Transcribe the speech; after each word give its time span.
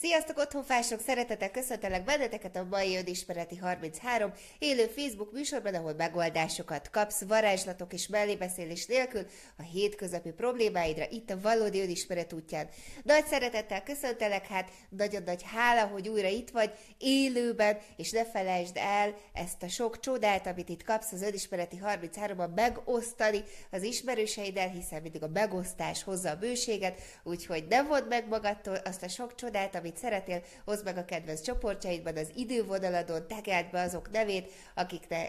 Sziasztok, 0.00 0.38
otthonfások! 0.38 1.00
Szeretettel 1.00 1.50
köszöntelek 1.50 2.04
benneteket 2.04 2.56
a 2.56 2.66
mai 2.70 2.96
Önismereti 2.96 3.56
33 3.56 4.32
élő 4.58 4.86
Facebook 4.86 5.32
műsorban, 5.32 5.74
ahol 5.74 5.94
megoldásokat 5.94 6.90
kapsz, 6.90 7.24
varázslatok 7.24 7.92
és 7.92 8.06
mellébeszélés 8.06 8.86
nélkül 8.86 9.26
a 9.56 9.62
hétköznapi 9.62 10.30
problémáidra 10.30 11.04
itt 11.10 11.30
a 11.30 11.40
valódi 11.40 11.80
önismeret 11.80 12.32
útján. 12.32 12.68
Nagy 13.02 13.26
szeretettel 13.26 13.82
köszöntelek, 13.82 14.46
hát 14.46 14.70
nagyon 14.88 15.22
nagy 15.22 15.42
hála, 15.42 15.86
hogy 15.86 16.08
újra 16.08 16.28
itt 16.28 16.50
vagy, 16.50 16.70
élőben, 16.98 17.78
és 17.96 18.10
ne 18.10 18.24
felejtsd 18.24 18.76
el 18.76 19.14
ezt 19.32 19.62
a 19.62 19.68
sok 19.68 20.00
csodát, 20.00 20.46
amit 20.46 20.68
itt 20.68 20.82
kapsz 20.82 21.12
az 21.12 21.22
Önismereti 21.22 21.80
33-ban 21.84 22.54
megosztani 22.54 23.42
az 23.70 23.82
ismerőseiddel, 23.82 24.68
hiszen 24.68 25.02
mindig 25.02 25.22
a 25.22 25.28
megosztás 25.28 26.02
hozza 26.02 26.30
a 26.30 26.36
bőséget, 26.36 27.00
úgyhogy 27.22 27.66
ne 27.68 27.82
vedd 27.82 28.08
meg 28.08 28.28
magadtól 28.28 28.74
azt 28.74 29.02
a 29.02 29.08
sok 29.08 29.34
csodát, 29.34 29.74
amit 29.74 29.87
amit 29.88 30.00
szeretnél, 30.00 30.42
hozd 30.64 30.84
meg 30.84 30.96
a 30.96 31.04
kedvenc 31.04 31.40
csoportjaidban, 31.40 32.16
az 32.16 32.30
idővonaladon, 32.34 33.26
tegeld 33.28 33.70
be 33.70 33.80
azok 33.80 34.10
nevét, 34.10 34.52
akikne, 34.74 35.22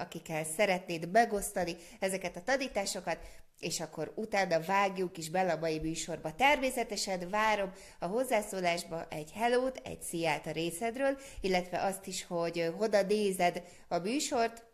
akikkel 0.00 0.44
szeretnéd 0.44 1.10
megosztani 1.10 1.76
ezeket 2.00 2.36
a 2.36 2.42
tanításokat, 2.42 3.18
és 3.60 3.80
akkor 3.80 4.12
utána 4.14 4.60
vágjuk 4.60 5.18
is 5.18 5.30
bele 5.30 5.52
a 5.52 5.58
mai 5.58 5.78
műsorba. 5.78 6.34
Természetesen 6.34 7.28
várom 7.30 7.72
a 7.98 8.06
hozzászólásba 8.06 9.06
egy 9.10 9.30
hellót, 9.32 9.80
egy 9.84 10.02
sziát 10.02 10.46
a 10.46 10.50
részedről, 10.50 11.18
illetve 11.40 11.82
azt 11.82 12.06
is, 12.06 12.26
hogy 12.26 12.72
hoda 12.76 13.02
nézed 13.02 13.62
a 13.88 13.98
műsort, 13.98 14.69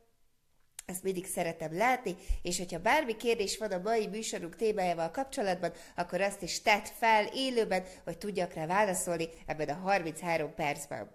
ezt 0.86 1.02
mindig 1.02 1.26
szeretem 1.26 1.76
látni, 1.76 2.16
és 2.42 2.58
hogyha 2.58 2.78
bármi 2.78 3.16
kérdés 3.16 3.58
van 3.58 3.72
a 3.72 3.80
mai 3.84 4.06
műsorunk 4.06 4.56
témájával 4.56 5.10
kapcsolatban, 5.10 5.72
akkor 5.96 6.20
azt 6.20 6.42
is 6.42 6.62
tett 6.62 6.88
fel 6.98 7.26
élőben, 7.34 7.84
hogy 8.04 8.18
tudjak 8.18 8.54
rá 8.54 8.66
válaszolni 8.66 9.28
ebben 9.46 9.68
a 9.68 9.74
33 9.74 10.54
percben. 10.54 11.10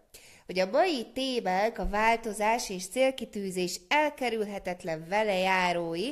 Hogy 0.45 0.59
a 0.59 0.69
mai 0.69 1.05
témák 1.13 1.79
a 1.79 1.89
változás 1.89 2.69
és 2.69 2.87
célkitűzés 2.87 3.79
elkerülhetetlen 3.87 5.05
velejárói, 5.07 6.09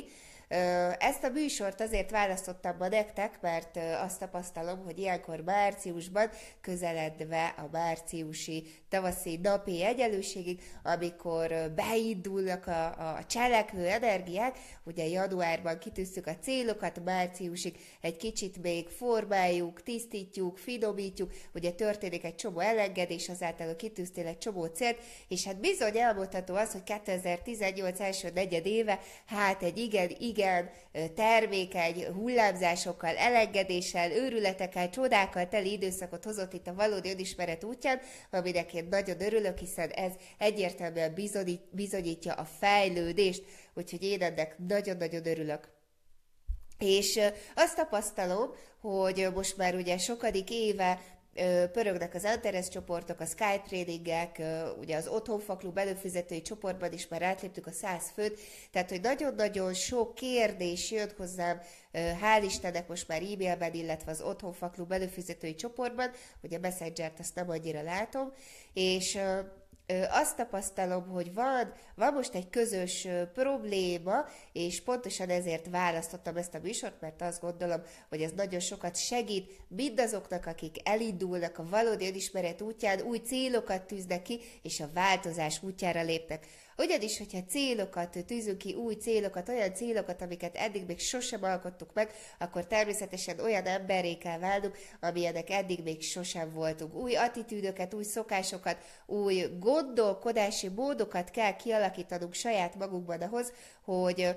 ezt 0.98 1.24
a 1.24 1.28
műsort 1.28 1.80
azért 1.80 2.10
választottam 2.10 2.76
ma 2.78 2.88
nektek, 2.88 3.40
mert 3.40 3.78
azt 4.02 4.18
tapasztalom, 4.18 4.84
hogy 4.84 4.98
ilyenkor 4.98 5.40
márciusban, 5.40 6.30
közeledve 6.60 7.54
a 7.56 7.68
márciusi 7.72 8.66
tavaszi 8.88 9.38
napi 9.42 9.84
egyenlőségig, 9.84 10.60
amikor 10.82 11.72
beindulnak 11.76 12.66
a, 12.66 12.86
a 13.16 13.24
cselekvő 13.26 13.86
energiák, 13.86 14.58
ugye 14.84 15.06
januárban 15.06 15.78
kitűztük 15.78 16.26
a 16.26 16.36
célokat, 16.40 17.04
márciusig 17.04 17.76
egy 18.00 18.16
kicsit 18.16 18.62
még 18.62 18.88
formáljuk, 18.88 19.82
tisztítjuk, 19.82 20.58
finomítjuk, 20.58 21.32
ugye 21.54 21.70
történik 21.70 22.24
egy 22.24 22.34
csomó 22.34 22.58
elengedés, 22.58 23.28
azáltal 23.28 23.76
kitűztél 23.76 24.26
egy 24.26 24.38
csomó 24.38 24.64
célt, 24.64 24.98
és 25.28 25.44
hát 25.44 25.60
bizony 25.60 25.98
elmondható 25.98 26.54
az, 26.54 26.72
hogy 26.72 26.82
2018 26.82 28.00
első 28.00 28.30
negyed 28.34 28.66
éve, 28.66 29.00
hát 29.26 29.62
egy 29.62 29.78
igen, 29.78 30.10
igen 30.18 30.38
igen 30.40 30.70
termékeny 31.14 32.06
hullámzásokkal, 32.06 33.16
elengedéssel, 33.16 34.10
őrületekkel, 34.10 34.90
csodákkal 34.90 35.48
teli 35.48 35.72
időszakot 35.72 36.24
hozott 36.24 36.52
itt 36.52 36.66
a 36.66 36.74
valódi 36.74 37.10
önismeret 37.10 37.64
útján, 37.64 38.00
aminek 38.30 38.74
én 38.74 38.86
nagyon 38.90 39.22
örülök, 39.22 39.58
hiszen 39.58 39.88
ez 39.90 40.12
egyértelműen 40.38 41.14
bizonyítja 41.70 42.32
a 42.32 42.44
fejlődést, 42.44 43.44
úgyhogy 43.74 44.02
én 44.02 44.22
ennek 44.22 44.58
nagyon-nagyon 44.68 45.26
örülök. 45.26 45.68
És 46.78 47.20
azt 47.54 47.76
tapasztalom, 47.76 48.50
hogy 48.80 49.28
most 49.34 49.56
már 49.56 49.74
ugye 49.74 49.98
sokadik 49.98 50.50
éve 50.50 51.00
pörögnek 51.72 52.14
az 52.14 52.24
Antares 52.24 52.68
csoportok, 52.68 53.20
a 53.20 53.24
Skype 53.24 53.62
tradingek, 53.68 54.42
ugye 54.78 54.96
az 54.96 55.08
Otthonfaklub 55.08 55.78
előfizetői 55.78 56.42
csoportban 56.42 56.92
is 56.92 57.08
már 57.08 57.22
átléptük 57.22 57.66
a 57.66 57.70
100 57.70 58.10
főt, 58.14 58.40
tehát 58.70 58.88
hogy 58.88 59.00
nagyon-nagyon 59.00 59.74
sok 59.74 60.14
kérdés 60.14 60.90
jött 60.90 61.16
hozzám, 61.16 61.60
hál' 61.92 62.42
Istennek 62.44 62.88
most 62.88 63.08
már 63.08 63.22
e-mailben, 63.22 63.74
illetve 63.74 64.10
az 64.10 64.22
Otthonfaklub 64.22 64.92
előfizetői 64.92 65.54
csoportban, 65.54 66.10
ugye 66.42 66.56
a 66.56 66.60
Messenger-t 66.60 67.18
azt 67.18 67.34
nem 67.34 67.50
annyira 67.50 67.82
látom, 67.82 68.32
és 68.72 69.18
azt 70.10 70.36
tapasztalom, 70.36 71.08
hogy 71.08 71.34
van, 71.34 71.72
van 71.94 72.12
most 72.12 72.34
egy 72.34 72.50
közös 72.50 73.08
probléma, 73.34 74.24
és 74.52 74.82
pontosan 74.82 75.28
ezért 75.28 75.70
választottam 75.70 76.36
ezt 76.36 76.54
a 76.54 76.60
műsort, 76.62 77.00
mert 77.00 77.22
azt 77.22 77.40
gondolom, 77.40 77.82
hogy 78.08 78.22
ez 78.22 78.30
nagyon 78.36 78.60
sokat 78.60 78.96
segít 78.96 79.50
mindazoknak, 79.68 80.46
akik 80.46 80.88
elindulnak 80.88 81.58
a 81.58 81.68
valódi 81.70 82.08
önismeret 82.08 82.60
útján, 82.60 83.00
új 83.00 83.18
célokat 83.18 83.82
tűznek 83.82 84.22
ki, 84.22 84.40
és 84.62 84.80
a 84.80 84.90
változás 84.94 85.62
útjára 85.62 86.02
lépnek. 86.02 86.46
Ugyanis, 86.80 87.18
hogyha 87.18 87.44
célokat 87.48 88.24
tűzünk 88.26 88.58
ki, 88.58 88.74
új 88.74 88.94
célokat, 88.94 89.48
olyan 89.48 89.74
célokat, 89.74 90.22
amiket 90.22 90.56
eddig 90.56 90.84
még 90.86 90.98
sosem 91.00 91.42
alkottuk 91.42 91.92
meg, 91.92 92.10
akkor 92.38 92.66
természetesen 92.66 93.40
olyan 93.40 93.66
emberré 93.66 94.14
kell 94.14 94.38
válnunk, 94.38 94.78
amilyenek 95.00 95.50
eddig 95.50 95.82
még 95.82 96.02
sosem 96.02 96.52
voltunk. 96.52 96.94
Új 96.94 97.14
attitűdöket, 97.14 97.94
új 97.94 98.02
szokásokat, 98.02 98.76
új 99.06 99.46
gondolkodási 99.58 100.68
módokat 100.68 101.30
kell 101.30 101.56
kialakítanunk 101.56 102.34
saját 102.34 102.74
magunkban 102.74 103.20
ahhoz, 103.20 103.52
hogy 103.84 104.36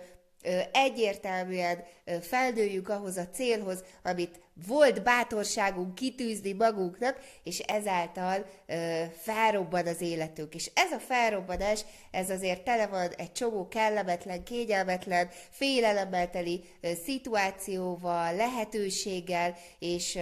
egyértelműen 0.71 1.83
feldőjük 2.21 2.89
ahhoz 2.89 3.17
a 3.17 3.29
célhoz, 3.29 3.83
amit 4.03 4.39
volt 4.67 5.03
bátorságunk 5.03 5.95
kitűzni 5.95 6.53
magunknak, 6.53 7.19
és 7.43 7.59
ezáltal 7.59 8.45
felrobban 9.17 9.87
az 9.87 10.01
életünk. 10.01 10.55
És 10.55 10.71
ez 10.73 10.91
a 10.91 10.99
felrobbanás, 10.99 11.85
ez 12.11 12.29
azért 12.29 12.63
tele 12.63 12.87
van 12.87 13.09
egy 13.17 13.31
csomó 13.31 13.67
kellemetlen, 13.67 14.43
kényelmetlen, 14.43 15.29
félelemmel 15.49 16.29
teli 16.29 16.63
szituációval, 17.03 18.35
lehetőséggel, 18.35 19.55
és 19.79 20.19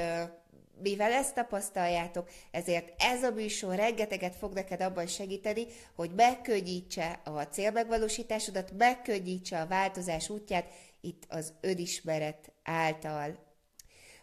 mivel 0.81 1.11
ezt 1.11 1.35
tapasztaljátok, 1.35 2.29
ezért 2.51 2.93
ez 2.97 3.23
a 3.23 3.31
műsor 3.31 3.75
rengeteget 3.75 4.35
fog 4.35 4.53
neked 4.53 4.81
abban 4.81 5.07
segíteni, 5.07 5.65
hogy 5.95 6.11
megkönnyítse 6.15 7.21
a 7.23 7.41
célmegvalósításodat, 7.41 8.71
megkönnyítse 8.77 9.59
a 9.61 9.67
változás 9.67 10.29
útját 10.29 10.65
itt 11.01 11.23
az 11.29 11.53
önismeret 11.61 12.51
által. 12.63 13.49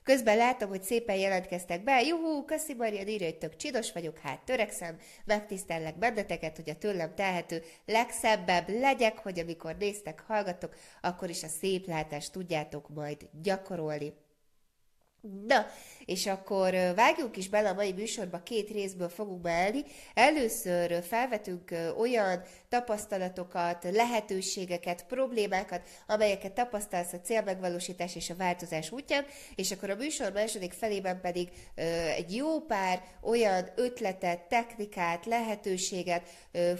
Közben 0.08 0.36
látom, 0.36 0.68
hogy 0.68 0.82
szépen 0.82 1.16
jelentkeztek 1.16 1.84
be. 1.84 2.00
Juhú, 2.02 2.44
köszi 2.44 2.74
Maria, 2.74 3.02
írja, 3.06 3.26
hogy 3.26 3.38
tök 3.38 3.56
csinos 3.56 3.92
vagyok, 3.92 4.18
hát 4.18 4.40
törekszem, 4.40 4.98
megtisztellek 5.24 5.98
benneteket, 5.98 6.56
hogy 6.56 6.70
a 6.70 6.78
tőlem 6.78 7.14
tehető 7.14 7.62
legszebbebb 7.86 8.68
legyek, 8.68 9.18
hogy 9.18 9.38
amikor 9.38 9.76
néztek, 9.76 10.20
hallgatok, 10.26 10.74
akkor 11.00 11.28
is 11.28 11.42
a 11.42 11.48
szép 11.48 11.86
látást 11.86 12.32
tudjátok 12.32 12.88
majd 12.88 13.28
gyakorolni. 13.42 14.12
Na, 15.46 15.66
és 16.08 16.26
akkor 16.26 16.70
vágjuk 16.94 17.36
is 17.36 17.48
bele 17.48 17.68
a 17.68 17.74
mai 17.74 17.92
műsorba, 17.92 18.42
két 18.42 18.70
részből 18.70 19.08
fogunk 19.08 19.40
beelni. 19.40 19.84
Először 20.14 21.02
felvetünk 21.02 21.74
olyan 21.98 22.42
tapasztalatokat, 22.68 23.86
lehetőségeket, 23.92 25.04
problémákat, 25.04 25.80
amelyeket 26.06 26.52
tapasztalsz 26.52 27.12
a 27.12 27.20
célmegvalósítás 27.20 28.16
és 28.16 28.30
a 28.30 28.36
változás 28.36 28.90
útján, 28.90 29.24
és 29.54 29.70
akkor 29.70 29.90
a 29.90 29.94
műsor 29.94 30.32
második 30.32 30.72
felében 30.72 31.20
pedig 31.20 31.48
egy 32.16 32.34
jó 32.34 32.60
pár 32.60 33.02
olyan 33.22 33.68
ötletet, 33.76 34.40
technikát, 34.40 35.26
lehetőséget 35.26 36.28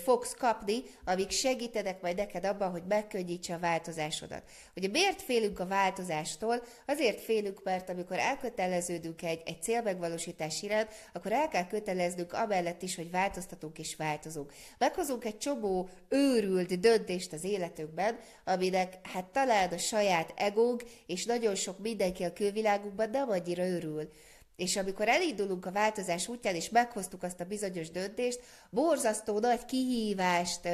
fogsz 0.05 0.35
kapni, 0.35 0.83
amik 1.05 1.31
segítenek 1.31 2.01
majd 2.01 2.17
neked 2.17 2.45
abban, 2.45 2.71
hogy 2.71 2.83
megkönnyítse 2.89 3.55
a 3.55 3.59
változásodat. 3.59 4.43
Ugye 4.77 4.89
miért 4.89 5.23
félünk 5.23 5.59
a 5.59 5.67
változástól? 5.67 6.63
Azért 6.87 7.21
félünk, 7.21 7.63
mert 7.65 7.89
amikor 7.89 8.19
elköteleződünk 8.19 9.17
egy, 9.23 9.43
egy 9.45 9.63
célmegvalósítás 9.63 10.63
iránt, 10.63 10.89
akkor 11.13 11.33
el 11.33 11.49
kell 11.49 11.67
köteleznünk 11.67 12.33
amellett 12.33 12.83
is, 12.83 12.97
hogy 12.97 13.11
változtatunk 13.11 13.79
és 13.79 13.97
változunk. 13.97 14.53
Meghozunk 14.79 15.25
egy 15.25 15.39
csomó 15.39 15.89
őrült 16.09 16.81
döntést 16.81 17.33
az 17.33 17.45
életünkben, 17.45 18.19
aminek 18.45 18.99
hát 19.03 19.25
talán 19.25 19.69
a 19.69 19.79
saját 19.79 20.33
egónk, 20.37 20.83
és 21.07 21.25
nagyon 21.25 21.55
sok 21.55 21.79
mindenki 21.79 22.25
a 22.25 22.33
külvilágunkban 22.33 23.11
nem 23.11 23.31
annyira 23.31 23.69
örül. 23.69 24.09
És 24.57 24.77
amikor 24.77 25.09
elindulunk 25.09 25.67
a 25.67 25.73
változás 25.73 26.29
útján, 26.29 26.55
és 26.55 26.69
meghoztuk 26.69 27.23
azt 27.23 27.41
a 27.41 27.45
bizonyos 27.45 27.91
döntést, 27.91 28.41
borzasztó 28.71 29.39
nagy 29.39 29.65
kihívást 29.65 30.69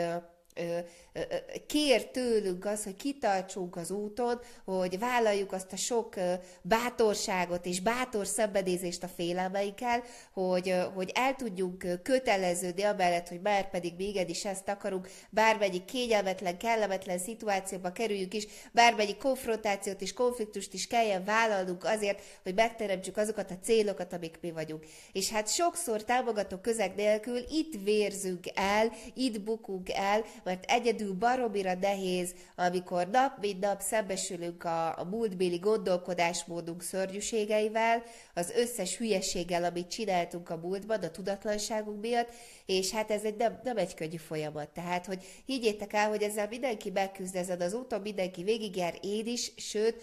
kér 1.66 2.06
tőlünk 2.06 2.64
az, 2.64 2.84
hogy 2.84 2.96
kitartsunk 2.96 3.76
az 3.76 3.90
úton, 3.90 4.40
hogy 4.64 4.98
vállaljuk 4.98 5.52
azt 5.52 5.72
a 5.72 5.76
sok 5.76 6.14
bátorságot 6.62 7.66
és 7.66 7.80
bátor 7.80 8.26
szenvedézést 8.26 9.02
a 9.02 9.08
félelmeikkel, 9.08 10.02
hogy, 10.32 10.74
hogy 10.94 11.10
el 11.14 11.34
tudjunk 11.34 11.86
köteleződni 12.02 12.82
amellett, 12.82 13.28
hogy 13.28 13.40
már 13.40 13.70
pedig 13.70 13.92
még 13.96 14.28
is 14.28 14.44
ezt 14.44 14.68
akarunk, 14.68 15.10
bármelyik 15.30 15.84
kényelmetlen, 15.84 16.58
kellemetlen 16.58 17.18
szituációba 17.18 17.92
kerüljük 17.92 18.34
is, 18.34 18.46
bármelyik 18.72 19.16
konfrontációt 19.16 20.00
és 20.00 20.12
konfliktust 20.12 20.74
is 20.74 20.86
kelljen 20.86 21.24
vállalnunk 21.24 21.84
azért, 21.84 22.22
hogy 22.42 22.54
megteremtsük 22.54 23.16
azokat 23.16 23.50
a 23.50 23.58
célokat, 23.62 24.12
amik 24.12 24.38
mi 24.40 24.50
vagyunk. 24.50 24.84
És 25.12 25.30
hát 25.30 25.48
sokszor 25.48 26.04
támogató 26.04 26.56
közeg 26.56 26.94
nélkül 26.94 27.38
itt 27.50 27.82
vérzünk 27.84 28.44
el, 28.54 28.92
itt 29.14 29.40
bukunk 29.40 29.90
el, 29.90 30.24
mert 30.44 30.64
egyedül 30.70 31.03
baromira 31.12 31.74
nehéz, 31.74 32.34
amikor 32.56 33.08
nap 33.08 33.38
mint 33.40 33.60
nap 33.60 33.80
szembesülünk 33.80 34.64
a, 34.64 34.98
a 34.98 35.04
múltbéli 35.04 35.58
gondolkodásmódunk 35.58 36.82
szörnyűségeivel, 36.82 38.02
az 38.34 38.50
összes 38.50 38.96
hülyeséggel, 38.96 39.64
amit 39.64 39.90
csináltunk 39.90 40.50
a 40.50 40.56
múltban, 40.56 41.02
a 41.02 41.10
tudatlanságunk 41.10 42.00
miatt, 42.00 42.28
és 42.66 42.90
hát 42.90 43.10
ez 43.10 43.22
egy 43.22 43.36
nem, 43.36 43.60
nem 43.64 43.76
egy 43.76 43.94
könnyű 43.94 44.16
folyamat. 44.16 44.68
Tehát, 44.68 45.06
hogy 45.06 45.24
higgyétek 45.46 45.92
el, 45.92 46.08
hogy 46.08 46.22
ezzel 46.22 46.48
mindenki 46.48 46.90
megküzd 46.90 47.36
ezen 47.36 47.60
az 47.60 47.72
úton, 47.72 48.00
mindenki 48.00 48.42
végigjár, 48.42 48.98
én 49.00 49.26
is, 49.26 49.52
sőt, 49.56 50.02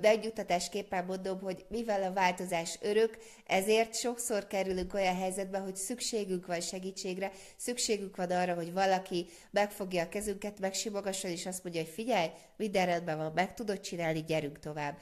megnyugtatásképpen 0.00 1.04
mondom, 1.04 1.40
hogy 1.40 1.64
mivel 1.68 2.02
a 2.02 2.12
változás 2.12 2.78
örök, 2.80 3.18
ezért 3.46 3.94
sokszor 3.94 4.46
kerülünk 4.46 4.94
olyan 4.94 5.16
helyzetbe, 5.16 5.58
hogy 5.58 5.76
szükségünk 5.76 6.46
van 6.46 6.60
segítségre, 6.60 7.32
szükségünk 7.56 8.16
van 8.16 8.30
arra, 8.30 8.54
hogy 8.54 8.72
valaki 8.72 9.26
megfogja 9.50 10.02
a 10.02 10.08
kezünket, 10.38 10.60
megsimogasson, 10.60 11.30
és 11.30 11.46
azt 11.46 11.64
mondja, 11.64 11.82
hogy 11.82 11.90
figyelj, 11.90 12.30
minden 12.56 12.86
rendben 12.86 13.16
van, 13.16 13.32
meg 13.34 13.54
tudod 13.54 13.80
csinálni, 13.80 14.24
gyerünk 14.24 14.58
tovább. 14.58 14.98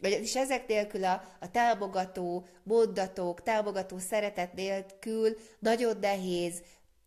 És 0.00 0.36
ezek 0.36 0.66
nélkül 0.66 1.04
a, 1.04 1.22
a 1.40 1.50
támogató 1.50 2.46
mondatok, 2.62 3.42
támogató 3.42 3.98
szeretet 3.98 4.52
nélkül 4.52 5.36
nagyon 5.58 5.96
nehéz 6.00 6.62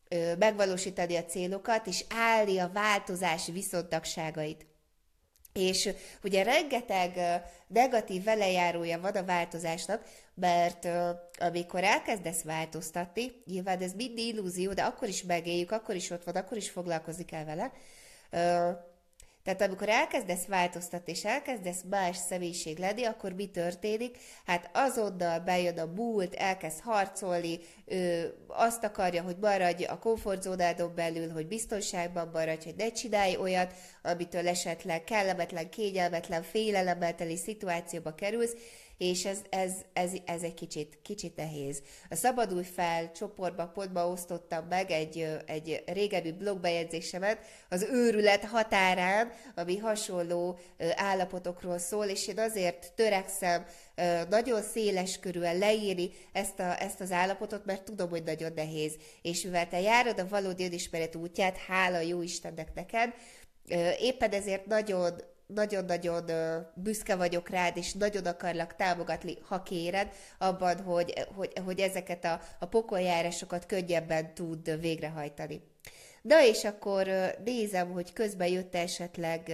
ö, 0.10 0.36
megvalósítani 0.36 1.16
a 1.16 1.26
célokat, 1.26 1.88
és 1.88 2.06
állni 2.10 2.58
a 2.58 2.72
változás 2.74 3.48
viszontagságait. 3.48 4.66
És 5.54 5.90
ugye 6.24 6.44
rengeteg 6.44 7.42
negatív 7.68 8.24
velejárója 8.24 9.00
van 9.00 9.16
a 9.16 9.26
változásnak, 9.26 10.04
mert 10.36 10.88
amikor 11.40 11.84
elkezdesz 11.84 12.44
változtatni, 12.44 13.32
nyilván 13.46 13.82
ez 13.82 13.94
mind 13.94 14.18
illúzió, 14.18 14.74
de 14.74 14.84
akkor 14.84 15.08
is 15.08 15.24
megéljük, 15.24 15.72
akkor 15.72 15.96
is 15.96 16.10
ott 16.10 16.24
van, 16.24 16.36
akkor 16.36 16.58
is 16.58 16.70
foglalkozni 16.70 17.26
kell 17.26 17.44
vele, 17.44 17.72
tehát 19.44 19.62
amikor 19.62 19.90
elkezdesz 19.90 20.46
változtatni, 20.46 21.12
és 21.12 21.26
elkezdesz 21.26 21.82
más 21.90 22.18
személyiség 22.18 22.78
lenni, 22.78 23.04
akkor 23.04 23.32
mi 23.32 23.50
történik? 23.50 24.18
Hát 24.46 24.70
azonnal 24.74 25.40
bejön 25.40 25.80
a 25.80 25.86
múlt, 25.86 26.34
elkezd 26.34 26.80
harcolni, 26.80 27.60
ő 27.86 28.34
azt 28.48 28.84
akarja, 28.84 29.22
hogy 29.22 29.38
maradj 29.42 29.84
a 29.84 30.00
komfortzónádon 30.00 30.96
belül, 30.96 31.32
hogy 31.32 31.48
biztonságban 31.48 32.30
maradj, 32.34 32.64
hogy 32.64 32.76
ne 32.78 32.92
csinálj 32.92 33.36
olyat, 33.36 33.74
amitől 34.02 34.48
esetleg 34.48 35.04
kellemetlen, 35.04 35.70
kényelmetlen, 35.70 36.44
félelemmel 36.44 37.16
teli 37.16 37.38
szituációba 37.38 38.16
kerülsz, 38.16 38.56
és 38.98 39.26
ez, 39.26 39.38
ez, 39.50 39.72
ez, 39.94 40.12
ez 40.26 40.42
egy 40.42 40.54
kicsit, 40.54 41.00
kicsit 41.02 41.36
nehéz. 41.36 41.82
A 42.10 42.16
Szabadulj 42.16 42.64
fel 42.64 43.12
csoportba, 43.12 43.68
pontba 43.68 44.08
osztottam 44.08 44.66
meg 44.70 44.92
egy, 44.92 45.28
egy 45.46 45.84
régebbi 45.86 46.32
blogbejegyzésemet 46.32 47.38
az 47.70 47.88
őrület 47.92 48.46
határán, 48.46 49.32
ami 49.56 49.78
hasonló 49.78 50.60
állapotokról 50.96 51.78
szól, 51.78 52.06
és 52.06 52.28
én 52.28 52.40
azért 52.40 52.94
törekszem 52.96 53.66
nagyon 54.30 54.62
széles 54.62 55.20
körülön 55.20 55.58
leírni 55.58 56.10
ezt, 56.32 56.60
a, 56.60 56.82
ezt 56.82 57.02
az 57.02 57.12
állapotot, 57.12 57.66
mert 57.66 57.84
tudom, 57.84 58.10
hogy 58.10 58.24
nagyon 58.24 58.52
nehéz. 58.56 58.96
És 59.22 59.42
mivel 59.42 59.68
te 59.68 59.82
járod 59.82 60.20
a 60.20 60.28
valódi 60.28 60.66
önismeret 60.66 61.16
útját, 61.16 61.58
hála 61.58 62.00
jó 62.00 62.22
Istennek 62.22 62.74
neked, 62.74 63.14
éppen 64.00 64.32
ezért 64.32 64.66
nagyon 64.66 65.22
nagyon-nagyon 65.54 66.30
büszke 66.74 67.16
vagyok 67.16 67.50
rád, 67.50 67.78
és 67.78 67.94
nagyon 67.94 68.26
akarlak 68.26 68.76
támogatni, 68.76 69.38
ha 69.48 69.64
kéred, 69.64 70.12
abban, 70.38 70.82
hogy, 70.82 71.14
hogy, 71.36 71.54
hogy 71.66 71.80
ezeket 71.80 72.26
a, 72.26 72.40
a 72.60 72.66
pokoljárásokat 72.66 73.66
könnyebben 73.66 74.34
tud 74.34 74.80
végrehajtani. 74.80 75.62
Na 76.22 76.46
és 76.46 76.64
akkor 76.64 77.08
nézem, 77.46 77.92
hogy 77.92 78.14
közben 78.14 78.48
jött 78.48 78.76
esetleg 78.76 79.52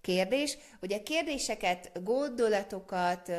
kérdés. 0.00 0.58
Ugye 0.80 1.02
kérdéseket, 1.02 2.02
gondolatokat, 2.04 3.32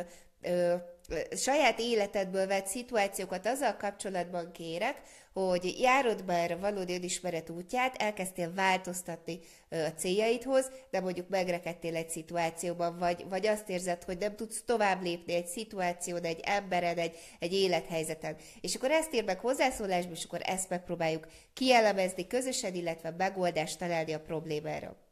saját 1.35 1.79
életedből 1.79 2.47
vett 2.47 2.67
szituációkat 2.67 3.45
azzal 3.45 3.75
kapcsolatban 3.77 4.51
kérek, 4.51 5.01
hogy 5.45 5.79
járod 5.79 6.23
már 6.25 6.51
a 6.51 6.59
valódi 6.59 6.93
önismeret 6.93 7.49
útját, 7.49 7.95
elkezdtél 7.95 8.53
változtatni 8.53 9.39
a 9.69 9.75
céljaidhoz, 9.97 10.71
de 10.91 10.99
mondjuk 10.99 11.29
megrekedtél 11.29 11.95
egy 11.95 12.09
szituációban, 12.09 12.97
vagy, 12.97 13.25
vagy 13.29 13.47
azt 13.47 13.69
érzed, 13.69 14.03
hogy 14.03 14.17
nem 14.17 14.35
tudsz 14.35 14.63
tovább 14.65 15.01
lépni 15.01 15.33
egy 15.33 15.47
szituáción, 15.47 16.23
egy 16.23 16.39
embered, 16.43 16.97
egy, 16.97 17.15
egy 17.39 17.53
élethelyzeten. 17.53 18.35
És 18.61 18.75
akkor 18.75 18.91
ezt 18.91 19.13
ír 19.13 19.23
meg 19.23 19.39
hozzászólásba, 19.39 20.11
és 20.11 20.23
akkor 20.23 20.39
ezt 20.43 20.69
megpróbáljuk 20.69 21.27
kielemezni 21.53 22.27
közösen, 22.27 22.73
illetve 22.73 23.13
megoldást 23.17 23.79
találni 23.79 24.13
a 24.13 24.19
problémára. 24.19 25.06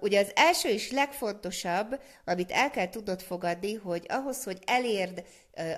Ugye 0.00 0.20
az 0.20 0.32
első 0.34 0.68
és 0.68 0.90
legfontosabb, 0.90 2.00
amit 2.24 2.50
el 2.50 2.70
kell 2.70 2.88
tudnod 2.88 3.22
fogadni, 3.22 3.74
hogy 3.74 4.06
ahhoz, 4.08 4.44
hogy 4.44 4.58
elérd 4.66 5.24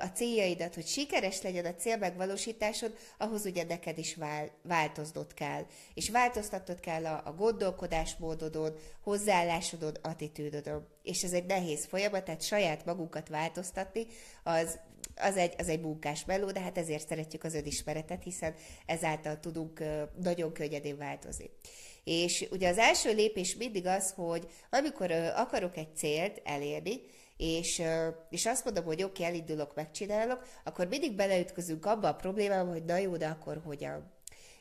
a 0.01 0.07
céljaidat, 0.15 0.75
hogy 0.75 0.87
sikeres 0.87 1.43
legyen 1.43 1.65
a 1.65 1.75
célmegvalósításod, 1.75 2.97
ahhoz 3.19 3.45
ugye 3.45 3.65
neked 3.65 3.99
is 3.99 4.15
vál, 4.15 4.51
változnod 4.63 5.35
kell. 5.35 5.67
És 5.95 6.11
változtatnod 6.11 6.81
kell 6.81 7.07
a, 7.07 7.23
a 7.25 7.35
gondolkodásmódodon, 7.35 8.75
hozzáállásodon, 9.03 9.95
attitűdodon. 10.03 10.87
És 11.03 11.23
ez 11.23 11.33
egy 11.33 11.47
nehéz 11.47 11.85
folyamat, 11.85 12.25
tehát 12.25 12.43
saját 12.43 12.85
magunkat 12.85 13.29
változtatni, 13.29 14.07
az 14.43 14.79
az 15.17 15.37
egy, 15.37 15.55
az 15.59 15.69
egy 15.69 15.81
munkás 15.81 16.25
meló, 16.25 16.51
de 16.51 16.61
hát 16.61 16.79
ezért 16.79 17.09
szeretjük 17.09 17.45
az 17.45 17.55
önismeretet, 17.55 18.23
hiszen 18.23 18.55
ezáltal 18.87 19.41
tudunk 19.41 19.83
nagyon 20.23 20.53
könnyedén 20.53 20.97
változni. 20.97 21.51
És 22.05 22.49
ugye 22.51 22.69
az 22.69 22.79
első 22.79 23.15
lépés 23.15 23.57
mindig 23.57 23.87
az, 23.87 24.13
hogy 24.17 24.47
amikor 24.71 25.11
akarok 25.37 25.77
egy 25.77 25.97
célt 25.97 26.41
elérni, 26.45 27.01
és, 27.37 27.83
és 28.31 28.47
azt 28.47 28.65
mondom, 28.65 28.85
hogy 28.85 29.03
oké, 29.03 29.23
okay, 29.23 29.35
elindulok, 29.35 29.75
megcsinálok, 29.75 30.47
akkor 30.65 30.87
mindig 30.87 31.15
beleütközünk 31.15 31.87
abba 31.87 32.09
a 32.09 32.15
problémába, 32.15 32.71
hogy 32.71 32.85
na 32.85 32.97
jó, 32.97 33.17
de 33.17 33.27
akkor 33.27 33.61
hogyan. 33.65 34.13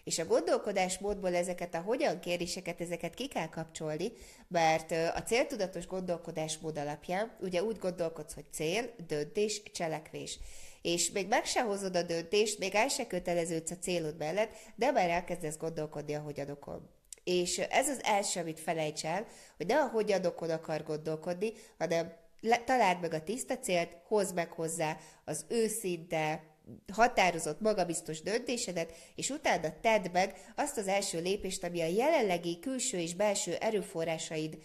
És 0.03 0.19
a 0.19 0.25
gondolkodásmódból 0.25 1.35
ezeket 1.35 1.75
a 1.75 1.81
hogyan 1.81 2.19
kérdéseket, 2.19 2.81
ezeket 2.81 3.13
ki 3.13 3.27
kell 3.27 3.49
kapcsolni, 3.49 4.11
mert 4.47 4.91
a 4.91 5.23
céltudatos 5.23 5.87
gondolkodásmód 5.87 6.77
alapján 6.77 7.37
ugye 7.39 7.63
úgy 7.63 7.77
gondolkodsz, 7.77 8.33
hogy 8.33 8.45
cél, 8.51 8.89
döntés, 9.07 9.61
cselekvés. 9.73 10.39
És 10.81 11.11
még 11.11 11.27
meg 11.27 11.45
se 11.45 11.61
hozod 11.61 11.95
a 11.95 12.03
döntést, 12.03 12.59
még 12.59 12.75
el 12.75 12.87
se 12.87 13.07
köteleződsz 13.07 13.71
a 13.71 13.77
célod 13.77 14.17
mellett, 14.17 14.51
de 14.75 14.91
már 14.91 15.09
elkezdesz 15.09 15.57
gondolkodni 15.57 16.13
a 16.13 16.21
hogyanokon. 16.21 16.89
És 17.23 17.57
ez 17.57 17.89
az 17.89 18.03
első, 18.03 18.39
amit 18.39 18.59
felejts 18.59 19.05
el, 19.05 19.25
hogy 19.57 19.65
ne 19.65 19.79
a 19.79 19.87
hogyanokon 19.87 20.49
akar 20.49 20.83
gondolkodni, 20.83 21.51
hanem 21.77 22.13
találd 22.65 23.01
meg 23.01 23.13
a 23.13 23.23
tiszta 23.23 23.57
célt, 23.57 23.97
hozd 24.07 24.35
meg 24.35 24.51
hozzá 24.51 24.97
az 25.25 25.45
őszinte, 25.47 26.43
határozott, 26.93 27.61
magabiztos 27.61 28.21
döntésedet, 28.21 28.93
és 29.15 29.29
utána 29.29 29.79
tedd 29.81 30.11
meg 30.11 30.51
azt 30.55 30.77
az 30.77 30.87
első 30.87 31.21
lépést, 31.21 31.63
ami 31.63 31.81
a 31.81 31.85
jelenlegi 31.85 32.59
külső 32.59 32.97
és 32.97 33.15
belső 33.15 33.55
erőforrásaid 33.55 34.57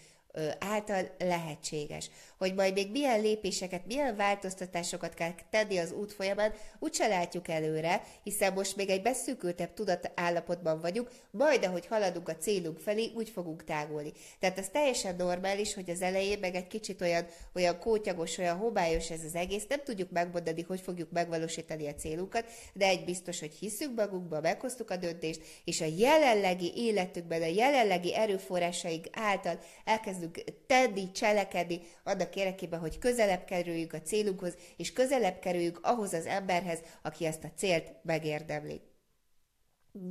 által 0.59 1.09
lehetséges. 1.17 2.09
Hogy 2.37 2.53
majd 2.53 2.73
még 2.73 2.91
milyen 2.91 3.21
lépéseket, 3.21 3.85
milyen 3.85 4.15
változtatásokat 4.15 5.13
kell 5.13 5.31
tenni 5.49 5.77
az 5.77 5.91
út 5.91 6.13
folyamán, 6.13 6.53
úgyse 6.79 7.07
látjuk 7.07 7.47
előre, 7.47 8.03
hiszen 8.23 8.53
most 8.53 8.75
még 8.75 8.89
egy 8.89 9.01
beszűkültebb 9.01 9.73
tudatállapotban 9.73 10.81
vagyunk, 10.81 11.09
majd 11.31 11.65
ahogy 11.65 11.87
haladunk 11.87 12.29
a 12.29 12.37
célunk 12.37 12.79
felé, 12.79 13.11
úgy 13.15 13.29
fogunk 13.29 13.63
tágulni. 13.63 14.11
Tehát 14.39 14.57
ez 14.57 14.69
teljesen 14.69 15.15
normális, 15.15 15.73
hogy 15.73 15.89
az 15.89 16.01
elején 16.01 16.39
meg 16.39 16.55
egy 16.55 16.67
kicsit 16.67 17.01
olyan, 17.01 17.25
olyan 17.55 17.79
kótyagos, 17.79 18.37
olyan 18.37 18.57
homályos 18.57 19.11
ez 19.11 19.23
az 19.23 19.35
egész, 19.35 19.65
nem 19.67 19.83
tudjuk 19.83 20.11
megmondani, 20.11 20.61
hogy 20.61 20.81
fogjuk 20.81 21.11
megvalósítani 21.11 21.87
a 21.87 21.95
célunkat, 21.95 22.45
de 22.73 22.85
egy 22.85 23.05
biztos, 23.05 23.39
hogy 23.39 23.53
hiszünk 23.53 23.95
magunkba, 23.95 24.41
meghoztuk 24.41 24.91
a 24.91 24.97
döntést, 24.97 25.41
és 25.63 25.81
a 25.81 25.87
jelenlegi 25.97 26.71
életükben, 26.75 27.41
a 27.41 27.45
jelenlegi 27.45 28.15
erőforrásaink 28.15 29.07
által 29.11 29.59
elkezdünk 29.85 30.26
elkezdünk 30.27 30.65
tenni, 30.67 31.11
cselekedni 31.11 31.81
annak 32.03 32.35
érdekében, 32.35 32.79
hogy 32.79 32.99
közelebb 32.99 33.45
kerüljünk 33.45 33.93
a 33.93 34.01
célunkhoz, 34.01 34.55
és 34.77 34.93
közelebb 34.93 35.39
kerüljünk 35.39 35.79
ahhoz 35.81 36.13
az 36.13 36.25
emberhez, 36.25 36.79
aki 37.01 37.25
ezt 37.25 37.43
a 37.43 37.51
célt 37.55 37.93
megérdemli. 38.03 38.81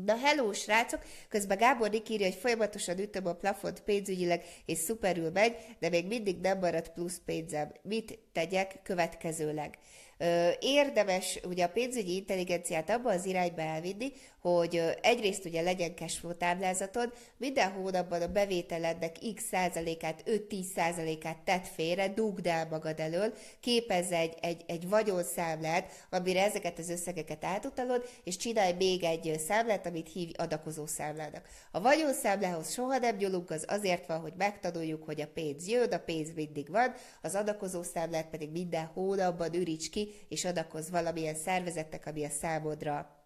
Na 0.04 0.16
hello, 0.16 0.52
srácok! 0.52 1.02
Közben 1.28 1.58
Gábor 1.58 1.90
Rik 1.90 2.08
írja, 2.08 2.26
hogy 2.26 2.35
folyamatosan 2.35 2.99
ütöm 2.99 3.26
a 3.26 3.32
plafont 3.35 3.80
pénzügyileg, 3.80 4.44
és 4.64 4.78
szuperül 4.78 5.30
megy, 5.30 5.56
de 5.78 5.88
még 5.88 6.06
mindig 6.06 6.40
nem 6.40 6.58
maradt 6.58 6.92
plusz 6.92 7.20
pénzem. 7.25 7.73
Mit 7.82 8.18
tegyek 8.32 8.80
következőleg? 8.82 9.78
Érdemes 10.61 11.40
ugye 11.44 11.64
a 11.64 11.68
pénzügyi 11.68 12.14
intelligenciát 12.14 12.90
abba 12.90 13.11
az 13.11 13.25
irányba 13.25 13.61
elvinni, 13.61 14.12
hogy 14.53 14.83
egyrészt 15.03 15.45
ugye 15.45 15.62
legyen 15.62 15.95
cashflow 15.95 16.35
táblázatod, 16.35 17.12
minden 17.37 17.71
hónapban 17.71 18.23
a 18.23 18.33
bevételednek 18.33 19.17
x 19.35 19.45
százalékát, 19.45 20.23
5-10 20.26 20.62
százalékát 20.75 21.38
tett 21.38 21.67
félre, 21.67 22.09
dugd 22.09 22.47
el 22.47 22.67
magad 22.71 23.00
elől, 23.00 23.35
képezz 23.61 24.11
egy, 24.11 24.35
egy, 24.41 24.65
egy 24.67 24.88
vagyonszámlát, 24.88 26.07
amire 26.11 26.45
ezeket 26.45 26.79
az 26.79 26.91
összegeket 26.91 27.45
átutalod, 27.45 28.09
és 28.25 28.37
csinálj 28.37 28.73
még 28.73 29.05
egy 29.05 29.38
számlát, 29.47 29.87
amit 29.87 30.12
hív 30.12 30.31
adakozó 30.37 30.87
számlának. 30.87 31.49
A 31.71 31.81
vagyonszámlához 31.81 32.73
soha 32.73 32.99
nem 32.99 33.17
nyúlunk, 33.17 33.50
az 33.50 33.65
azért 33.69 34.07
van, 34.07 34.21
hogy 34.21 34.35
megtanuljuk, 34.37 35.05
hogy 35.05 35.21
a 35.21 35.29
pénz 35.35 35.69
jön, 35.69 35.93
a 35.93 35.99
pénz 35.99 36.33
mindig 36.35 36.71
van, 36.71 36.95
az 37.23 37.35
adakozó 37.35 37.83
számlát 37.83 38.29
pedig 38.29 38.50
minden 38.50 38.85
hónapban 38.85 39.55
üríts 39.55 39.91
ki, 39.91 40.09
és 40.29 40.45
adakoz 40.45 40.91
valamilyen 40.91 41.35
szervezetnek, 41.35 42.07
ami 42.07 42.25
a 42.25 42.31
számodra 42.31 43.25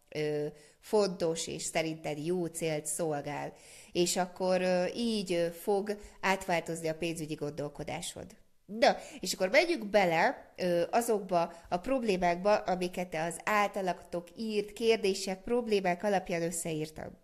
fontos 0.80 1.46
és 1.46 1.62
szerinted 1.62 2.26
jó 2.26 2.46
célt 2.46 2.86
szolgál. 2.86 3.52
És 3.92 4.16
akkor 4.16 4.62
így 4.96 5.52
fog 5.60 5.96
átváltozni 6.20 6.88
a 6.88 6.94
pénzügyi 6.94 7.34
gondolkodásod. 7.34 8.26
Na, 8.78 8.96
és 9.20 9.32
akkor 9.32 9.48
megyünk 9.48 9.86
bele 9.86 10.52
azokba 10.90 11.52
a 11.68 11.76
problémákba, 11.76 12.56
amiket 12.56 13.14
az 13.14 13.38
általatok 13.44 14.28
írt 14.36 14.72
kérdések, 14.72 15.42
problémák 15.42 16.02
alapján 16.02 16.42
összeírtam. 16.42 17.18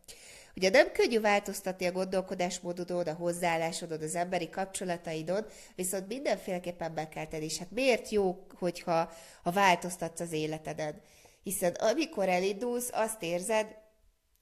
Ugye 0.57 0.71
nem 0.71 0.93
könnyű 0.93 1.21
változtatni 1.21 1.87
a 1.87 1.93
gondolkodásmódodon, 1.93 3.07
a 3.07 3.13
hozzáállásodon, 3.13 4.03
az 4.03 4.15
emberi 4.15 4.51
kapcsolataidon, 4.51 5.47
viszont 5.75 6.09
mindenféleképpen 6.09 6.95
be 6.95 7.09
kell 7.09 7.27
tenni. 7.27 7.45
És 7.45 7.59
hát 7.59 7.71
miért 7.71 8.09
jó, 8.09 8.47
hogyha 8.59 9.13
ha 9.43 9.51
változtatsz 9.51 10.21
az 10.21 10.33
életeden? 10.33 11.01
Hiszen 11.47 11.73
amikor 11.73 12.29
elindulsz, 12.29 12.91
azt 12.93 13.23
érzed, 13.23 13.77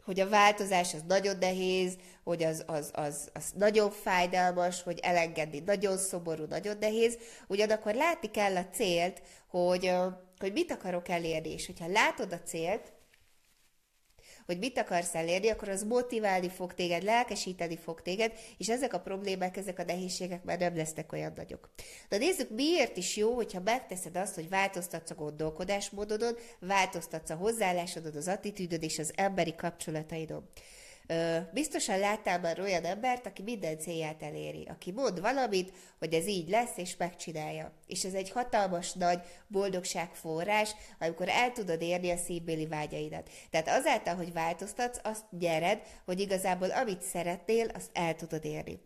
hogy 0.04 0.20
a 0.20 0.28
változás 0.28 0.94
az 0.94 1.02
nagyon 1.08 1.36
nehéz, 1.38 1.96
hogy 2.22 2.42
az, 2.42 2.64
az, 2.66 2.90
az, 2.92 3.30
az 3.32 3.44
nagyon 3.54 3.90
fájdalmas, 3.90 4.82
hogy 4.82 4.98
elengedni 4.98 5.58
nagyon 5.58 5.96
szomorú, 5.96 6.44
nagyon 6.44 6.76
nehéz, 6.80 7.18
ugyanakkor 7.48 7.94
látni 7.94 8.30
kell 8.30 8.56
a 8.56 8.68
célt, 8.72 9.22
hogy, 9.48 9.92
hogy 10.38 10.52
mit 10.52 10.70
akarok 10.70 11.08
elérni, 11.08 11.52
és 11.52 11.66
hogyha 11.66 11.86
látod 11.86 12.32
a 12.32 12.40
célt, 12.40 12.92
hogy 14.46 14.58
mit 14.58 14.78
akarsz 14.78 15.14
elérni, 15.14 15.48
akkor 15.48 15.68
az 15.68 15.82
motiválni 15.82 16.48
fog 16.48 16.74
téged, 16.74 17.02
lelkesíteni 17.02 17.76
fog 17.76 18.02
téged, 18.02 18.32
és 18.58 18.68
ezek 18.68 18.92
a 18.92 19.00
problémák, 19.00 19.56
ezek 19.56 19.78
a 19.78 19.84
nehézségek 19.84 20.44
már 20.44 20.58
nem 20.58 20.76
lesznek 20.76 21.12
olyan 21.12 21.32
nagyok. 21.36 21.70
De 22.08 22.16
nézzük, 22.16 22.50
miért 22.50 22.96
is 22.96 23.16
jó, 23.16 23.34
hogyha 23.34 23.60
megteszed 23.60 24.16
azt, 24.16 24.34
hogy 24.34 24.48
változtatsz 24.48 25.10
a 25.10 25.14
gondolkodásmódodon, 25.14 26.36
változtatsz 26.60 27.30
a 27.30 27.34
hozzáállásodon, 27.34 28.16
az 28.16 28.28
attitűdöd 28.28 28.82
és 28.82 28.98
az 28.98 29.12
emberi 29.16 29.54
kapcsolataidon. 29.54 30.48
Biztosan 31.52 31.98
láttál 31.98 32.40
már 32.40 32.60
olyan 32.60 32.84
embert, 32.84 33.26
aki 33.26 33.42
minden 33.42 33.78
célját 33.78 34.22
eléri, 34.22 34.66
aki 34.70 34.92
mond 34.92 35.20
valamit, 35.20 35.72
hogy 35.98 36.14
ez 36.14 36.26
így 36.26 36.48
lesz, 36.48 36.76
és 36.76 36.96
megcsinálja. 36.96 37.72
És 37.86 38.04
ez 38.04 38.14
egy 38.14 38.30
hatalmas 38.30 38.92
nagy 38.92 39.20
boldogságforrás, 39.46 40.70
amikor 40.98 41.28
el 41.28 41.52
tudod 41.52 41.82
érni 41.82 42.10
a 42.10 42.16
szívbéli 42.16 42.66
vágyaidat. 42.66 43.30
Tehát 43.50 43.68
azáltal, 43.68 44.14
hogy 44.14 44.32
változtatsz, 44.32 45.00
azt 45.02 45.24
nyered, 45.38 45.82
hogy 46.04 46.20
igazából 46.20 46.70
amit 46.70 47.02
szeretnél, 47.02 47.68
azt 47.74 47.90
el 47.92 48.14
tudod 48.14 48.44
érni. 48.44 48.80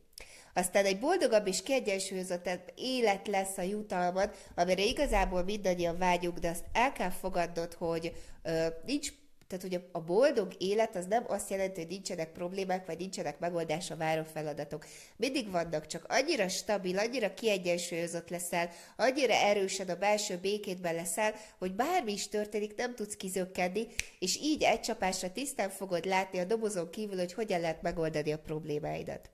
Aztán 0.55 0.85
egy 0.85 0.99
boldogabb 0.99 1.47
és 1.47 1.63
kiegyensúlyozott 1.63 2.73
élet 2.75 3.27
lesz 3.29 3.59
a 3.59 3.63
jutalmad, 3.63 4.35
amire 4.55 4.83
igazából 4.83 5.43
mindannyian 5.43 5.99
vágyunk, 5.99 6.39
de 6.39 6.49
azt 6.49 6.65
el 6.73 6.93
kell 6.93 7.11
fogadnod, 7.11 7.75
hogy 7.75 8.13
ö, 8.43 8.67
nincs 8.87 9.13
tehát, 9.49 9.65
hogy 9.65 9.81
a 9.93 10.01
boldog 10.01 10.53
élet 10.59 10.97
az 10.97 11.07
nem 11.07 11.25
azt 11.29 11.51
jelenti, 11.51 11.81
hogy 11.81 11.91
nincsenek 11.91 12.33
problémák, 12.33 12.87
vagy 12.87 12.99
nincsenek 12.99 13.39
megoldásra 13.39 13.97
váró 13.97 14.23
feladatok. 14.33 14.85
Mindig 15.17 15.51
vannak, 15.51 15.87
csak 15.87 16.05
annyira 16.09 16.49
stabil, 16.49 16.99
annyira 16.99 17.35
kiegyensúlyozott 17.35 18.31
leszel, 18.31 18.71
annyira 18.97 19.33
erősen 19.33 19.89
a 19.89 19.95
belső 19.95 20.37
békétben 20.37 20.95
leszel, 20.95 21.35
hogy 21.59 21.75
bármi 21.75 22.13
is 22.13 22.29
történik, 22.29 22.77
nem 22.77 22.95
tudsz 22.95 23.17
kizökkenni, 23.17 23.87
és 24.19 24.37
így 24.37 24.63
egy 24.63 24.81
csapásra 24.81 25.33
tisztán 25.33 25.71
fogod 25.71 26.05
látni 26.05 26.39
a 26.39 26.45
dobozon 26.45 26.91
kívül, 26.91 27.19
hogy 27.19 27.33
hogyan 27.33 27.61
lehet 27.61 27.83
megoldani 27.83 28.33
a 28.33 28.39
problémáidat. 28.39 29.31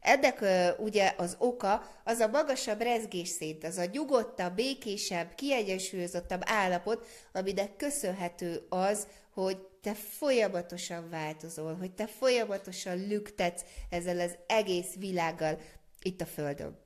Ennek 0.00 0.44
ugye 0.78 1.14
az 1.16 1.36
oka 1.38 1.82
az 2.04 2.18
a 2.18 2.28
magasabb 2.28 2.80
rezgésszint, 2.80 3.64
az 3.64 3.76
a 3.76 3.84
nyugodtabb, 3.92 4.54
békésebb, 4.54 5.34
kiegyensúlyozottabb 5.34 6.40
állapot, 6.44 7.06
aminek 7.32 7.76
köszönhető 7.76 8.66
az, 8.68 9.06
hogy 9.36 9.58
te 9.58 9.94
folyamatosan 9.94 11.10
változol, 11.10 11.74
hogy 11.74 11.92
te 11.92 12.06
folyamatosan 12.06 13.06
lüktetsz 13.06 13.64
ezzel 13.90 14.20
az 14.20 14.36
egész 14.46 14.94
világgal 14.98 15.58
itt 16.02 16.20
a 16.20 16.26
Földön. 16.26 16.78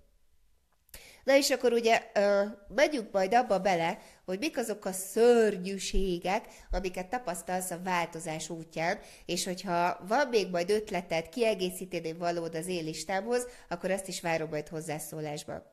Na 1.24 1.36
és 1.36 1.50
akkor 1.50 1.72
ugye 1.72 2.02
ö, 2.14 2.42
megyünk 2.68 3.12
majd 3.12 3.34
abba 3.34 3.58
bele, 3.58 3.98
hogy 4.24 4.38
mik 4.38 4.58
azok 4.58 4.84
a 4.84 4.92
szörnyűségek, 4.92 6.44
amiket 6.70 7.08
tapasztalsz 7.08 7.70
a 7.70 7.80
változás 7.84 8.48
útján, 8.48 8.98
és 9.26 9.44
hogyha 9.44 10.04
van 10.08 10.28
még 10.28 10.50
majd 10.50 10.70
ötleted, 10.70 11.28
kiegészíteni 11.28 12.12
valód 12.12 12.54
az 12.54 12.66
én 12.66 12.94
akkor 13.68 13.90
ezt 13.90 14.08
is 14.08 14.20
várom 14.20 14.48
majd 14.48 14.68
hozzászólásba. 14.68 15.70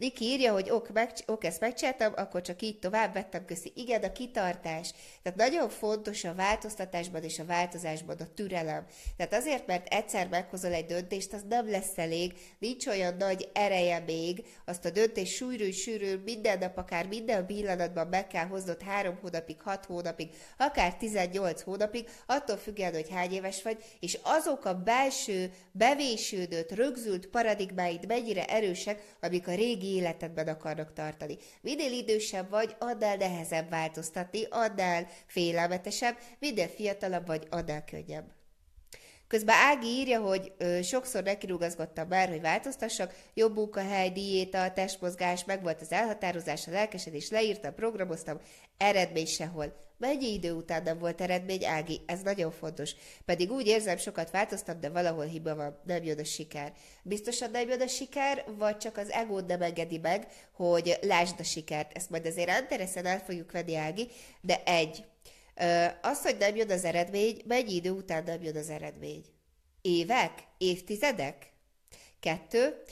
Niki 0.00 0.24
írja, 0.24 0.52
hogy 0.52 0.70
ok, 0.70 0.92
meg, 0.92 1.12
ok, 1.26 1.44
ezt 1.44 1.60
megcsináltam, 1.60 2.12
akkor 2.16 2.42
csak 2.42 2.62
így 2.62 2.78
tovább 2.78 3.12
vettem, 3.12 3.44
köszi. 3.44 3.72
Igen, 3.74 4.02
a 4.02 4.12
kitartás. 4.12 4.92
Tehát 5.22 5.38
nagyon 5.38 5.68
fontos 5.68 6.24
a 6.24 6.34
változtatásban 6.34 7.22
és 7.22 7.38
a 7.38 7.44
változásban 7.44 8.16
a 8.16 8.34
türelem. 8.34 8.86
Tehát 9.16 9.34
azért, 9.34 9.66
mert 9.66 9.92
egyszer 9.92 10.28
meghozol 10.28 10.72
egy 10.72 10.86
döntést, 10.86 11.32
az 11.32 11.44
nem 11.48 11.70
lesz 11.70 11.98
elég, 11.98 12.32
nincs 12.58 12.86
olyan 12.86 13.16
nagy 13.16 13.48
ereje 13.52 13.98
még, 13.98 14.44
azt 14.64 14.84
a 14.84 14.90
döntést 14.90 15.34
sűrű, 15.34 15.70
sűrű, 15.70 16.16
minden 16.24 16.58
nap, 16.58 16.78
akár 16.78 17.06
minden 17.06 17.46
pillanatban 17.46 18.06
meg 18.06 18.26
kell 18.26 18.46
hoznod 18.46 18.82
három 18.82 19.18
hónapig, 19.20 19.60
hat 19.62 19.84
hónapig, 19.84 20.30
akár 20.58 20.96
18 20.96 21.62
hónapig, 21.62 22.08
attól 22.26 22.56
függően, 22.56 22.92
hogy 22.92 23.10
hány 23.10 23.32
éves 23.32 23.62
vagy, 23.62 23.84
és 24.00 24.18
azok 24.22 24.64
a 24.64 24.74
belső, 24.74 25.52
bevésődött, 25.72 26.72
rögzült 26.72 27.26
paradigmáid 27.26 28.06
mennyire 28.06 28.44
erősek, 28.44 29.16
amik 29.20 29.48
a 29.48 29.54
régi 29.54 29.88
életedben 29.94 30.48
akarnak 30.48 30.92
tartani. 30.92 31.36
Minél 31.60 31.92
idősebb 31.92 32.50
vagy, 32.50 32.76
annál 32.78 33.16
nehezebb 33.16 33.70
változtatni, 33.70 34.44
annál 34.50 35.06
félelmetesebb, 35.26 36.16
minél 36.38 36.68
fiatalabb 36.68 37.26
vagy, 37.26 37.46
annál 37.50 37.84
könnyebb. 37.84 38.39
Közben 39.30 39.56
Ági 39.56 39.86
írja, 39.86 40.20
hogy 40.20 40.52
ö, 40.58 40.82
sokszor 40.82 41.22
nekirúgazgattam 41.22 42.08
már, 42.08 42.28
hogy 42.28 42.40
változtassak, 42.40 43.14
jobb 43.34 43.54
munkahely, 43.54 44.10
diéta, 44.10 44.72
testmozgás, 44.72 45.44
meg 45.44 45.62
volt 45.62 45.80
az 45.80 45.92
elhatározás, 45.92 46.66
a 46.66 46.70
lelkesedés, 46.70 47.30
leírtam, 47.30 47.74
programoztam, 47.74 48.40
eredmény 48.76 49.26
sehol. 49.26 49.76
Mennyi 49.98 50.32
idő 50.32 50.52
után 50.52 50.82
nem 50.82 50.98
volt 50.98 51.20
eredmény, 51.20 51.66
Ági? 51.66 52.00
Ez 52.06 52.20
nagyon 52.22 52.50
fontos. 52.50 52.94
Pedig 53.24 53.50
úgy 53.50 53.66
érzem, 53.66 53.96
sokat 53.96 54.30
változtam, 54.30 54.80
de 54.80 54.88
valahol 54.88 55.24
hiba 55.24 55.54
van, 55.54 55.80
nem 55.84 56.02
jön 56.02 56.18
a 56.18 56.24
siker. 56.24 56.72
Biztosan 57.02 57.50
nem 57.50 57.68
jön 57.68 57.80
a 57.80 57.86
siker, 57.86 58.44
vagy 58.58 58.76
csak 58.76 58.96
az 58.96 59.10
egód 59.10 59.46
nem 59.46 59.62
engedi 59.62 59.98
meg, 59.98 60.26
hogy 60.52 60.98
lásd 61.02 61.40
a 61.40 61.44
sikert. 61.44 61.96
Ezt 61.96 62.10
majd 62.10 62.26
azért 62.26 62.50
Anderesen 62.50 63.06
el 63.06 63.18
fogjuk 63.18 63.52
venni, 63.52 63.76
Ági, 63.76 64.08
de 64.40 64.62
egy, 64.64 65.04
az, 66.00 66.22
hogy 66.22 66.36
nem 66.38 66.56
jön 66.56 66.70
az 66.70 66.84
eredmény, 66.84 67.42
mennyi 67.46 67.74
idő 67.74 67.90
után 67.90 68.24
nem 68.24 68.42
jön 68.42 68.56
az 68.56 68.70
eredmény? 68.70 69.24
Évek? 69.80 70.32
Évtizedek? 70.58 71.52
Kettő, 72.20 72.82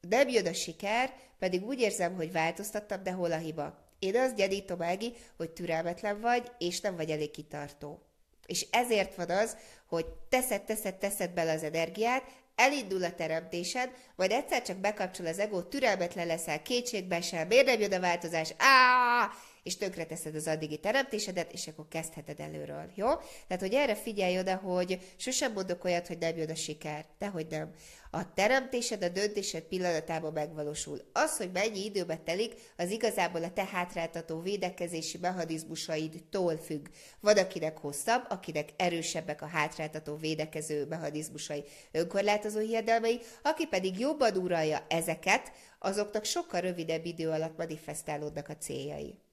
nem 0.00 0.28
jön 0.28 0.46
a 0.46 0.52
siker, 0.52 1.14
pedig 1.38 1.64
úgy 1.64 1.80
érzem, 1.80 2.14
hogy 2.14 2.32
változtattam, 2.32 3.02
de 3.02 3.12
hol 3.12 3.32
a 3.32 3.36
hiba? 3.36 3.84
Én 3.98 4.16
azt 4.16 4.34
gyanítom, 4.36 4.82
Ági, 4.82 5.12
hogy 5.36 5.50
türelmetlen 5.50 6.20
vagy, 6.20 6.50
és 6.58 6.80
nem 6.80 6.96
vagy 6.96 7.10
elég 7.10 7.30
kitartó. 7.30 8.02
És 8.46 8.66
ezért 8.70 9.14
van 9.14 9.30
az, 9.30 9.56
hogy 9.86 10.06
teszed, 10.28 10.62
teszed, 10.62 10.94
teszed 10.94 11.30
bele 11.30 11.52
az 11.52 11.62
energiát, 11.62 12.22
elindul 12.54 13.04
a 13.04 13.14
teremtésed, 13.14 13.90
majd 14.16 14.30
egyszer 14.30 14.62
csak 14.62 14.76
bekapcsol 14.76 15.26
az 15.26 15.38
ego, 15.38 15.62
türelmetlen 15.62 16.26
leszel, 16.26 16.62
kétségbe 16.62 17.20
sem, 17.20 17.46
miért 17.46 17.66
nem 17.66 17.80
jön 17.80 17.92
a 17.92 18.00
változás, 18.00 18.54
á, 18.56 19.30
és 19.66 19.76
tönkreteszed 19.76 20.34
az 20.34 20.46
addigi 20.46 20.78
teremtésedet, 20.78 21.52
és 21.52 21.66
akkor 21.66 21.88
kezdheted 21.88 22.40
előről, 22.40 22.90
jó? 22.94 23.06
Tehát, 23.46 23.62
hogy 23.62 23.74
erre 23.74 23.94
figyelj 23.94 24.38
oda, 24.38 24.56
hogy 24.56 24.98
sosem 25.16 25.52
mondok 25.52 25.84
olyat, 25.84 26.06
hogy 26.06 26.18
nem 26.18 26.36
jön 26.36 26.50
a 26.50 26.54
siker, 26.54 27.04
dehogy 27.18 27.46
nem. 27.50 27.74
A 28.10 28.32
teremtésed, 28.34 29.02
a 29.02 29.08
döntésed 29.08 29.62
pillanatában 29.62 30.32
megvalósul. 30.32 31.00
Az, 31.12 31.36
hogy 31.36 31.50
mennyi 31.52 31.84
időbe 31.84 32.16
telik, 32.16 32.54
az 32.76 32.90
igazából 32.90 33.44
a 33.44 33.52
te 33.52 33.64
hátráltató 33.64 34.40
védekezési 34.40 35.18
mechanizmusaidtól 35.18 36.56
függ. 36.56 36.86
Van, 37.20 37.38
akinek 37.38 37.78
hosszabb, 37.78 38.24
akinek 38.28 38.68
erősebbek 38.76 39.42
a 39.42 39.46
hátráltató 39.46 40.16
védekező 40.16 40.84
mechanizmusai, 40.84 41.64
önkorlátozó 41.92 42.58
hiedelmei, 42.58 43.20
aki 43.42 43.66
pedig 43.66 43.98
jobban 43.98 44.36
uralja 44.36 44.86
ezeket, 44.88 45.52
azoknak 45.78 46.24
sokkal 46.24 46.60
rövidebb 46.60 47.04
idő 47.04 47.30
alatt 47.30 47.56
manifestálódnak 47.56 48.48
a 48.48 48.56
céljai. 48.56 49.24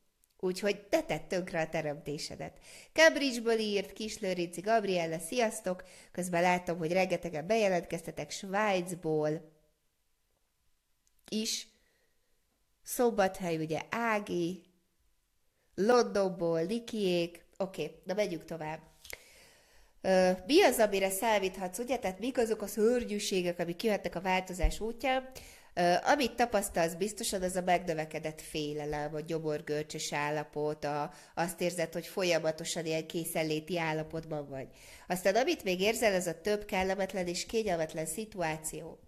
Úgyhogy 0.43 0.81
te 0.81 1.01
tett 1.01 1.27
tönkre 1.27 1.61
a 1.61 1.69
teremtésedet. 1.69 2.57
Cambridge-ből 2.93 3.59
írt 3.59 3.93
Kislőrinci 3.93 4.61
Gabriella, 4.61 5.19
sziasztok! 5.19 5.83
Közben 6.11 6.41
látom, 6.41 6.77
hogy 6.77 6.91
rengetegen 6.91 7.47
bejelentkeztetek 7.47 8.31
Svájcból 8.31 9.51
is. 11.29 11.67
Szombathely 12.83 13.57
ugye 13.57 13.81
Ági, 13.89 14.63
Londonból 15.75 16.65
Likiék. 16.65 17.45
Oké, 17.57 17.83
okay, 17.83 17.95
de 18.05 18.13
megyünk 18.13 18.45
tovább. 18.45 18.79
mi 20.45 20.63
az, 20.63 20.79
amire 20.79 21.09
számíthatsz, 21.09 21.79
ugye? 21.79 21.97
Tehát 21.97 22.19
mik 22.19 22.37
azok 22.37 22.61
a 22.61 22.67
szörnyűségek, 22.67 23.59
amik 23.59 23.83
jöhetnek 23.83 24.15
a 24.15 24.21
változás 24.21 24.79
útján? 24.79 25.29
Amit 26.03 26.35
tapasztalsz 26.35 26.93
biztosan, 26.93 27.41
az 27.41 27.55
a 27.55 27.61
megnövekedett 27.61 28.41
félelem, 28.41 29.15
a 29.15 29.19
gyomorgörcsös 29.19 30.13
állapot, 30.13 30.85
a, 30.85 31.11
azt 31.35 31.61
érzed, 31.61 31.93
hogy 31.93 32.07
folyamatosan 32.07 32.85
ilyen 32.85 33.07
készenléti 33.07 33.79
állapotban 33.79 34.49
vagy. 34.49 34.67
Aztán 35.07 35.35
amit 35.35 35.63
még 35.63 35.81
érzel, 35.81 36.13
az 36.13 36.27
a 36.27 36.41
több 36.41 36.65
kellemetlen 36.65 37.27
és 37.27 37.45
kényelmetlen 37.45 38.05
szituáció 38.05 38.99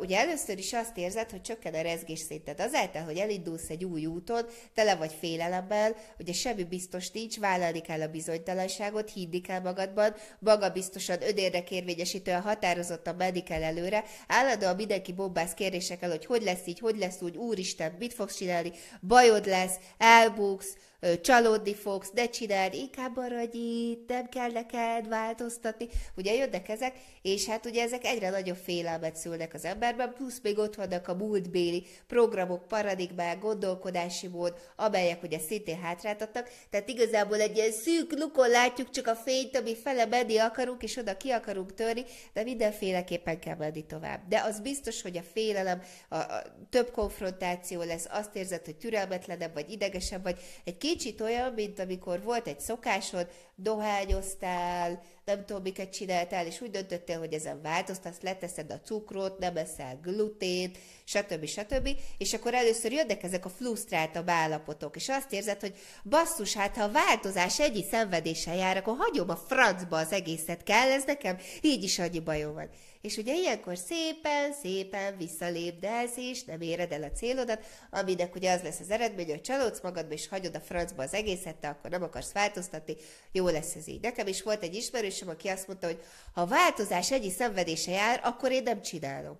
ugye 0.00 0.18
először 0.18 0.58
is 0.58 0.72
azt 0.72 0.96
érzed, 0.96 1.30
hogy 1.30 1.40
csökken 1.40 1.74
a 1.74 1.80
rezgésszinted. 1.80 2.60
Azáltal, 2.60 3.02
hogy 3.02 3.16
elindulsz 3.16 3.68
egy 3.68 3.84
új 3.84 4.06
úton, 4.06 4.46
tele 4.74 4.94
vagy 4.94 5.12
félelemmel, 5.20 5.96
ugye 6.18 6.32
semmi 6.32 6.64
biztos 6.64 7.10
nincs, 7.10 7.38
vállalni 7.38 7.80
kell 7.80 8.00
a 8.00 8.08
bizonytalanságot, 8.08 9.10
hídni 9.10 9.40
kell 9.40 9.60
magadban, 9.60 10.14
maga 10.38 10.70
biztosan 10.70 11.22
önérdekérvényesítően 11.22 12.40
határozottan 12.40 13.14
menni 13.14 13.42
kell 13.42 13.62
előre, 13.62 14.04
állandóan 14.26 14.76
mindenki 14.76 15.12
bombász 15.12 15.54
kérdésekkel, 15.54 16.10
hogy 16.10 16.26
hogy 16.26 16.42
lesz 16.42 16.66
így, 16.66 16.78
hogy 16.78 16.96
lesz 16.96 17.20
úgy, 17.20 17.36
úristen, 17.36 17.96
mit 17.98 18.14
fogsz 18.14 18.36
csinálni, 18.36 18.72
bajod 19.02 19.46
lesz, 19.46 19.74
elbuksz, 19.98 20.76
csalódni 21.22 21.74
fogsz, 21.74 22.10
de 22.14 22.28
csináld, 22.28 22.74
inkább 22.74 23.16
maradj 23.16 23.58
itt, 23.58 24.08
nem 24.08 24.28
kell 24.28 24.50
neked 24.50 25.08
változtatni. 25.08 25.88
Ugye 26.16 26.34
jönnek 26.34 26.68
ezek, 26.68 26.94
és 27.22 27.46
hát 27.46 27.66
ugye 27.66 27.82
ezek 27.82 28.04
egyre 28.04 28.30
nagyobb 28.30 28.56
félelmet 28.56 29.16
szülnek 29.16 29.54
az 29.54 29.64
emberben, 29.64 30.12
plusz 30.14 30.40
még 30.42 30.58
ott 30.58 30.74
vannak 30.74 31.08
a 31.08 31.14
múltbéli 31.14 31.86
programok, 32.06 32.68
paradigmák, 32.68 33.38
gondolkodási 33.38 34.26
mód, 34.26 34.54
amelyek 34.76 35.22
ugye 35.22 35.38
szintén 35.38 35.80
hátráltatnak. 35.80 36.48
Tehát 36.70 36.88
igazából 36.88 37.40
egy 37.40 37.56
ilyen 37.56 37.72
szűk 37.72 38.18
lukon 38.18 38.48
látjuk 38.48 38.90
csak 38.90 39.06
a 39.06 39.14
fényt, 39.14 39.56
ami 39.56 39.76
fele 39.76 40.06
menni 40.06 40.38
akarunk, 40.38 40.82
és 40.82 40.96
oda 40.96 41.16
ki 41.16 41.30
akarunk 41.30 41.74
törni, 41.74 42.04
de 42.32 42.42
mindenféleképpen 42.42 43.40
kell 43.40 43.56
menni 43.56 43.86
tovább. 43.86 44.28
De 44.28 44.40
az 44.40 44.60
biztos, 44.60 45.02
hogy 45.02 45.16
a 45.16 45.22
félelem, 45.32 45.82
a, 46.08 46.16
a 46.16 46.42
több 46.70 46.90
konfrontáció 46.90 47.82
lesz, 47.82 48.06
azt 48.10 48.36
érzed, 48.36 48.64
hogy 48.64 48.76
türelmetlenebb 48.76 49.54
vagy 49.54 49.70
idegesebb 49.70 50.22
vagy, 50.22 50.38
egy 50.64 50.76
kicsit 50.76 50.95
olyan, 51.20 51.52
mint 51.52 51.78
amikor 51.78 52.22
volt 52.22 52.46
egy 52.46 52.60
szokásod, 52.60 53.28
dohányoztál, 53.54 55.02
nem 55.26 55.44
tudom, 55.44 55.62
miket 55.62 55.92
csináltál, 55.92 56.46
és 56.46 56.60
úgy 56.60 56.70
döntöttél, 56.70 57.18
hogy 57.18 57.32
ezen 57.32 57.62
változtatsz, 57.62 58.20
leteszed 58.20 58.70
a 58.70 58.80
cukrot, 58.80 59.38
nem 59.38 59.56
eszel 59.56 59.98
glutént, 60.02 60.78
stb. 61.04 61.46
stb. 61.46 61.88
És 62.18 62.32
akkor 62.34 62.54
először 62.54 62.92
jönnek 62.92 63.22
ezek 63.22 63.44
a 63.44 63.48
frusztráltabb 63.48 64.28
állapotok, 64.28 64.96
és 64.96 65.08
azt 65.08 65.32
érzed, 65.32 65.60
hogy 65.60 65.74
basszus, 66.04 66.54
hát 66.54 66.76
ha 66.76 66.82
a 66.82 66.90
változás 66.90 67.60
egy 67.60 67.86
szenvedéssel 67.90 68.56
jár, 68.56 68.76
akkor 68.76 68.96
hagyom 68.98 69.28
a 69.28 69.36
francba 69.36 69.98
az 69.98 70.12
egészet, 70.12 70.62
kell 70.62 70.90
ez 70.90 71.04
nekem? 71.04 71.38
Így 71.60 71.82
is 71.82 71.98
annyi 71.98 72.20
bajom 72.20 72.54
van. 72.54 72.70
És 73.00 73.16
ugye 73.16 73.34
ilyenkor 73.34 73.78
szépen, 73.78 74.52
szépen 74.52 75.16
visszalépdelsz, 75.16 76.16
és 76.16 76.44
nem 76.44 76.60
éred 76.60 76.92
el 76.92 77.02
a 77.02 77.10
célodat, 77.10 77.64
aminek 77.90 78.34
ugye 78.34 78.52
az 78.52 78.62
lesz 78.62 78.80
az 78.80 78.90
eredmény, 78.90 79.28
hogy 79.28 79.40
csalódsz 79.40 79.80
magadba, 79.82 80.12
és 80.12 80.28
hagyod 80.28 80.54
a 80.54 80.60
francba 80.60 81.02
az 81.02 81.14
egészet, 81.14 81.56
te 81.56 81.68
akkor 81.68 81.90
nem 81.90 82.02
akarsz 82.02 82.32
változtatni, 82.32 82.96
jó 83.32 83.48
lesz 83.48 83.74
ez 83.74 83.88
így. 83.88 84.00
Nekem 84.00 84.26
is 84.26 84.42
volt 84.42 84.62
egy 84.62 84.74
ismerősöm, 85.16 85.28
aki 85.28 85.48
azt 85.48 85.66
mondta, 85.66 85.86
hogy 85.86 86.02
ha 86.32 86.46
változás 86.46 87.10
egy 87.10 87.30
szenvedése 87.30 87.90
jár, 87.90 88.20
akkor 88.24 88.52
én 88.52 88.62
nem 88.62 88.82
csinálom. 88.82 89.38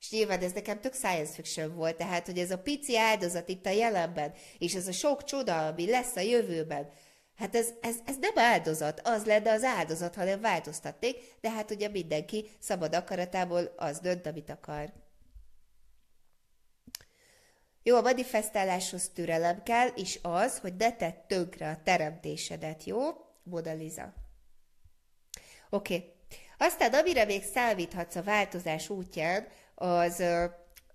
És 0.00 0.10
nyilván 0.10 0.40
ez 0.40 0.52
nekem 0.52 0.80
tök 0.80 0.94
science 0.94 1.32
fiction 1.32 1.74
volt, 1.74 1.96
tehát, 1.96 2.26
hogy 2.26 2.38
ez 2.38 2.50
a 2.50 2.58
pici 2.58 2.98
áldozat 2.98 3.48
itt 3.48 3.66
a 3.66 3.70
jelenben, 3.70 4.32
és 4.58 4.74
ez 4.74 4.88
a 4.88 4.92
sok 4.92 5.24
csoda, 5.24 5.66
ami 5.66 5.90
lesz 5.90 6.16
a 6.16 6.20
jövőben, 6.20 6.90
Hát 7.38 7.54
ez, 7.54 7.68
ez, 7.80 7.96
ez 8.04 8.16
nem 8.20 8.38
áldozat, 8.38 9.00
az 9.04 9.24
lenne 9.24 9.52
az 9.52 9.64
áldozat, 9.64 10.14
ha 10.14 10.24
nem 10.24 10.40
változtatték, 10.40 11.16
de 11.40 11.50
hát 11.50 11.70
ugye 11.70 11.88
mindenki 11.88 12.48
szabad 12.58 12.94
akaratából 12.94 13.74
az 13.76 13.98
dönt, 13.98 14.26
amit 14.26 14.50
akar. 14.50 14.92
Jó, 17.82 17.96
a 17.96 18.00
manifestáláshoz 18.00 19.08
türelem 19.14 19.62
kell, 19.62 19.88
és 19.88 20.18
az, 20.22 20.58
hogy 20.58 20.76
ne 20.76 20.92
tedd 20.92 21.14
tönkre 21.26 21.70
a 21.70 21.82
teremtésedet, 21.84 22.84
jó? 22.84 23.00
Modaliza. 23.42 24.14
Oké. 25.70 25.94
Okay. 25.94 26.12
Aztán 26.58 26.92
amire 26.92 27.24
még 27.24 27.42
számíthatsz 27.42 28.16
a 28.16 28.22
változás 28.22 28.88
útján, 28.88 29.46
az 29.74 30.20
ö, 30.20 30.44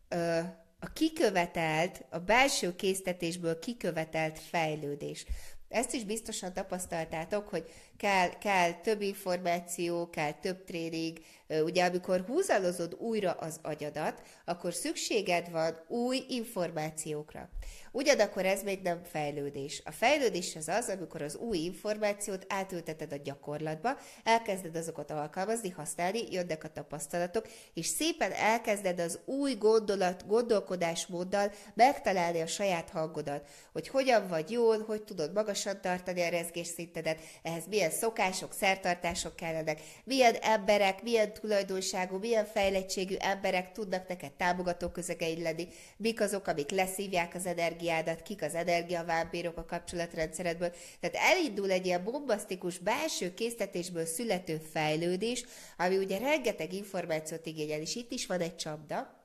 ö, 0.10 0.40
a 0.80 0.94
kikövetelt, 0.94 2.06
a 2.10 2.20
belső 2.20 2.76
késztetésből 2.76 3.60
kikövetelt 3.60 4.40
fejlődés. 4.40 5.26
Ezt 5.70 5.94
is 5.94 6.04
biztosan 6.04 6.54
tapasztaltátok, 6.54 7.48
hogy 7.50 7.70
kell, 8.04 8.30
kell 8.38 8.72
több 8.74 9.02
információ, 9.02 10.10
kell 10.10 10.32
több 10.32 10.64
tréning. 10.64 11.18
Ugye, 11.64 11.86
amikor 11.86 12.24
húzalozod 12.28 12.94
újra 13.00 13.32
az 13.32 13.60
agyadat, 13.62 14.22
akkor 14.46 14.74
szükséged 14.74 15.52
van 15.52 15.86
új 15.88 16.26
információkra. 16.28 17.50
Ugyanakkor 17.92 18.46
ez 18.46 18.64
még 18.64 18.82
nem 18.82 19.04
fejlődés. 19.04 19.82
A 19.86 19.92
fejlődés 19.92 20.56
az 20.56 20.68
az, 20.68 20.90
amikor 20.90 21.22
az 21.22 21.36
új 21.36 21.58
információt 21.58 22.46
átülteted 22.48 23.14
a 23.14 23.22
gyakorlatba, 23.24 23.98
elkezded 24.24 24.76
azokat 24.76 25.12
alkalmazni, 25.12 25.70
használni, 25.70 26.32
jönnek 26.32 26.64
a 26.64 26.72
tapasztalatok, 26.72 27.48
és 27.74 27.86
szépen 27.86 28.32
elkezded 28.32 29.00
az 29.00 29.20
új 29.26 29.54
gondolat, 29.54 30.28
gondolkodásmóddal 30.28 31.52
megtalálni 31.74 32.42
a 32.42 32.48
saját 32.48 32.90
hangodat, 32.90 33.50
hogy 33.72 33.88
hogyan 33.88 34.28
vagy 34.28 34.52
jól, 34.52 34.84
hogy 34.84 35.04
tudod 35.04 35.34
magasan 35.34 35.82
tartani 35.82 36.22
a 36.22 36.30
rezgésszintedet, 36.30 37.20
ehhez 37.44 37.68
milyen 37.68 37.92
szokások, 37.94 38.54
szertartások 38.54 39.36
kellenek, 39.36 39.82
milyen 40.04 40.36
emberek, 40.36 41.04
milyen 41.04 41.34
tulajdonságú, 41.34 42.18
milyen 42.18 42.46
fejlettségű 42.46 43.16
emberek 43.20 43.72
tudnak 43.72 44.08
neked 44.08 44.32
támogató 44.32 44.90
közegeid 44.90 45.42
lenni, 45.42 45.68
mik 45.98 46.22
azok, 46.22 46.48
amik 46.48 46.70
leszívják 46.70 47.36
az 47.36 47.46
energiádat, 47.46 48.22
kik 48.22 48.42
az 48.42 48.56
energiavámpírok 48.56 49.58
a 49.58 49.66
kapcsolatrendszeredből. 49.66 50.74
Tehát 51.00 51.32
elindul 51.32 51.72
egy 51.72 51.86
ilyen 51.86 52.04
bombasztikus 52.04 52.78
belső 52.78 53.34
késztetésből 53.34 54.06
születő 54.06 54.62
fejlődés, 54.72 55.46
ami 55.78 55.98
ugye 55.98 56.18
rengeteg 56.18 56.74
információt 56.74 57.46
igényel, 57.46 57.80
és 57.80 57.96
itt 57.96 58.12
is 58.12 58.26
van 58.26 58.40
egy 58.40 58.56
csapda, 58.56 59.22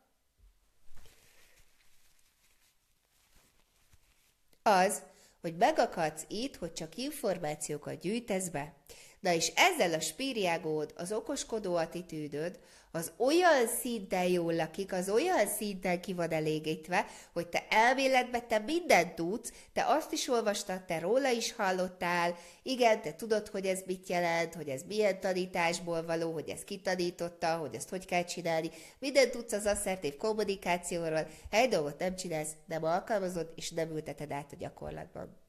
az, 4.69 5.03
hogy 5.41 5.57
megakadsz 5.57 6.25
itt, 6.29 6.57
hogy 6.57 6.73
csak 6.73 6.97
információkat 6.97 8.01
gyűjtesz 8.01 8.49
be. 8.49 8.75
Na 9.21 9.33
és 9.33 9.53
ezzel 9.55 9.93
a 9.93 10.01
spíriágód, 10.01 10.93
az 10.97 11.13
okoskodó 11.13 11.77
attitűdöd, 11.77 12.59
az 12.93 13.13
olyan 13.17 13.67
szinten 13.81 14.25
jól 14.25 14.55
lakik, 14.55 14.93
az 14.93 15.09
olyan 15.09 15.47
szinten 15.47 16.01
ki 16.01 16.15
van 16.15 16.31
elégítve, 16.31 17.07
hogy 17.33 17.49
te 17.49 17.67
elméletben 17.71 18.49
te 18.49 18.59
mindent 18.59 19.15
tudsz, 19.15 19.53
te 19.73 19.85
azt 19.87 20.13
is 20.13 20.29
olvastad, 20.29 20.85
te 20.85 20.99
róla 20.99 21.31
is 21.31 21.53
hallottál, 21.53 22.37
igen, 22.63 23.03
te 23.03 23.15
tudod, 23.15 23.49
hogy 23.49 23.67
ez 23.67 23.83
mit 23.87 24.09
jelent, 24.09 24.55
hogy 24.55 24.69
ez 24.69 24.83
milyen 24.83 25.21
tanításból 25.21 26.05
való, 26.05 26.33
hogy 26.33 26.49
ez 26.49 26.65
kitanította, 26.65 27.57
hogy 27.57 27.75
ezt 27.75 27.89
hogy 27.89 28.05
kell 28.05 28.25
csinálni, 28.25 28.71
mindent 28.99 29.31
tudsz 29.31 29.53
az 29.53 29.67
asszertív 29.67 30.17
kommunikációról, 30.17 31.27
egy 31.51 31.69
dolgot 31.69 31.99
nem 31.99 32.17
csinálsz, 32.17 32.53
nem 32.67 32.85
alkalmazod, 32.85 33.53
és 33.55 33.71
nem 33.71 33.91
ülteted 33.91 34.31
át 34.31 34.53
a 34.53 34.57
gyakorlatban. 34.57 35.47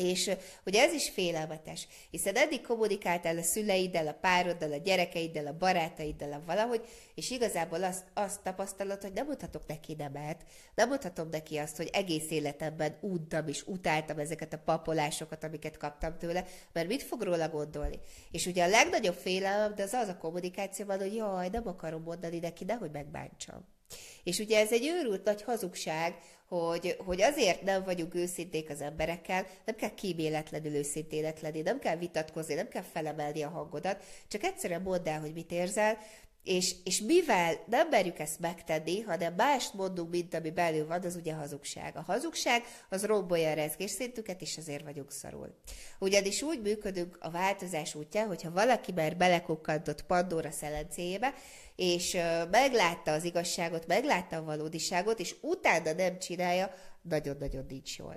És 0.00 0.30
ugye 0.66 0.82
ez 0.82 0.92
is 0.92 1.08
félelmetes, 1.08 1.88
hiszen 2.10 2.36
eddig 2.36 2.60
kommunikáltál 2.60 3.38
a 3.38 3.42
szüleiddel, 3.42 4.08
a 4.08 4.18
pároddal, 4.20 4.72
a 4.72 4.76
gyerekeiddel, 4.76 5.46
a 5.46 5.56
barátaiddal, 5.56 6.32
a 6.32 6.42
valahogy, 6.46 6.84
és 7.14 7.30
igazából 7.30 7.84
azt, 7.84 8.04
azt 8.14 8.42
tapasztalod, 8.42 9.02
hogy 9.02 9.12
nem 9.12 9.26
mondhatok 9.26 9.66
neki 9.66 9.94
nemet, 9.98 10.44
nem 10.74 10.88
mondhatom 10.88 11.28
neki 11.28 11.56
azt, 11.56 11.76
hogy 11.76 11.90
egész 11.92 12.30
életemben 12.30 12.96
úttam 13.00 13.48
és 13.48 13.62
utáltam 13.66 14.18
ezeket 14.18 14.52
a 14.52 14.62
papolásokat, 14.64 15.44
amiket 15.44 15.76
kaptam 15.76 16.18
tőle, 16.18 16.44
mert 16.72 16.88
mit 16.88 17.02
fog 17.02 17.22
róla 17.22 17.48
gondolni? 17.48 17.98
És 18.30 18.46
ugye 18.46 18.64
a 18.64 18.68
legnagyobb 18.68 19.16
félelem, 19.16 19.74
de 19.74 19.82
az 19.82 19.92
az 19.92 20.08
a 20.08 20.16
kommunikációban, 20.16 20.98
hogy 20.98 21.14
jaj, 21.14 21.48
nem 21.48 21.68
akarom 21.68 22.02
mondani 22.02 22.38
neki, 22.38 22.64
nehogy 22.64 22.90
megbántsam. 22.90 23.78
És 24.22 24.38
ugye 24.38 24.58
ez 24.58 24.72
egy 24.72 24.86
őrült 24.86 25.24
nagy 25.24 25.42
hazugság, 25.42 26.14
hogy, 26.48 26.96
hogy 26.98 27.22
azért 27.22 27.62
nem 27.62 27.84
vagyunk 27.84 28.14
őszinték 28.14 28.70
az 28.70 28.80
emberekkel, 28.80 29.46
nem 29.64 29.74
kell 29.76 29.94
kíméletlenül 29.94 30.74
őszintének 30.74 31.40
lenni, 31.40 31.60
nem 31.60 31.78
kell 31.78 31.96
vitatkozni, 31.96 32.54
nem 32.54 32.68
kell 32.68 32.82
felemelni 32.82 33.42
a 33.42 33.48
hangodat, 33.48 34.04
csak 34.28 34.42
egyszerűen 34.42 34.82
mondd 34.82 35.08
el, 35.08 35.20
hogy 35.20 35.32
mit 35.32 35.52
érzel, 35.52 35.98
és, 36.44 36.74
és 36.84 37.00
mivel 37.00 37.54
nem 37.66 37.88
merjük 37.88 38.18
ezt 38.18 38.40
megtenni, 38.40 39.00
hanem 39.00 39.34
mást 39.34 39.74
mondunk, 39.74 40.10
mint 40.10 40.34
ami 40.34 40.50
belül 40.50 40.86
van, 40.86 41.04
az 41.04 41.16
ugye 41.16 41.34
hazugság. 41.34 41.96
A 41.96 42.02
hazugság 42.02 42.62
az 42.88 43.04
rombolja 43.04 43.50
a 43.50 43.54
rezgésszintüket, 43.54 44.40
és 44.40 44.58
azért 44.58 44.84
vagyunk 44.84 45.10
szarul. 45.10 45.54
Ugyanis 45.98 46.42
úgy 46.42 46.60
működünk 46.60 47.18
a 47.20 47.30
változás 47.30 47.94
útján, 47.94 48.26
hogyha 48.26 48.50
valaki 48.50 48.92
már 48.92 49.16
belekukkantott 49.16 50.02
Pandora 50.02 50.50
szelencéjébe, 50.50 51.34
és 51.80 52.16
meglátta 52.50 53.12
az 53.12 53.24
igazságot, 53.24 53.86
meglátta 53.86 54.36
a 54.36 54.44
valódiságot, 54.44 55.20
és 55.20 55.34
utána 55.40 55.92
nem 55.92 56.18
csinálja, 56.18 56.74
nagyon-nagyon 57.02 57.64
nincs 57.68 57.98
jól. 57.98 58.16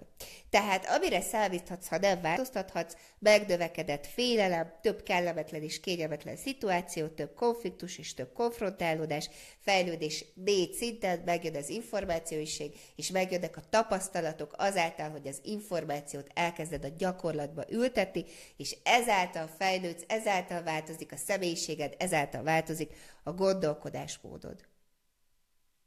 Tehát 0.50 0.86
amire 0.86 1.22
számíthatsz, 1.22 1.88
ha 1.88 1.98
nem 1.98 2.22
változtathatsz, 2.22 2.96
megdövekedett 3.20 4.08
félelem, 4.08 4.74
több 4.82 5.04
kellemetlen 5.04 5.62
és 5.62 5.80
kényelmetlen 5.80 6.36
szituáció, 6.36 7.08
több 7.08 7.34
konfliktus 7.34 7.98
és 7.98 8.14
több 8.14 8.34
konfrontálódás, 8.34 9.30
fejlődés 9.60 10.26
négy 10.36 10.74
szinten, 10.74 11.22
megjön 11.26 11.56
az 11.56 11.70
információiség, 11.70 12.76
és 12.96 13.12
megjönnek 13.12 13.58
a 13.58 13.70
tapasztalatok 13.70 14.54
azáltal, 14.58 15.10
hogy 15.10 15.28
az 15.28 15.40
információt 15.44 16.28
elkezded 16.34 16.84
a 16.84 16.94
gyakorlatba 16.98 17.64
ültetni, 17.70 18.26
és 18.58 18.78
ezáltal 18.84 19.48
fejlődsz, 19.58 20.04
ezáltal 20.08 20.64
változik 20.64 21.12
a 21.12 21.18
személyiséged, 21.18 21.96
ezáltal 21.98 22.44
változik 22.44 22.92
a 23.24 23.32
gondolkodásmódod. 23.32 24.72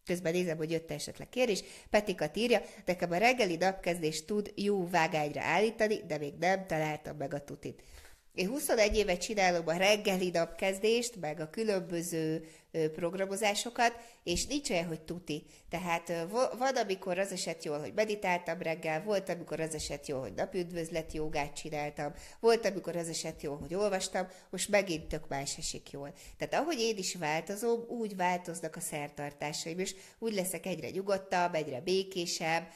Közben 0.06 0.32
nézem, 0.32 0.56
hogy 0.56 0.70
jött 0.70 0.90
esetleg 0.90 1.28
kérés. 1.28 1.62
Petika 1.90 2.30
írja, 2.34 2.62
nekem 2.84 3.10
a 3.10 3.16
reggeli 3.16 3.56
napkezdés 3.56 4.24
tud 4.24 4.52
jó 4.54 4.88
vágányra 4.88 5.40
állítani, 5.40 6.00
de 6.06 6.18
még 6.18 6.34
nem 6.40 6.66
találtam 6.66 7.16
meg 7.16 7.34
a 7.34 7.44
tutit. 7.44 7.82
Én 8.37 8.49
21 8.49 8.96
éve 8.96 9.16
csinálom 9.16 9.68
a 9.68 9.77
reggeli 9.77 10.31
napkezdést, 10.31 11.16
meg 11.20 11.40
a 11.40 11.51
különböző 11.51 12.49
programozásokat, 12.92 13.92
és 14.25 14.46
nincs 14.46 14.70
olyan, 14.70 14.87
hogy 14.87 15.01
tuti. 15.01 15.44
Tehát 15.68 16.27
van, 16.59 16.77
amikor 16.77 17.18
az 17.18 17.33
eset 17.33 17.64
jól, 17.64 17.79
hogy 17.79 17.92
meditáltam 17.94 18.59
reggel, 18.59 19.03
volt, 19.03 19.29
amikor 19.29 19.61
az 19.61 19.75
eset 19.75 20.07
jól, 20.07 20.20
hogy 20.20 20.35
napüdvözlet 20.35 21.12
jogát 21.12 21.57
csináltam, 21.57 22.12
volt, 22.40 22.66
amikor 22.66 22.96
az 22.96 23.09
eset 23.09 23.42
jól, 23.42 23.57
hogy 23.59 23.75
olvastam, 23.75 24.27
most 24.51 24.68
megint 24.68 25.09
tök 25.09 25.29
más 25.29 25.59
esik 25.59 25.90
jól. 25.90 26.12
Tehát 26.38 26.55
ahogy 26.55 26.81
én 26.81 26.96
is 26.96 27.14
változom, 27.14 27.85
úgy 27.88 28.16
változnak 28.16 28.77
a 28.77 28.81
szertartásaim, 28.81 29.79
és 29.79 29.94
úgy 30.18 30.35
leszek 30.35 30.66
egyre 30.66 30.90
nyugodtabb, 30.90 31.55
egyre 31.55 31.81
békésebb, 31.81 32.68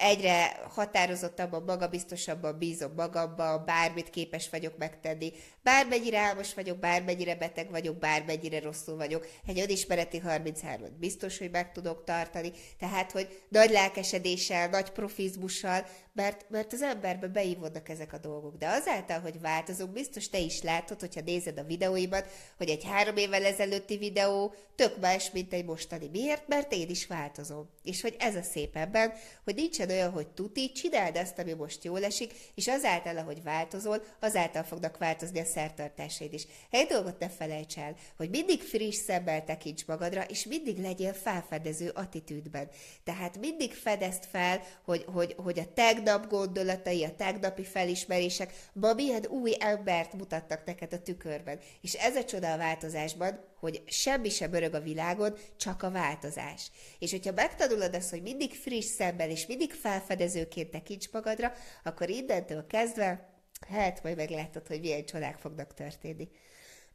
egyre 0.00 0.60
határozottabban, 0.68 1.62
magabiztosabban 1.62 2.58
bízom 2.58 2.92
magamba, 2.96 3.58
bármit 3.58 4.10
képes 4.10 4.50
vagyok 4.50 4.76
megtenni, 4.78 5.32
bármennyire 5.62 6.18
álmos 6.18 6.54
vagyok, 6.54 6.78
bármennyire 6.78 7.34
beteg 7.34 7.70
vagyok, 7.70 7.98
bármennyire 7.98 8.60
rosszul 8.60 8.96
vagyok, 8.96 9.26
egy 9.46 9.60
önismereti 9.60 10.22
33-at 10.26 10.90
biztos, 10.98 11.38
hogy 11.38 11.50
meg 11.50 11.72
tudok 11.72 12.04
tartani, 12.04 12.52
tehát, 12.78 13.12
hogy 13.12 13.42
nagy 13.48 13.70
lelkesedéssel, 13.70 14.68
nagy 14.68 14.90
profizmussal, 14.90 15.86
mert, 16.12 16.50
mert 16.50 16.72
az 16.72 16.82
emberbe 16.82 17.26
beívódnak 17.26 17.88
ezek 17.88 18.12
a 18.12 18.18
dolgok. 18.18 18.56
De 18.56 18.68
azáltal, 18.68 19.20
hogy 19.20 19.40
változunk, 19.40 19.92
biztos 19.92 20.28
te 20.28 20.38
is 20.38 20.62
látod, 20.62 21.00
hogyha 21.00 21.20
nézed 21.20 21.58
a 21.58 21.64
videóimat, 21.64 22.26
hogy 22.56 22.68
egy 22.68 22.84
három 22.84 23.16
évvel 23.16 23.44
ezelőtti 23.44 23.96
videó 23.96 24.54
tök 24.74 25.00
más, 25.00 25.30
mint 25.30 25.52
egy 25.52 25.64
mostani. 25.64 26.08
Miért? 26.12 26.48
Mert 26.48 26.72
én 26.72 26.88
is 26.88 27.06
változom. 27.06 27.68
És 27.82 28.00
hogy 28.00 28.16
ez 28.18 28.34
a 28.34 28.42
szép 28.42 28.76
ebben, 28.76 29.12
hogy 29.44 29.54
nincsen 29.54 29.90
olyan, 29.90 30.10
hogy 30.10 30.28
tuti, 30.28 30.72
csináld 30.72 31.16
azt, 31.16 31.38
ami 31.38 31.52
most 31.52 31.84
jól 31.84 32.04
esik, 32.04 32.32
és 32.54 32.68
azáltal, 32.68 33.16
ahogy 33.16 33.42
változol, 33.42 34.02
azáltal 34.20 34.62
fognak 34.62 34.98
változni 34.98 35.40
a 35.40 35.44
szertartásaid 35.44 36.32
is. 36.32 36.46
Egy 36.70 36.86
dolgot 36.86 37.18
ne 37.18 37.28
felejts 37.28 37.78
el, 37.78 37.96
hogy 38.16 38.30
mindig 38.30 38.62
friss 38.62 38.96
szemmel 38.96 39.44
tekints 39.44 39.86
magadra, 39.86 40.24
és 40.24 40.44
mindig 40.44 40.78
legyél 40.78 41.12
felfedező 41.12 41.88
attitűdben. 41.88 42.68
Tehát 43.04 43.38
mindig 43.38 43.74
fedezd 43.74 44.24
fel, 44.24 44.62
hogy, 44.84 45.04
hogy, 45.12 45.34
hogy 45.36 45.58
a 45.58 45.72
tegnap 46.02 46.28
gondolatai, 46.28 47.04
a 47.04 47.14
tegnapi 47.14 47.64
felismerések 47.64 48.54
ma 48.72 48.92
milyen 48.92 49.26
új 49.26 49.56
embert 49.58 50.12
mutattak 50.12 50.64
neked 50.64 50.92
a 50.92 51.02
tükörben. 51.02 51.58
És 51.80 51.94
ez 51.94 52.16
a 52.16 52.24
csoda 52.24 52.52
a 52.52 52.56
változásban, 52.56 53.44
hogy 53.58 53.82
semmi 53.86 54.28
sem 54.28 54.52
örög 54.52 54.74
a 54.74 54.80
világon, 54.80 55.34
csak 55.56 55.82
a 55.82 55.90
változás. 55.90 56.70
És 56.98 57.10
hogyha 57.10 57.32
megtanulod 57.32 57.94
azt, 57.94 58.10
hogy 58.10 58.22
mindig 58.22 58.54
friss 58.54 58.84
szemmel 58.84 59.30
és 59.30 59.46
mindig 59.46 59.72
felfedezőként 59.72 60.70
tekints 60.70 61.12
magadra, 61.12 61.52
akkor 61.84 62.10
innentől 62.10 62.66
kezdve 62.66 63.28
Hát, 63.68 64.02
majd 64.02 64.16
meglátod, 64.16 64.66
hogy 64.66 64.80
milyen 64.80 65.04
csodák 65.04 65.38
fognak 65.38 65.74
történni. 65.74 66.28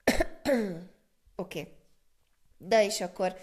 Oké. 1.35 1.59
okay. 1.59 1.71
De 2.67 2.85
és 2.85 3.01
akkor 3.01 3.35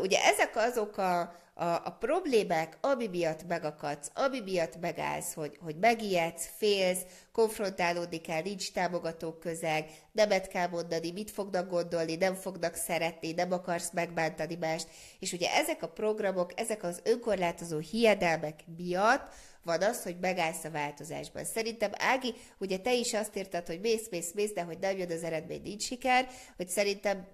ugye 0.00 0.18
ezek 0.22 0.56
azok 0.56 0.96
a, 0.96 1.20
a, 1.58 1.64
a 1.64 1.96
problémák, 1.98 2.78
ami 2.80 3.06
miatt 3.06 3.46
megakadsz, 3.46 4.10
ami 4.14 4.40
miatt 4.40 4.80
megállsz, 4.80 5.34
hogy, 5.34 5.58
hogy 5.62 5.76
megijedsz, 5.76 6.50
félsz, 6.56 7.00
konfrontálódni 7.32 8.20
kell, 8.20 8.42
nincs 8.42 8.72
támogató 8.72 9.32
közeg, 9.32 9.90
nemet 10.12 10.48
kell 10.48 10.68
mondani, 10.68 11.10
mit 11.10 11.30
fognak 11.30 11.70
gondolni, 11.70 12.16
nem 12.16 12.34
fognak 12.34 12.74
szeretni, 12.74 13.32
nem 13.32 13.52
akarsz 13.52 13.90
megbántani 13.92 14.54
mást. 14.54 14.88
És 15.18 15.32
ugye 15.32 15.50
ezek 15.50 15.82
a 15.82 15.88
programok, 15.88 16.60
ezek 16.60 16.82
az 16.82 17.00
önkorlátozó 17.04 17.78
hiedelmek 17.78 18.60
miatt 18.76 19.32
van 19.62 19.82
az, 19.82 20.02
hogy 20.02 20.16
megállsz 20.20 20.64
a 20.64 20.70
változásban. 20.70 21.44
Szerintem, 21.44 21.90
Ági, 21.98 22.34
ugye 22.58 22.78
te 22.78 22.94
is 22.94 23.14
azt 23.14 23.36
írtad, 23.36 23.66
hogy 23.66 23.80
mész, 23.80 24.08
mész, 24.10 24.32
mész, 24.34 24.52
de 24.52 24.62
hogy 24.62 24.78
nem 24.78 24.98
jön 24.98 25.10
az 25.10 25.22
eredmény, 25.22 25.62
nincs 25.62 25.82
siker, 25.82 26.28
hogy 26.56 26.68
szerintem 26.68 27.26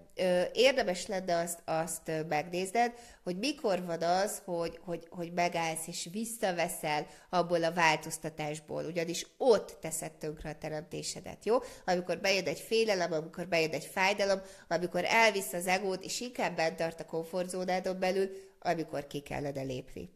érdemes 0.52 1.06
lenne 1.06 1.36
azt, 1.36 1.62
azt 1.64 2.10
megnézned, 2.28 2.92
hogy 3.22 3.38
mikor 3.38 3.84
van 3.84 4.02
az, 4.02 4.42
hogy, 4.44 4.78
hogy, 4.84 5.06
hogy 5.10 5.32
megállsz 5.32 5.86
és 5.86 6.08
visszaveszel 6.12 7.06
abból 7.30 7.64
a 7.64 7.72
változtatásból, 7.72 8.84
ugyanis 8.84 9.26
ott 9.36 9.76
teszed 9.80 10.12
tönkre 10.12 10.50
a 10.50 10.58
teremtésedet, 10.58 11.44
jó? 11.44 11.58
Amikor 11.84 12.18
bejön 12.18 12.46
egy 12.46 12.60
félelem, 12.60 13.12
amikor 13.12 13.48
bejön 13.48 13.70
egy 13.70 13.84
fájdalom, 13.84 14.40
amikor 14.68 15.04
elvisz 15.04 15.52
az 15.52 15.66
egót, 15.66 16.04
és 16.04 16.20
inkább 16.20 16.56
bent 16.56 16.76
tart 16.76 17.00
a 17.00 17.04
komfortzónádon 17.04 17.98
belül, 17.98 18.30
amikor 18.58 19.06
ki 19.06 19.20
kellene 19.20 19.62
lépni. 19.62 20.10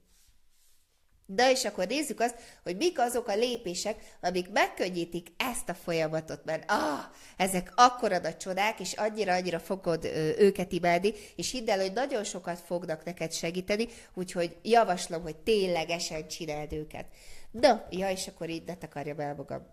De 1.29 1.51
és 1.51 1.65
akkor 1.65 1.87
nézzük 1.87 2.21
azt, 2.21 2.35
hogy 2.63 2.77
mik 2.77 2.99
azok 2.99 3.29
a 3.29 3.37
lépések, 3.37 4.17
amik 4.21 4.51
megkönnyítik 4.51 5.29
ezt 5.37 5.69
a 5.69 5.75
folyamatot, 5.75 6.45
mert 6.45 6.71
ah, 6.71 7.05
ezek 7.37 7.73
akkora 7.75 8.19
nagy 8.19 8.37
csodák, 8.37 8.81
és 8.81 8.93
annyira-annyira 8.93 9.59
fogod 9.59 10.05
őket 10.39 10.73
imádni, 10.73 11.13
és 11.37 11.51
hidd 11.51 11.71
el, 11.71 11.81
hogy 11.81 11.93
nagyon 11.93 12.25
sokat 12.25 12.59
fognak 12.59 13.05
neked 13.05 13.33
segíteni, 13.33 13.89
úgyhogy 14.15 14.57
javaslom, 14.63 15.23
hogy 15.23 15.37
ténylegesen 15.37 16.29
csináld 16.29 16.73
őket. 16.73 17.07
Na, 17.51 17.87
ja, 17.91 18.11
és 18.11 18.27
akkor 18.27 18.49
így 18.49 18.65
ne 18.67 18.77
takarjam 18.77 19.21
el 19.21 19.35
magam. 19.35 19.67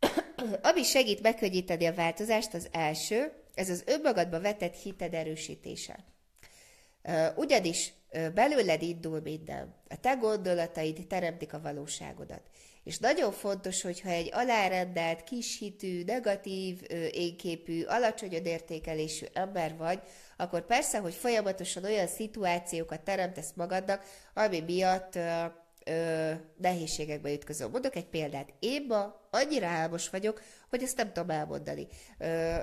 Ami 0.70 0.82
segít 0.82 1.22
megkönnyíteni 1.22 1.86
a 1.86 1.94
változást, 1.94 2.54
az 2.54 2.68
első, 2.72 3.32
ez 3.54 3.70
az 3.70 3.82
önmagadba 3.86 4.40
vetett 4.40 4.74
hited 4.74 5.14
erősítése. 5.14 6.04
Ugyanis 7.36 7.92
belőled 8.34 8.82
indul 8.82 9.20
minden. 9.20 9.74
A 9.88 10.00
te 10.00 10.14
gondolataid 10.14 11.06
teremtik 11.06 11.52
a 11.52 11.60
valóságodat. 11.60 12.42
És 12.84 12.98
nagyon 12.98 13.32
fontos, 13.32 13.82
hogyha 13.82 14.08
egy 14.08 14.30
alárendelt, 14.32 15.24
kishitű, 15.24 16.04
negatív 16.04 16.80
énképű, 17.10 17.82
alacsony 17.82 18.32
értékelésű 18.32 19.26
ember 19.32 19.76
vagy, 19.76 20.00
akkor 20.36 20.66
persze, 20.66 20.98
hogy 20.98 21.14
folyamatosan 21.14 21.84
olyan 21.84 22.06
szituációkat 22.06 23.00
teremtesz 23.00 23.52
magadnak, 23.54 24.04
ami 24.34 24.60
miatt 24.60 25.18
nehézségekbe 26.56 27.32
ütközöl. 27.32 27.68
Mondok 27.68 27.96
egy 27.96 28.08
példát. 28.08 28.52
Én 28.58 28.84
ma 28.88 29.28
annyira 29.30 29.66
álmos 29.66 30.10
vagyok, 30.10 30.42
hogy 30.68 30.82
ezt 30.82 30.96
nem 30.96 31.12
tudom 31.12 31.30
elmondani. 31.30 31.86
Ö, 32.18 32.54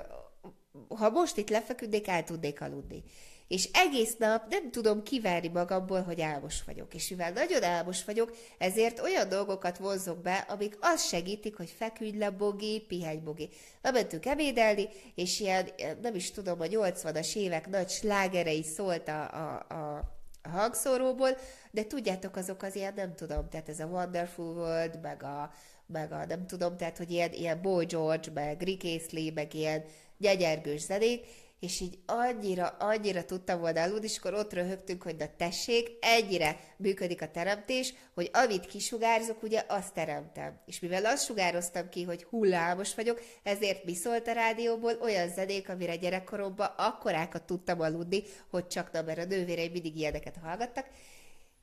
ha 0.88 1.10
most 1.10 1.36
itt 1.36 1.50
lefeküdnék, 1.50 2.08
el 2.08 2.24
tudnék 2.24 2.60
aludni 2.60 3.02
és 3.48 3.68
egész 3.72 4.16
nap 4.16 4.50
nem 4.50 4.70
tudom 4.70 5.02
kiverni 5.02 5.48
magamból, 5.48 6.02
hogy 6.02 6.20
álmos 6.20 6.64
vagyok. 6.64 6.94
És 6.94 7.08
mivel 7.08 7.32
nagyon 7.32 7.62
álmos 7.62 8.04
vagyok, 8.04 8.36
ezért 8.58 9.00
olyan 9.00 9.28
dolgokat 9.28 9.78
vonzok 9.78 10.18
be, 10.18 10.34
amik 10.48 10.76
azt 10.80 11.08
segítik, 11.08 11.56
hogy 11.56 11.74
feküdj 11.76 12.18
le, 12.18 12.30
bogi, 12.30 12.84
pihenj, 12.88 13.18
bogi. 13.18 13.48
Lementünk 13.82 14.26
ebédelni, 14.26 14.88
és 15.14 15.40
ilyen, 15.40 15.68
nem 16.02 16.14
is 16.14 16.30
tudom, 16.30 16.60
a 16.60 16.64
80-as 16.64 17.36
évek 17.36 17.68
nagy 17.68 17.88
slágerei 17.88 18.62
szólt 18.62 19.08
a, 19.08 19.22
a, 19.22 19.66
a, 19.68 20.14
a 20.42 20.48
hangszóróból, 20.48 21.36
de 21.70 21.84
tudjátok, 21.84 22.36
azok 22.36 22.62
az 22.62 22.74
ilyen, 22.74 22.92
nem 22.96 23.14
tudom, 23.14 23.48
tehát 23.48 23.68
ez 23.68 23.80
a 23.80 23.86
Wonderful 23.86 24.54
World, 24.54 25.00
meg 25.02 25.22
a, 25.22 25.50
meg 25.86 26.12
a 26.12 26.24
nem 26.26 26.46
tudom, 26.46 26.76
tehát, 26.76 26.96
hogy 26.96 27.10
ilyen, 27.10 27.32
ilyen 27.32 27.62
Boy 27.62 27.84
George, 27.84 28.30
meg 28.34 28.62
Rick 28.62 28.84
Astley, 28.84 29.32
meg 29.34 29.54
ilyen 29.54 29.84
gyegyergős 30.18 30.80
zenék, 30.80 31.26
és 31.60 31.80
így 31.80 31.98
annyira, 32.06 32.66
annyira 32.66 33.24
tudtam 33.24 33.60
volna 33.60 33.82
aludni, 33.82 34.06
és 34.06 34.18
akkor 34.18 34.34
ott 34.34 34.52
röhögtünk, 34.52 35.02
hogy 35.02 35.16
na 35.16 35.26
tessék, 35.36 35.90
egyre 36.00 36.60
működik 36.76 37.22
a 37.22 37.30
teremtés, 37.30 37.94
hogy 38.14 38.30
amit 38.32 38.66
kisugárzok, 38.66 39.42
ugye 39.42 39.64
azt 39.68 39.94
teremtem. 39.94 40.60
És 40.66 40.80
mivel 40.80 41.04
azt 41.04 41.24
sugároztam 41.24 41.88
ki, 41.88 42.02
hogy 42.02 42.24
hullámos 42.24 42.94
vagyok, 42.94 43.22
ezért 43.42 43.84
mi 43.84 43.94
szólt 43.94 44.28
a 44.28 44.32
rádióból 44.32 44.98
olyan 45.00 45.28
zenék, 45.28 45.68
amire 45.68 45.96
gyerekkoromban 45.96 46.74
akkorákat 46.76 47.42
tudtam 47.42 47.80
aludni, 47.80 48.22
hogy 48.50 48.66
csak 48.66 48.92
nem, 48.92 49.04
mert 49.04 49.18
a 49.18 49.24
nővéreim 49.24 49.72
mindig 49.72 49.96
ilyeneket 49.96 50.36
hallgattak, 50.42 50.86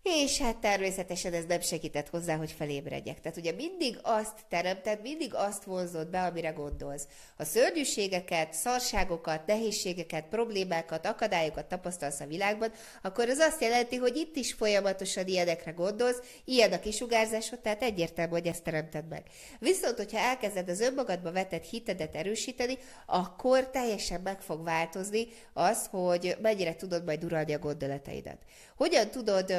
és 0.03 0.37
hát 0.37 0.57
természetesen 0.57 1.33
ez 1.33 1.45
nem 1.45 1.61
segített 1.61 2.09
hozzá, 2.09 2.35
hogy 2.35 2.51
felébredjek. 2.51 3.21
Tehát 3.21 3.37
ugye 3.37 3.51
mindig 3.51 3.99
azt 4.01 4.39
teremted, 4.49 5.01
mindig 5.01 5.33
azt 5.33 5.63
vonzod 5.63 6.07
be, 6.07 6.23
amire 6.23 6.49
gondolsz. 6.49 7.07
A 7.37 7.43
szörnyűségeket, 7.43 8.53
szarságokat, 8.53 9.45
nehézségeket, 9.45 10.25
problémákat, 10.25 11.05
akadályokat 11.05 11.65
tapasztalsz 11.65 12.19
a 12.19 12.25
világban, 12.25 12.71
akkor 13.01 13.29
az 13.29 13.37
azt 13.37 13.61
jelenti, 13.61 13.95
hogy 13.95 14.15
itt 14.15 14.35
is 14.35 14.53
folyamatosan 14.53 15.27
ilyenekre 15.27 15.71
gondolsz, 15.71 16.21
ilyen 16.45 16.71
a 16.71 16.79
kisugárzásod, 16.79 17.59
tehát 17.59 17.83
egyértelmű, 17.83 18.31
hogy 18.31 18.47
ezt 18.47 18.63
teremted 18.63 19.07
meg. 19.07 19.23
Viszont, 19.59 19.97
hogyha 19.97 20.17
elkezded 20.17 20.69
az 20.69 20.79
önmagadba 20.79 21.31
vetett 21.31 21.65
hitedet 21.65 22.15
erősíteni, 22.15 22.77
akkor 23.05 23.69
teljesen 23.69 24.21
meg 24.21 24.41
fog 24.41 24.63
változni 24.63 25.27
az, 25.53 25.87
hogy 25.89 26.37
mennyire 26.41 26.75
tudod 26.75 27.05
majd 27.05 27.23
uralni 27.23 27.53
a 27.53 27.59
gondolataidat. 27.59 28.37
Hogyan 28.75 29.09
tudod 29.09 29.53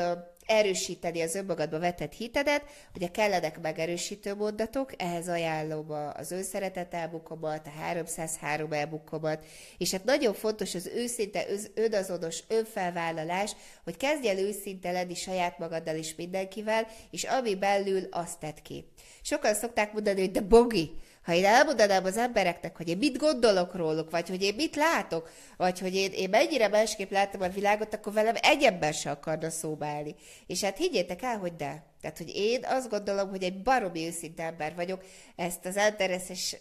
erősíteni 0.46 1.20
az 1.22 1.34
önmagadba 1.34 1.78
vetett 1.78 2.12
hitedet, 2.12 2.64
ugye 2.94 3.08
kellenek 3.08 3.60
megerősítő 3.60 4.34
mondatok, 4.34 5.02
ehhez 5.02 5.28
ajánlom 5.28 5.90
az 6.14 6.30
önszeretet 6.30 6.94
elbukomat, 6.94 7.66
a 7.66 7.70
303 7.80 8.72
elbukomat, 8.72 9.44
és 9.78 9.90
hát 9.90 10.04
nagyon 10.04 10.34
fontos 10.34 10.74
az 10.74 10.86
őszinte, 10.86 11.44
önazonos 11.74 12.42
önfelvállalás, 12.48 13.52
hogy 13.84 13.96
kezdj 13.96 14.28
el 14.28 14.38
őszinte 14.38 14.90
lenni 14.90 15.14
saját 15.14 15.58
magaddal 15.58 15.96
és 15.96 16.14
mindenkivel, 16.14 16.86
és 17.10 17.24
ami 17.24 17.54
belül 17.54 18.06
azt 18.10 18.38
tett 18.38 18.62
ki. 18.62 18.84
Sokan 19.22 19.54
szokták 19.54 19.92
mondani, 19.92 20.20
hogy 20.20 20.30
de 20.30 20.40
bogi, 20.40 20.90
ha 21.24 21.32
én 21.32 21.44
elmondanám 21.44 22.04
az 22.04 22.16
embereknek, 22.16 22.76
hogy 22.76 22.88
én 22.88 22.96
mit 22.96 23.16
gondolok 23.16 23.74
róluk, 23.74 24.10
vagy 24.10 24.28
hogy 24.28 24.42
én 24.42 24.54
mit 24.54 24.76
látok, 24.76 25.30
vagy 25.56 25.78
hogy 25.78 25.94
én, 25.94 26.12
én 26.12 26.28
mennyire 26.28 26.68
másképp 26.68 27.10
látom 27.10 27.40
a 27.40 27.48
világot, 27.48 27.94
akkor 27.94 28.12
velem 28.12 28.34
egy 28.40 28.62
ember 28.62 28.94
se 28.94 29.10
akarna 29.10 29.50
szóba 29.50 29.86
állni. 29.86 30.14
És 30.46 30.62
hát 30.64 30.76
higgyétek 30.76 31.22
el, 31.22 31.38
hogy 31.38 31.56
de. 31.56 31.92
Tehát, 32.00 32.18
hogy 32.18 32.32
én 32.34 32.64
azt 32.64 32.88
gondolom, 32.88 33.30
hogy 33.30 33.42
egy 33.42 33.62
baromi 33.62 34.06
őszinte 34.06 34.42
ember 34.42 34.74
vagyok, 34.74 35.04
ezt 35.36 35.66
az 35.66 35.76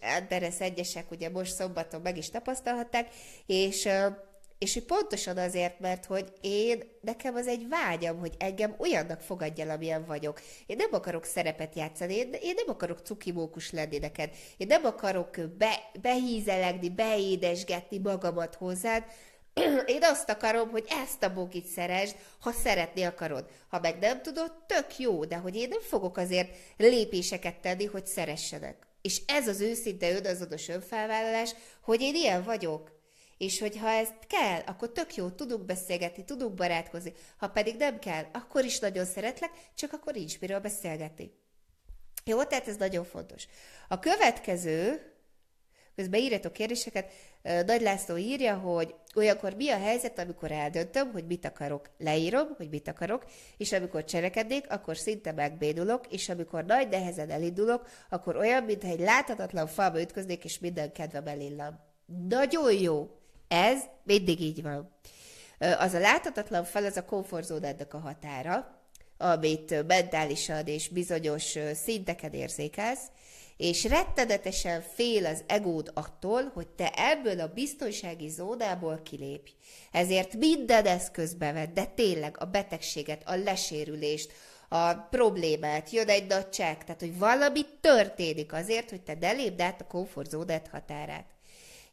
Anderes 0.02 0.60
egyesek 0.60 1.12
ugye 1.12 1.30
most 1.30 1.54
szombaton 1.54 2.02
meg 2.02 2.18
is 2.18 2.30
tapasztalhatták, 2.30 3.08
és 3.46 3.88
és 4.64 4.74
hogy 4.74 4.84
pontosan 4.84 5.38
azért, 5.38 5.80
mert 5.80 6.06
hogy 6.06 6.34
én, 6.42 6.84
nekem 7.02 7.36
az 7.36 7.48
egy 7.48 7.68
vágyam, 7.70 8.20
hogy 8.20 8.34
engem 8.38 8.76
olyannak 8.78 9.22
fogadjál, 9.22 9.70
amilyen 9.70 10.06
vagyok. 10.06 10.42
Én 10.66 10.76
nem 10.76 10.90
akarok 10.92 11.26
szerepet 11.26 11.76
játszani, 11.76 12.16
én, 12.16 12.30
én 12.42 12.54
nem 12.56 12.66
akarok 12.68 13.00
cukimókus 13.00 13.72
lenni 13.72 13.98
neked. 13.98 14.30
Én 14.58 14.68
nem 14.68 14.86
akarok 14.86 15.30
be, 15.58 15.90
behízelegni, 16.02 16.90
beédesgetni 16.90 17.98
magamat 17.98 18.56
hozzád, 18.56 19.04
én 19.86 20.04
azt 20.04 20.30
akarom, 20.30 20.70
hogy 20.70 20.86
ezt 21.06 21.24
a 21.24 21.34
bogit 21.34 21.66
szeresd, 21.66 22.16
ha 22.40 22.52
szeretni 22.52 23.04
akarod. 23.04 23.46
Ha 23.68 23.80
meg 23.80 24.00
nem 24.00 24.22
tudod, 24.22 24.52
tök 24.68 24.98
jó, 24.98 25.26
de 25.26 25.36
hogy 25.36 25.56
én 25.56 25.68
nem 25.70 25.82
fogok 25.82 26.18
azért 26.18 26.56
lépéseket 26.78 27.56
tenni, 27.56 27.86
hogy 27.86 28.06
szeressenek. 28.06 28.88
És 29.02 29.22
ez 29.26 29.48
az 29.48 29.62
őszinte 29.62 30.12
önazonos 30.12 30.68
önfelvállalás, 30.68 31.56
hogy 31.82 32.02
én 32.02 32.16
ilyen 32.16 32.44
vagyok. 32.44 32.93
És 33.44 33.60
hogyha 33.60 33.90
ezt 33.90 34.14
kell, 34.28 34.62
akkor 34.66 34.92
tök 34.92 35.16
jó, 35.16 35.30
tudunk 35.30 35.66
beszélgetni, 35.66 36.26
tudunk 36.26 36.54
barátkozni. 36.54 37.14
Ha 37.38 37.48
pedig 37.48 37.76
nem 37.78 38.00
kell, 38.00 38.26
akkor 38.32 38.66
is 38.66 38.80
nagyon 38.80 39.06
szeretlek, 39.06 39.52
csak 39.76 39.94
akkor 39.94 40.14
nincs 40.14 40.40
miről 40.40 40.60
beszélgetni. 40.60 41.32
Jó, 42.26 42.44
tehát 42.44 42.68
ez 42.68 42.76
nagyon 42.76 43.04
fontos. 43.04 43.48
A 43.88 44.00
következő, 44.00 45.02
közben 45.96 46.20
írjatok 46.20 46.54
kérdéseket, 46.54 47.12
Nagy 47.66 47.82
László 47.82 48.18
írja, 48.18 48.56
hogy 48.58 48.96
olyankor 49.16 49.54
mi 49.54 49.70
a 49.70 49.78
helyzet, 49.78 50.20
amikor 50.20 50.52
eldöntöm, 50.52 51.12
hogy 51.12 51.26
mit 51.26 51.46
akarok, 51.46 51.90
leírom, 51.98 52.48
hogy 52.58 52.70
mit 52.70 52.88
akarok, 52.88 53.26
és 53.58 53.72
amikor 53.72 54.04
cselekednék, 54.04 54.72
akkor 54.72 54.98
szinte 54.98 55.32
megbénulok, 55.32 56.08
és 56.08 56.30
amikor 56.30 56.66
nagy 56.66 56.90
nehezen 56.90 57.30
elindulok, 57.30 57.88
akkor 58.10 58.36
olyan, 58.36 58.64
mintha 58.64 58.90
egy 58.90 59.00
láthatatlan 59.00 59.68
falba 59.68 60.02
ütköznék, 60.02 60.44
és 60.44 60.60
minden 60.60 60.92
kedvem 60.92 61.28
elillam. 61.28 61.80
Nagyon 62.28 62.74
jó! 62.74 63.18
Ez 63.54 63.82
mindig 64.04 64.42
így 64.42 64.62
van. 64.62 64.92
Az 65.58 65.94
a 65.94 66.00
láthatatlan 66.00 66.64
fel, 66.64 66.86
az 66.86 66.98
a 66.98 67.06
komfortzónádnak 67.06 67.94
a 67.94 68.00
határa, 68.00 68.82
amit 69.18 69.88
mentálisan 69.88 70.66
és 70.66 70.88
bizonyos 70.88 71.58
szinteken 71.74 72.32
érzékelsz, 72.32 73.02
és 73.58 73.84
rettenetesen 73.84 74.82
fél 74.82 75.26
az 75.26 75.44
egód 75.48 75.92
attól, 75.94 76.52
hogy 76.54 76.68
te 76.68 76.92
ebből 76.96 77.40
a 77.40 77.54
biztonsági 77.54 78.30
zónából 78.30 79.02
kilépj. 79.04 79.52
Ezért 79.92 80.34
minden 80.34 80.86
eszközbe 80.86 81.52
vedd, 81.52 81.74
de 81.74 81.86
tényleg 81.86 82.36
a 82.40 82.46
betegséget, 82.46 83.22
a 83.26 83.36
lesérülést, 83.36 84.32
a 84.70 84.94
problémát, 84.94 85.90
jön 85.90 86.10
egy 86.10 86.28
nagy 86.28 86.50
csekk, 86.50 86.82
tehát 86.82 87.02
hogy 87.02 87.18
valami 87.18 87.66
történik 87.82 88.54
azért, 88.54 88.90
hogy 88.90 89.02
te 89.02 89.18
ne 89.20 89.32
lépd 89.32 89.62
át 89.62 89.82
a 89.82 89.88
komfortzónát 89.88 90.68
határát. 90.68 91.33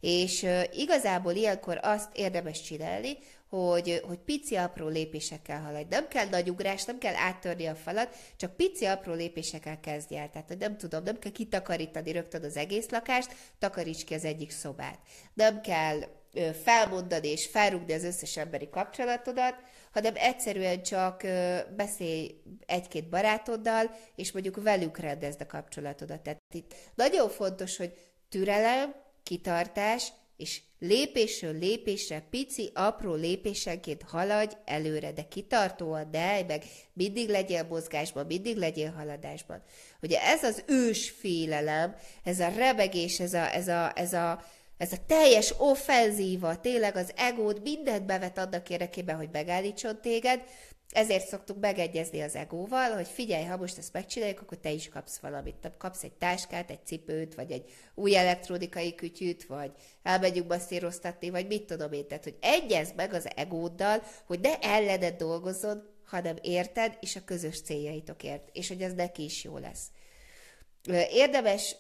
És 0.01 0.47
igazából 0.73 1.33
ilyenkor 1.33 1.79
azt 1.83 2.11
érdemes 2.15 2.63
csinálni, 2.63 3.17
hogy, 3.49 4.03
hogy 4.07 4.19
pici 4.19 4.57
apró 4.57 4.89
lépésekkel 4.89 5.61
haladj. 5.61 5.87
Nem 5.91 6.09
kell 6.09 6.29
nagy 6.29 6.51
ugrás, 6.51 6.85
nem 6.85 6.99
kell 6.99 7.15
áttörni 7.15 7.67
a 7.67 7.75
falat, 7.75 8.17
csak 8.37 8.57
pici 8.57 8.85
apró 8.85 9.13
lépésekkel 9.13 9.81
kezdj 9.81 10.17
el. 10.17 10.31
Tehát, 10.31 10.49
hogy 10.49 10.59
nem 10.59 10.77
tudom, 10.77 11.03
nem 11.03 11.19
kell 11.19 11.33
kitakarítani 11.33 12.13
rögtön 12.13 12.45
az 12.45 12.57
egész 12.57 12.89
lakást, 12.89 13.35
takaríts 13.59 14.05
ki 14.05 14.15
az 14.15 14.25
egyik 14.25 14.51
szobát. 14.51 14.99
Nem 15.35 15.61
kell 15.61 16.01
felmondani 16.63 17.29
és 17.29 17.47
felrúgni 17.47 17.93
az 17.93 18.05
összes 18.05 18.37
emberi 18.37 18.69
kapcsolatodat, 18.69 19.55
hanem 19.93 20.13
egyszerűen 20.17 20.83
csak 20.83 21.23
beszélj 21.77 22.41
egy-két 22.67 23.09
barátoddal, 23.09 23.91
és 24.17 24.33
mondjuk 24.33 24.63
velük 24.63 24.99
rendezd 24.99 25.41
a 25.41 25.47
kapcsolatodat. 25.47 26.21
Tehát 26.21 26.41
itt 26.55 26.75
nagyon 26.95 27.29
fontos, 27.29 27.77
hogy 27.77 27.93
türelem, 28.29 28.95
kitartás, 29.31 30.13
és 30.37 30.61
lépésről 30.79 31.59
lépésre, 31.59 32.27
pici, 32.31 32.71
apró 32.75 33.15
lépésenként 33.15 34.03
haladj 34.03 34.55
előre, 34.65 35.13
de 35.13 35.23
kitartóan, 35.29 36.11
de 36.11 36.45
meg 36.49 36.65
mindig 36.93 37.29
legyél 37.29 37.67
mozgásban, 37.69 38.27
mindig 38.27 38.57
legyél 38.57 38.91
haladásban. 38.91 39.63
Ugye 40.03 40.23
ez 40.23 40.43
az 40.43 40.63
ős 40.67 41.11
félelem, 41.11 41.97
ez 42.25 42.41
a 42.41 42.49
rebegés, 42.49 43.21
ez 43.21 43.35
a, 43.35 43.55
ez 43.55 43.69
a, 43.69 43.93
ez 43.95 44.13
a, 44.13 44.45
ez 44.77 44.93
a 44.93 45.05
teljes 45.07 45.55
offenzíva, 45.59 46.61
tényleg 46.61 46.97
az 46.97 47.13
egód 47.17 47.63
mindent 47.63 48.07
bevet 48.07 48.39
annak 48.39 48.69
érdekében, 48.71 49.17
hogy 49.17 49.29
megállítson 49.33 50.01
téged, 50.01 50.43
ezért 50.91 51.27
szoktuk 51.27 51.61
megegyezni 51.61 52.21
az 52.21 52.35
egóval, 52.35 52.91
hogy 52.91 53.09
figyelj, 53.09 53.45
ha 53.45 53.57
most 53.57 53.79
ezt 53.79 53.93
megcsináljuk, 53.93 54.41
akkor 54.41 54.59
te 54.59 54.71
is 54.71 54.89
kapsz 54.89 55.19
valamit. 55.19 55.73
Kapsz 55.79 56.03
egy 56.03 56.13
táskát, 56.13 56.71
egy 56.71 56.87
cipőt, 56.87 57.35
vagy 57.35 57.51
egy 57.51 57.71
új 57.95 58.17
elektronikai 58.17 58.95
kütyűt, 58.95 59.47
vagy 59.47 59.73
elmegyünk 60.03 60.49
masszíroztatni, 60.49 61.31
vagy 61.31 61.47
mit 61.47 61.67
tudom 61.67 61.93
én. 61.93 62.07
Tehát, 62.07 62.25
hogy 62.25 62.37
egyezd 62.41 62.95
meg 62.95 63.13
az 63.13 63.29
egóddal, 63.37 64.03
hogy 64.27 64.41
ne 64.41 64.59
ellened 64.59 65.17
dolgozzon, 65.17 65.83
hanem 66.05 66.37
érted, 66.43 66.97
és 67.01 67.17
a 67.17 67.25
közös 67.25 67.63
céljaitokért, 67.63 68.49
és 68.53 68.69
hogy 68.69 68.83
ez 68.83 68.93
neki 68.93 69.25
is 69.25 69.45
jó 69.45 69.59
lesz. 69.59 69.87
Érdemes, 71.11 71.77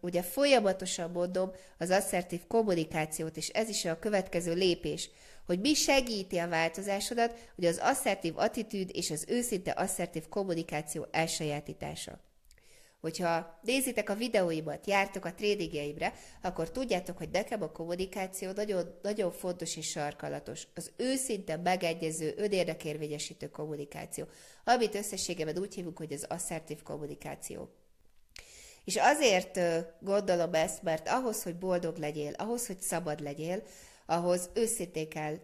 ugye 0.00 0.22
folyamatosan 0.22 1.10
mondom, 1.10 1.50
az 1.78 1.90
asszertív 1.90 2.46
kommunikációt, 2.46 3.36
és 3.36 3.48
ez 3.48 3.68
is 3.68 3.84
a 3.84 3.98
következő 3.98 4.54
lépés, 4.54 5.10
hogy 5.46 5.60
mi 5.60 5.74
segíti 5.74 6.38
a 6.38 6.48
változásodat, 6.48 7.34
hogy 7.54 7.64
az 7.64 7.78
asszertív 7.82 8.38
attitűd 8.38 8.90
és 8.92 9.10
az 9.10 9.24
őszinte 9.28 9.70
asszertív 9.70 10.28
kommunikáció 10.28 11.06
elsajátítása. 11.10 12.20
Hogyha 13.00 13.58
nézitek 13.62 14.10
a 14.10 14.14
videóimat, 14.14 14.86
jártok 14.86 15.24
a 15.24 15.34
tréningjeimre, 15.34 16.12
akkor 16.42 16.70
tudjátok, 16.70 17.18
hogy 17.18 17.28
nekem 17.30 17.62
a 17.62 17.72
kommunikáció 17.72 18.50
nagyon, 18.50 18.98
nagyon 19.02 19.32
fontos 19.32 19.76
és 19.76 19.88
sarkalatos. 19.88 20.68
Az 20.74 20.92
őszinte 20.96 21.56
megegyező, 21.56 22.34
önérdekérvényesítő 22.36 23.50
kommunikáció, 23.50 24.24
amit 24.64 24.94
összességében 24.94 25.58
úgy 25.58 25.74
hívunk, 25.74 25.98
hogy 25.98 26.12
az 26.12 26.26
asszertív 26.28 26.82
kommunikáció. 26.82 27.70
És 28.84 28.96
azért 28.96 29.60
gondolom 30.00 30.54
ezt, 30.54 30.82
mert 30.82 31.08
ahhoz, 31.08 31.42
hogy 31.42 31.56
boldog 31.56 31.96
legyél, 31.96 32.32
ahhoz, 32.32 32.66
hogy 32.66 32.80
szabad 32.80 33.20
legyél, 33.20 33.62
ahhoz 34.06 34.50
őszintén 34.54 35.08
kell 35.08 35.38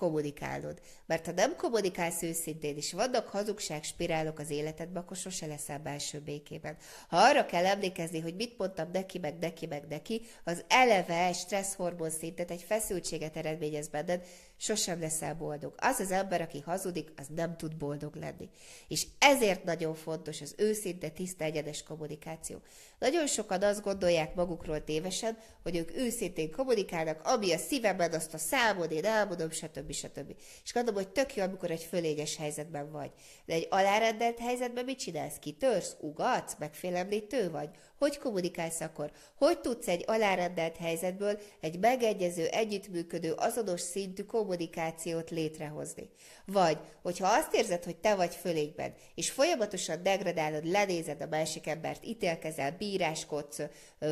kommunikálnod. 0.00 0.80
Mert 1.06 1.26
ha 1.26 1.32
nem 1.32 1.56
kommunikálsz 1.56 2.22
őszintén, 2.22 2.76
és 2.76 2.92
vannak 2.92 3.28
hazugság 3.28 3.84
spirálok 3.84 4.38
az 4.38 4.50
életedben, 4.50 5.02
akkor 5.02 5.16
sose 5.16 5.46
leszel 5.46 5.78
belső 5.78 6.20
békében. 6.20 6.76
Ha 7.08 7.16
arra 7.16 7.46
kell 7.46 7.66
emlékezni, 7.66 8.20
hogy 8.20 8.34
mit 8.34 8.58
mondtam 8.58 8.90
neki, 8.92 9.18
meg 9.18 9.38
neki, 9.38 9.66
meg 9.66 9.86
neki, 9.88 10.22
az 10.44 10.64
eleve 10.68 11.32
stresszhormon 11.32 12.10
szintet, 12.10 12.50
egy 12.50 12.62
feszültséget 12.62 13.36
eredményez 13.36 13.88
benned, 13.88 14.26
sosem 14.60 15.00
leszel 15.00 15.34
boldog. 15.34 15.74
Az 15.76 15.98
az 16.00 16.10
ember, 16.10 16.40
aki 16.40 16.60
hazudik, 16.60 17.12
az 17.16 17.26
nem 17.34 17.56
tud 17.56 17.76
boldog 17.76 18.14
lenni. 18.14 18.48
És 18.88 19.06
ezért 19.18 19.64
nagyon 19.64 19.94
fontos 19.94 20.40
az 20.40 20.54
őszinte, 20.56 21.08
tiszta, 21.08 21.44
egyenes 21.44 21.82
kommunikáció. 21.82 22.62
Nagyon 22.98 23.26
sokan 23.26 23.62
azt 23.62 23.82
gondolják 23.82 24.34
magukról 24.34 24.84
tévesen, 24.84 25.38
hogy 25.62 25.76
ők 25.76 25.96
őszintén 25.96 26.50
kommunikálnak, 26.50 27.20
ami 27.26 27.52
a 27.52 27.58
szívemben, 27.58 28.12
azt 28.12 28.34
a 28.34 28.38
számod, 28.38 28.92
én 28.92 29.04
elmondom, 29.04 29.50
stb. 29.50 29.92
stb. 29.92 30.34
És 30.64 30.72
gondolom, 30.72 31.02
hogy 31.02 31.12
tök 31.12 31.36
jó, 31.36 31.42
amikor 31.42 31.70
egy 31.70 31.82
fölényes 31.82 32.36
helyzetben 32.36 32.90
vagy. 32.90 33.10
De 33.44 33.54
egy 33.54 33.66
alárendelt 33.70 34.38
helyzetben 34.38 34.84
mit 34.84 34.98
csinálsz 34.98 35.38
ki? 35.38 35.52
Törsz, 35.52 35.96
ugatsz, 36.00 36.56
megfélemlítő 36.58 37.50
vagy? 37.50 37.68
Hogy 38.00 38.18
kommunikálsz 38.18 38.80
akkor? 38.80 39.10
Hogy 39.34 39.60
tudsz 39.60 39.88
egy 39.88 40.04
alárendelt 40.06 40.76
helyzetből 40.76 41.40
egy 41.60 41.78
megegyező, 41.78 42.46
együttműködő, 42.46 43.32
azonos 43.32 43.80
szintű 43.80 44.22
kommunikációt 44.22 45.30
létrehozni? 45.30 46.10
Vagy, 46.44 46.78
hogyha 47.02 47.28
azt 47.28 47.54
érzed, 47.54 47.84
hogy 47.84 47.96
te 47.96 48.14
vagy 48.14 48.34
fölényben, 48.34 48.94
és 49.14 49.30
folyamatosan 49.30 50.02
degradálod, 50.02 50.66
lenézed 50.66 51.20
a 51.20 51.26
másik 51.26 51.66
embert, 51.66 52.04
ítélkezel, 52.04 52.76
bíráskodsz, 52.78 53.60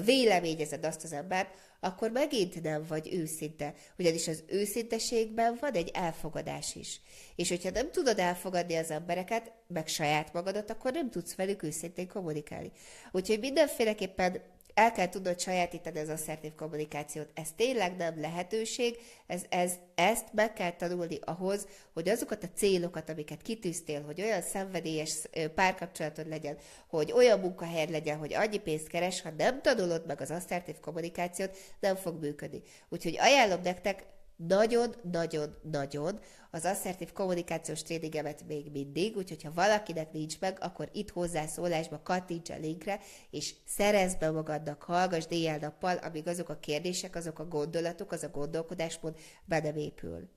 véleményezed 0.05 0.85
azt 0.85 1.05
az 1.05 1.13
embert, 1.13 1.55
akkor 1.81 2.11
megint 2.11 2.63
nem 2.63 2.85
vagy 2.89 3.15
őszinte, 3.15 3.75
ugyanis 3.99 4.29
az 4.29 4.45
őszinteségben 4.47 5.57
van 5.61 5.73
egy 5.73 5.91
elfogadás 5.95 6.75
is. 6.75 7.01
És 7.37 7.49
hogyha 7.49 7.71
nem 7.71 7.91
tudod 7.91 8.19
elfogadni 8.19 8.77
az 8.77 8.91
embereket, 8.91 9.53
meg 9.67 9.89
saját 9.89 10.33
magadat, 10.33 10.71
akkor 10.71 10.93
nem 10.93 11.11
tudsz 11.11 11.35
velük 11.35 11.63
őszintén 11.63 12.09
kommunikálni. 12.09 12.73
Úgyhogy 13.13 13.39
mindenféleképpen 13.39 14.43
el 14.79 14.93
kell 14.93 15.09
tudnod 15.09 15.41
sajátítani 15.41 15.99
az 15.99 16.09
asszertív 16.09 16.55
kommunikációt. 16.55 17.31
Ez 17.35 17.49
tényleg 17.57 17.97
nem 17.97 18.21
lehetőség, 18.21 18.99
ez, 19.27 19.43
ez, 19.49 19.73
ezt 19.95 20.33
meg 20.33 20.53
kell 20.53 20.71
tanulni 20.71 21.19
ahhoz, 21.25 21.67
hogy 21.93 22.09
azokat 22.09 22.43
a 22.43 22.49
célokat, 22.55 23.11
amiket 23.11 23.43
kitűztél, 23.43 24.03
hogy 24.03 24.21
olyan 24.21 24.43
szenvedélyes 24.43 25.15
párkapcsolatod 25.55 26.29
legyen, 26.29 26.57
hogy 26.89 27.13
olyan 27.13 27.41
munkahelyed 27.41 27.91
legyen, 27.91 28.19
hogy 28.19 28.35
annyi 28.35 28.59
pénzt 28.59 28.89
keres, 28.89 29.23
ha 29.23 29.31
nem 29.31 29.63
tanulod 29.63 30.07
meg 30.07 30.21
az 30.21 30.31
asszertív 30.31 30.81
kommunikációt, 30.81 31.57
nem 31.81 31.97
fog 31.97 32.21
működni. 32.21 32.63
Úgyhogy 32.89 33.19
ajánlom 33.19 33.61
nektek, 33.63 34.07
nagyon-nagyon-nagyon 34.47 36.21
az 36.51 36.65
asszertív 36.65 37.13
kommunikációs 37.13 37.83
tréningemet 37.83 38.45
még 38.47 38.71
mindig, 38.71 39.17
úgyhogy 39.17 39.43
ha 39.43 39.53
valakinek 39.55 40.13
nincs 40.13 40.41
meg, 40.41 40.59
akkor 40.61 40.89
itt 40.93 41.11
hozzászólásba 41.11 42.01
kattints 42.03 42.51
a 42.51 42.59
linkre, 42.59 43.01
és 43.31 43.55
szerezd 43.67 44.19
be 44.19 44.31
magadnak, 44.31 44.83
hallgass 44.83 45.27
dél-nappal, 45.27 45.97
amíg 45.97 46.29
azok 46.29 46.49
a 46.49 46.59
kérdések, 46.59 47.17
azok 47.17 47.39
a 47.39 47.49
gondolatok, 47.49 48.13
az 48.13 48.23
a 48.23 48.29
gondolkodásmód 48.29 49.19
be 49.45 49.61
nem 49.61 49.77
épül. 49.77 50.29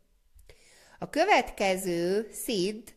A 0.99 1.09
következő 1.09 2.29
szint, 2.31 2.95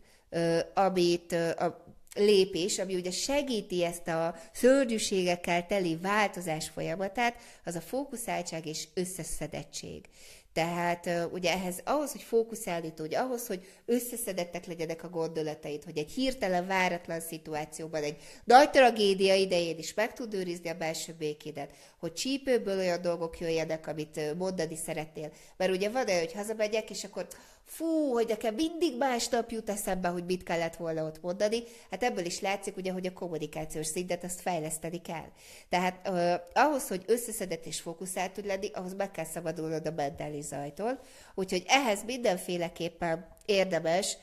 amit 0.74 1.32
a 1.32 1.84
lépés, 2.14 2.78
ami 2.78 2.94
ugye 2.94 3.10
segíti 3.10 3.84
ezt 3.84 4.08
a 4.08 4.34
szörnyűségekkel 4.52 5.66
teli 5.66 5.96
változás 5.96 6.68
folyamatát, 6.68 7.36
az 7.64 7.74
a 7.74 7.80
fókuszáltság 7.80 8.66
és 8.66 8.88
összeszedettség. 8.94 10.08
Tehát 10.54 11.10
ugye 11.32 11.52
ehhez, 11.52 11.80
ahhoz, 11.84 12.12
hogy 12.12 12.22
fókuszálni 12.22 12.92
tudj, 12.92 13.14
ahhoz, 13.14 13.46
hogy 13.46 13.66
összeszedettek 13.86 14.66
legyenek 14.66 15.04
a 15.04 15.08
gondolataid, 15.08 15.84
hogy 15.84 15.98
egy 15.98 16.10
hirtelen, 16.10 16.66
váratlan 16.66 17.20
szituációban, 17.20 18.02
egy 18.02 18.16
nagy 18.44 18.70
tragédia 18.70 19.34
idején 19.34 19.78
is 19.78 19.94
meg 19.94 20.12
tud 20.12 20.34
őrizni 20.34 20.68
a 20.68 20.74
belső 20.74 21.14
békédet, 21.18 21.70
hogy 21.98 22.12
csípőből 22.12 22.78
olyan 22.78 23.02
dolgok 23.02 23.40
jöjjenek, 23.40 23.86
amit 23.86 24.34
mondani 24.36 24.76
szeretnél. 24.76 25.32
Mert 25.56 25.72
ugye 25.72 25.90
van 25.90 26.06
olyan, 26.06 26.18
hogy 26.18 26.32
hazamegyek, 26.32 26.90
és 26.90 27.04
akkor 27.04 27.26
fú, 27.64 28.12
hogy 28.12 28.26
nekem 28.28 28.54
mindig 28.54 28.96
másnap 28.96 29.50
jut 29.50 29.70
eszembe, 29.70 30.08
hogy 30.08 30.24
mit 30.24 30.42
kellett 30.42 30.76
volna 30.76 31.04
ott 31.04 31.22
mondani. 31.22 31.62
Hát 31.90 32.02
ebből 32.02 32.24
is 32.24 32.40
látszik 32.40 32.76
ugye, 32.76 32.92
hogy 32.92 33.06
a 33.06 33.12
kommunikációs 33.12 33.86
szintet 33.86 34.24
azt 34.24 34.40
fejleszteni 34.40 35.00
kell. 35.00 35.28
Tehát 35.68 36.08
uh, 36.08 36.34
ahhoz, 36.64 36.88
hogy 36.88 37.04
összeszedett 37.06 37.66
és 37.66 37.80
fókuszált 37.80 38.32
tud 38.32 38.46
lenni, 38.46 38.70
ahhoz 38.72 38.94
meg 38.94 39.10
kell 39.10 39.24
szabadulnod 39.24 39.86
a 39.86 39.90
mentális 39.90 40.44
zajtól. 40.44 41.00
Úgyhogy 41.34 41.64
ehhez 41.66 42.04
mindenféleképpen 42.04 43.26
érdemes 43.44 44.16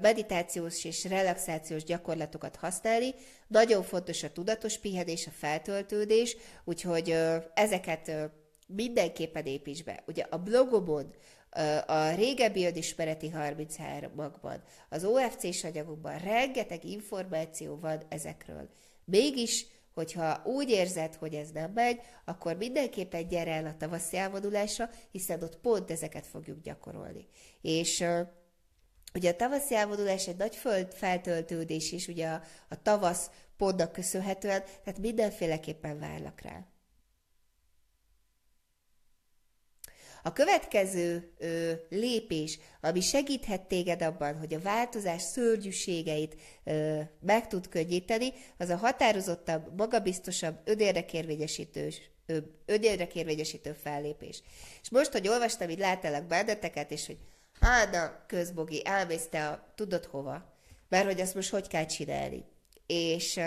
meditációs 0.00 0.84
és 0.84 1.04
relaxációs 1.04 1.84
gyakorlatokat 1.84 2.56
használni. 2.56 3.14
Nagyon 3.46 3.82
fontos 3.82 4.22
a 4.22 4.32
tudatos 4.32 4.78
pihenés, 4.78 5.26
a 5.26 5.30
feltöltődés, 5.30 6.36
úgyhogy 6.64 7.16
ezeket 7.54 8.12
mindenképpen 8.66 9.44
építs 9.44 9.84
be. 9.84 10.02
Ugye 10.06 10.26
a 10.30 10.38
blogomon 10.38 11.14
a 11.86 12.10
régebbi 12.14 12.66
önismereti 12.66 13.32
33-akban, 13.34 14.56
az 14.88 15.04
OFC-s 15.04 15.64
anyagokban 15.64 16.18
rengeteg 16.18 16.84
információ 16.84 17.78
van 17.78 18.02
ezekről. 18.08 18.68
Mégis, 19.04 19.66
hogyha 19.94 20.42
úgy 20.44 20.70
érzed, 20.70 21.14
hogy 21.14 21.34
ez 21.34 21.50
nem 21.50 21.70
megy, 21.72 22.00
akkor 22.24 22.56
mindenképpen 22.56 23.28
gyere 23.28 23.52
el 23.52 23.66
a 23.66 23.76
tavaszi 23.76 24.16
elvonulásra, 24.16 24.90
hiszen 25.10 25.42
ott 25.42 25.58
pont 25.58 25.90
ezeket 25.90 26.26
fogjuk 26.26 26.60
gyakorolni. 26.60 27.26
És 27.60 28.04
Ugye 29.14 29.30
a 29.30 29.36
tavaszi 29.36 29.74
elvonulás 29.74 30.28
egy 30.28 30.36
nagy 30.36 30.56
föld 30.56 30.94
feltöltődés 30.94 31.92
is, 31.92 32.08
ugye 32.08 32.28
a, 32.28 32.42
a 32.68 32.82
tavasz 32.82 33.30
pontnak 33.56 33.92
köszönhetően, 33.92 34.62
tehát 34.84 35.00
mindenféleképpen 35.00 35.98
várlak 35.98 36.40
rá. 36.40 36.64
A 40.22 40.32
következő 40.32 41.32
ö, 41.38 41.72
lépés, 41.88 42.58
ami 42.80 43.00
segíthet 43.00 43.62
téged 43.62 44.02
abban, 44.02 44.38
hogy 44.38 44.54
a 44.54 44.60
változás 44.60 45.22
szörnyűségeit 45.22 46.36
ö, 46.64 47.00
meg 47.20 47.46
tud 47.46 47.68
könnyíteni, 47.68 48.32
az 48.58 48.68
a 48.68 48.76
határozottabb, 48.76 49.76
magabiztosabb, 49.76 50.60
önérdekérvényesítős 50.64 52.10
önérdekérvényesítő 52.66 53.72
fellépés. 53.72 54.42
És 54.82 54.90
most, 54.90 55.12
hogy 55.12 55.28
olvastam, 55.28 55.68
így 55.68 55.78
láttalak 55.78 56.24
benneteket, 56.24 56.90
és 56.90 57.06
hogy 57.06 57.18
hát 57.60 57.94
a 57.94 58.24
közbogi, 58.26 58.82
elmész 58.84 59.28
te 59.30 59.48
a 59.48 59.72
tudod 59.74 60.04
hova, 60.04 60.54
mert 60.88 61.06
hogy 61.06 61.20
ezt 61.20 61.34
most 61.34 61.50
hogy 61.50 61.66
kell 61.68 61.86
csinálni. 61.86 62.44
És 62.86 63.40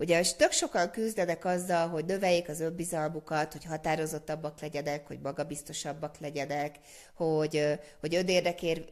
Ugye, 0.00 0.18
és 0.18 0.34
tök 0.34 0.52
sokan 0.52 0.90
küzdenek 0.90 1.44
azzal, 1.44 1.88
hogy 1.88 2.04
növeljék 2.04 2.48
az 2.48 2.60
önbizalmukat, 2.60 3.52
hogy 3.52 3.64
határozottabbak 3.64 4.60
legyenek, 4.60 5.06
hogy 5.06 5.20
magabiztosabbak 5.20 6.18
legyenek, 6.18 6.78
hogy, 7.14 7.78
hogy 8.00 8.14
ödérdekér, 8.14 8.84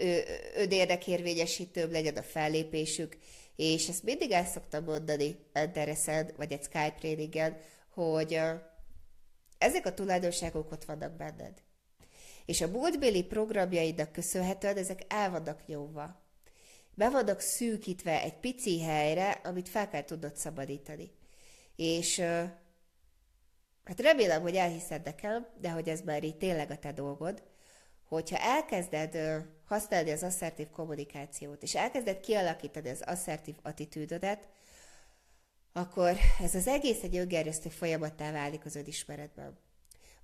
ödérdekérvényesítőbb 0.57 1.91
legyen 1.91 2.17
a 2.17 2.23
fellépésük, 2.23 3.17
és 3.57 3.89
ezt 3.89 4.03
mindig 4.03 4.31
el 4.31 4.45
szoktam 4.45 4.85
mondani 4.85 5.37
Enteresen, 5.53 6.31
vagy 6.37 6.53
egy 6.53 6.63
Skype 6.63 6.95
tréningen, 6.99 7.57
hogy 7.95 8.41
ezek 9.59 9.87
a 9.87 9.95
tulajdonságok 9.95 10.73
ott 10.73 10.85
vannak 10.85 11.17
benned. 11.17 11.63
És 12.45 12.61
a 12.61 12.69
múltbéli 12.69 13.25
programjaidnak 13.25 14.13
köszönhetően 14.13 14.77
ezek 14.77 15.03
el 15.09 15.31
vannak 15.31 15.67
nyomva 15.67 16.26
be 16.97 17.37
szűkítve 17.39 18.23
egy 18.23 18.37
pici 18.39 18.83
helyre, 18.83 19.31
amit 19.31 19.69
fel 19.69 19.89
kell 19.89 20.05
tudnod 20.05 20.37
szabadítani. 20.37 21.11
És 21.77 22.19
hát 23.85 24.01
remélem, 24.01 24.43
hogy 24.43 24.57
elhiszed 24.57 25.05
nekem, 25.05 25.47
de 25.61 25.71
hogy 25.71 25.89
ez 25.89 26.01
már 26.01 26.25
így 26.25 26.37
tényleg 26.37 26.71
a 26.71 26.79
te 26.79 26.93
dolgod, 26.93 27.43
hogyha 28.09 28.39
elkezded 28.39 29.19
használni 29.65 30.11
az 30.11 30.23
asszertív 30.23 30.71
kommunikációt, 30.71 31.63
és 31.63 31.75
elkezded 31.75 32.21
kialakítani 32.21 32.89
az 32.89 33.03
asszertív 33.07 33.55
attitűdödet, 33.63 34.49
akkor 35.73 36.17
ez 36.43 36.55
az 36.55 36.67
egész 36.67 37.03
egy 37.03 37.17
öngerjesztő 37.17 37.69
folyamattá 37.69 38.33
válik 38.33 38.65
az 38.65 38.77
önismeretben. 38.77 39.59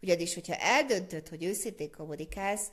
Ugyanis, 0.03 0.35
hogyha 0.35 0.55
eldöntöd, 0.55 1.29
hogy 1.29 1.45
őszintén 1.45 1.91
kommunikálsz, 1.91 2.67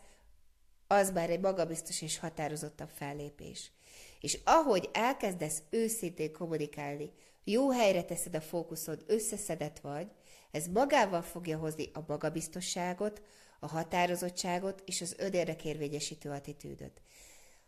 az 0.91 1.11
már 1.11 1.29
egy 1.29 1.39
magabiztos 1.39 2.01
és 2.01 2.19
határozottabb 2.19 2.89
fellépés. 2.95 3.71
És 4.19 4.39
ahogy 4.43 4.89
elkezdesz 4.93 5.61
őszintén 5.69 6.31
kommunikálni, 6.31 7.11
jó 7.43 7.71
helyre 7.71 8.03
teszed 8.03 8.35
a 8.35 8.41
fókuszod, 8.41 9.03
összeszedett 9.07 9.79
vagy, 9.79 10.07
ez 10.51 10.67
magával 10.67 11.21
fogja 11.21 11.57
hozni 11.57 11.89
a 11.93 11.99
magabiztosságot, 12.07 13.21
a 13.59 13.67
határozottságot 13.67 14.83
és 14.85 15.01
az 15.01 15.15
önérdekérvényesítő 15.17 16.29
attitűdöt. 16.29 17.01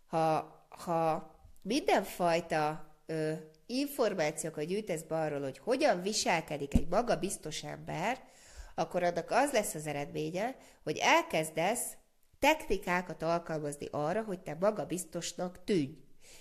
Ha, 0.07 0.65
ha 0.69 1.31
mindenfajta 1.61 2.95
ö, 3.05 3.33
információkat 3.65 4.65
gyűjtesz 4.65 5.01
be 5.01 5.15
arról, 5.15 5.41
hogy 5.41 5.57
hogyan 5.57 6.01
viselkedik 6.01 6.73
egy 6.73 6.87
magabiztos 6.87 7.63
ember, 7.63 8.23
akkor 8.75 9.03
annak 9.03 9.31
az 9.31 9.51
lesz 9.51 9.73
az 9.73 9.87
eredménye, 9.87 10.55
hogy 10.83 10.97
elkezdesz 10.97 11.97
technikákat 12.41 13.21
alkalmazni 13.21 13.87
arra, 13.91 14.23
hogy 14.23 14.39
te 14.39 14.57
magabiztosnak 14.59 15.63
tűnj. 15.63 15.97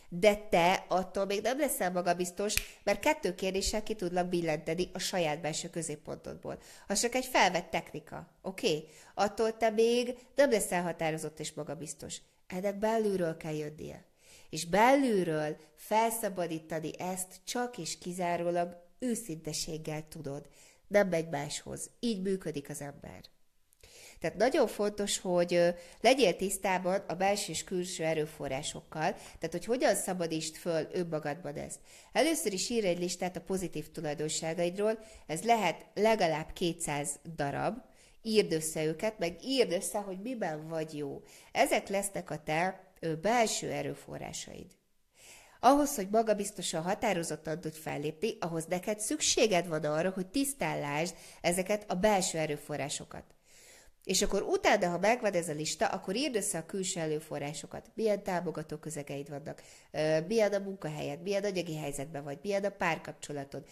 De 0.09 0.37
te 0.37 0.85
attól 0.89 1.25
még 1.25 1.43
nem 1.43 1.59
leszel 1.59 1.91
magabiztos, 1.93 2.55
mert 2.85 3.01
kettő 3.01 3.35
kérdéssel 3.35 3.83
ki 3.83 3.95
tudlak 3.95 4.29
billenteni 4.29 4.91
a 4.93 4.99
saját 4.99 5.41
belső 5.41 5.71
középpontodból. 5.71 6.59
Az 6.89 7.01
csak 7.01 7.15
egy 7.15 7.25
felvett 7.25 7.71
technika, 7.71 8.29
oké? 8.43 8.67
Okay? 8.67 8.89
Attól 9.15 9.57
te 9.57 9.71
még 9.71 10.19
nem 10.35 10.51
leszel 10.51 10.83
határozott 10.83 11.41
és 11.41 11.53
magabiztos. 11.53 12.17
Ennek 12.47 12.79
belülről 12.79 13.37
kell 13.37 13.55
jönnie. 13.55 14.05
És 14.51 14.67
belülről 14.67 15.57
felszabadítani 15.75 16.99
ezt 16.99 17.41
csak 17.45 17.79
és 17.79 17.99
kizárólag 17.99 18.77
őszinteséggel 18.99 20.09
tudod. 20.09 20.49
Nem 20.87 21.09
megy 21.09 21.29
máshoz. 21.29 21.91
Így 22.01 22.23
működik 22.23 22.69
az 22.69 22.81
ember. 22.81 23.21
Tehát 24.21 24.37
nagyon 24.37 24.67
fontos, 24.67 25.19
hogy 25.19 25.75
legyél 26.01 26.37
tisztában 26.37 27.05
a 27.09 27.15
belső 27.15 27.53
és 27.53 27.65
külső 27.65 28.05
erőforrásokkal, 28.05 29.13
tehát 29.13 29.51
hogy 29.51 29.65
hogyan 29.65 29.95
szabadítsd 29.95 30.55
föl 30.55 30.89
önmagadban 30.93 31.57
ezt. 31.57 31.79
Először 32.13 32.53
is 32.53 32.69
ír 32.71 32.85
egy 32.85 32.99
listát 32.99 33.37
a 33.37 33.41
pozitív 33.41 33.91
tulajdonságaidról, 33.91 34.99
ez 35.27 35.43
lehet 35.43 35.87
legalább 35.95 36.53
200 36.53 37.11
darab, 37.37 37.77
írd 38.23 38.53
össze 38.53 38.85
őket, 38.85 39.19
meg 39.19 39.45
írd 39.45 39.73
össze, 39.73 39.99
hogy 39.99 40.21
miben 40.21 40.69
vagy 40.69 40.97
jó. 40.97 41.23
Ezek 41.53 41.89
lesznek 41.89 42.31
a 42.31 42.43
te 42.43 42.93
belső 43.23 43.71
erőforrásaid. 43.71 44.67
Ahhoz, 45.61 45.95
hogy 45.95 46.09
magabiztosan 46.11 46.83
határozottan 46.83 47.61
tudj 47.61 47.79
fellépni, 47.79 48.37
ahhoz 48.41 48.65
neked 48.67 49.01
szükséged 49.01 49.69
van 49.69 49.85
arra, 49.85 50.11
hogy 50.11 50.27
tisztállásd 50.27 51.15
ezeket 51.41 51.91
a 51.91 51.95
belső 51.95 52.39
erőforrásokat. 52.39 53.25
És 54.05 54.23
akkor 54.23 54.43
utána, 54.43 54.89
ha 54.89 54.99
megvan 54.99 55.33
ez 55.33 55.49
a 55.49 55.53
lista, 55.53 55.87
akkor 55.87 56.17
írd 56.17 56.37
össze 56.37 56.59
a 56.59 56.67
külső 56.67 57.01
előforrásokat. 57.01 57.91
Milyen 57.95 58.23
támogató 58.23 58.77
közegeid 58.77 59.29
vannak, 59.29 59.63
milyen 60.27 60.53
a 60.53 60.59
munkahelyed, 60.59 61.23
milyen 61.23 61.45
anyagi 61.45 61.77
helyzetben 61.77 62.25
vagy, 62.25 62.39
milyen 62.43 62.65
a 62.65 62.71
párkapcsolatod, 62.71 63.65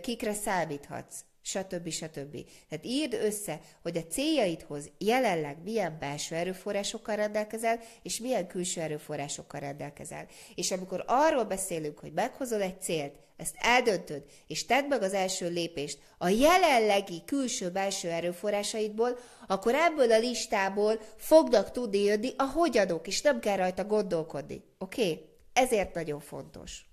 kikre 0.00 0.32
számíthatsz, 0.32 1.20
stb. 1.42 1.88
stb. 1.88 2.36
Tehát 2.68 2.84
írd 2.84 3.12
össze, 3.12 3.60
hogy 3.82 3.96
a 3.96 4.06
céljaidhoz 4.06 4.90
jelenleg 4.98 5.56
milyen 5.62 5.96
belső 6.00 6.34
erőforrásokkal 6.34 7.16
rendelkezel, 7.16 7.80
és 8.02 8.18
milyen 8.18 8.46
külső 8.46 8.80
erőforrásokkal 8.80 9.60
rendelkezel. 9.60 10.26
És 10.54 10.70
amikor 10.70 11.04
arról 11.06 11.44
beszélünk, 11.44 11.98
hogy 11.98 12.12
meghozol 12.12 12.62
egy 12.62 12.80
célt, 12.80 13.14
ezt 13.36 13.54
eldöntöd, 13.58 14.24
és 14.46 14.66
tedd 14.66 14.84
meg 14.88 15.02
az 15.02 15.12
első 15.12 15.48
lépést 15.48 15.98
a 16.18 16.28
jelenlegi 16.28 17.22
külső-belső 17.26 18.10
erőforrásaidból, 18.10 19.18
akkor 19.46 19.74
ebből 19.74 20.12
a 20.12 20.18
listából 20.18 21.00
fognak 21.16 21.70
tudni 21.70 22.02
jönni 22.02 22.32
a 22.36 22.44
hogyanok, 22.44 23.06
és 23.06 23.22
nem 23.22 23.40
kell 23.40 23.56
rajta 23.56 23.84
gondolkodni. 23.84 24.62
Oké? 24.78 25.10
Okay? 25.10 25.24
Ezért 25.52 25.94
nagyon 25.94 26.20
fontos. 26.20 26.84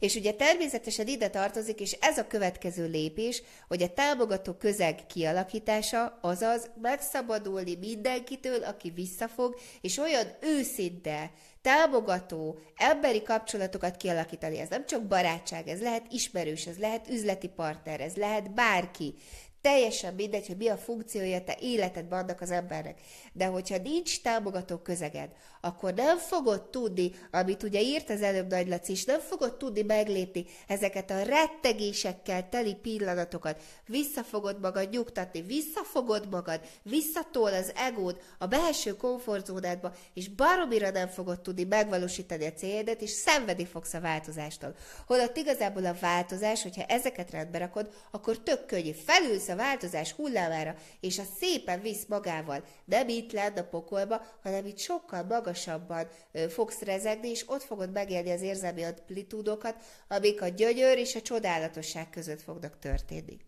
És 0.00 0.14
ugye 0.14 0.32
természetesen 0.32 1.06
ide 1.06 1.28
tartozik, 1.28 1.80
és 1.80 1.92
ez 2.00 2.18
a 2.18 2.26
következő 2.26 2.86
lépés, 2.86 3.42
hogy 3.68 3.82
a 3.82 3.92
támogató 3.92 4.52
közeg 4.52 5.06
kialakítása, 5.06 6.18
azaz 6.20 6.70
megszabadulni 6.80 7.74
mindenkitől, 7.74 8.64
aki 8.64 8.90
visszafog, 8.90 9.60
és 9.80 9.98
olyan 9.98 10.26
őszinte, 10.40 11.30
támogató, 11.62 12.58
emberi 12.76 13.22
kapcsolatokat 13.22 13.96
kialakítani. 13.96 14.58
Ez 14.58 14.68
nem 14.68 14.86
csak 14.86 15.06
barátság, 15.06 15.68
ez 15.68 15.80
lehet 15.80 16.06
ismerős, 16.08 16.66
ez 16.66 16.78
lehet 16.78 17.08
üzleti 17.08 17.48
partner, 17.48 18.00
ez 18.00 18.14
lehet 18.14 18.54
bárki. 18.54 19.14
Teljesen 19.60 20.14
mindegy, 20.14 20.46
hogy 20.46 20.56
mi 20.56 20.68
a 20.68 20.76
funkciója 20.76 21.44
te 21.44 21.56
életedben 21.60 22.18
annak 22.18 22.40
az 22.40 22.50
embernek. 22.50 23.00
De 23.32 23.46
hogyha 23.46 23.78
nincs 23.78 24.22
támogató 24.22 24.76
közeged, 24.76 25.30
akkor 25.60 25.94
nem 25.94 26.18
fogod 26.18 26.62
tudni, 26.70 27.10
amit 27.30 27.62
ugye 27.62 27.80
írt 27.80 28.10
az 28.10 28.22
előbb 28.22 28.50
Nagy 28.50 28.68
Laci 28.68 28.92
is, 28.92 29.04
nem 29.04 29.20
fogod 29.20 29.56
tudni 29.56 29.82
meglépni 29.82 30.46
ezeket 30.66 31.10
a 31.10 31.22
rettegésekkel 31.22 32.48
teli 32.48 32.74
pillanatokat. 32.74 33.62
Vissza 33.86 34.22
fogod 34.22 34.60
magad 34.60 34.90
nyugtatni, 34.90 35.40
visszafogod 35.40 36.28
magad, 36.30 36.60
visszatol 36.82 37.52
az 37.52 37.72
egód 37.76 38.20
a 38.38 38.46
belső 38.46 38.96
komfortzónádba, 38.96 39.92
és 40.14 40.28
baromira 40.28 40.90
nem 40.90 41.08
fogod 41.08 41.40
tudni 41.40 41.64
megvalósítani 41.64 42.46
a 42.46 42.52
céljedet, 42.52 43.02
és 43.02 43.10
szenvedni 43.10 43.64
fogsz 43.64 43.94
a 43.94 44.00
változástól. 44.00 44.74
Holott 45.06 45.36
igazából 45.36 45.84
a 45.84 45.96
változás, 46.00 46.62
hogyha 46.62 46.84
ezeket 46.84 47.30
rendbe 47.30 47.58
rakod, 47.58 47.90
akkor 48.10 48.38
tök 48.38 48.66
könnyű. 48.66 48.92
Felülsz 48.92 49.48
a 49.48 49.56
változás 49.56 50.12
hullámára, 50.12 50.74
és 51.00 51.18
a 51.18 51.24
szépen 51.38 51.80
visz 51.80 52.04
magával. 52.08 52.64
Nem 52.84 53.08
itt 53.30 53.36
lenne 53.36 53.60
a 53.60 53.64
pokolba, 53.64 54.22
hanem 54.42 54.66
itt 54.66 54.78
sokkal 54.78 55.22
magasabban 55.22 56.08
fogsz 56.48 56.80
rezegni, 56.80 57.28
és 57.28 57.44
ott 57.48 57.62
fogod 57.62 57.92
megélni 57.92 58.30
az 58.30 58.42
érzelmi 58.42 58.82
amplitúdokat, 58.82 59.74
amik 60.08 60.42
a 60.42 60.48
gyönyör 60.48 60.98
és 60.98 61.14
a 61.14 61.20
csodálatosság 61.20 62.10
között 62.10 62.42
fognak 62.42 62.78
történni. 62.78 63.38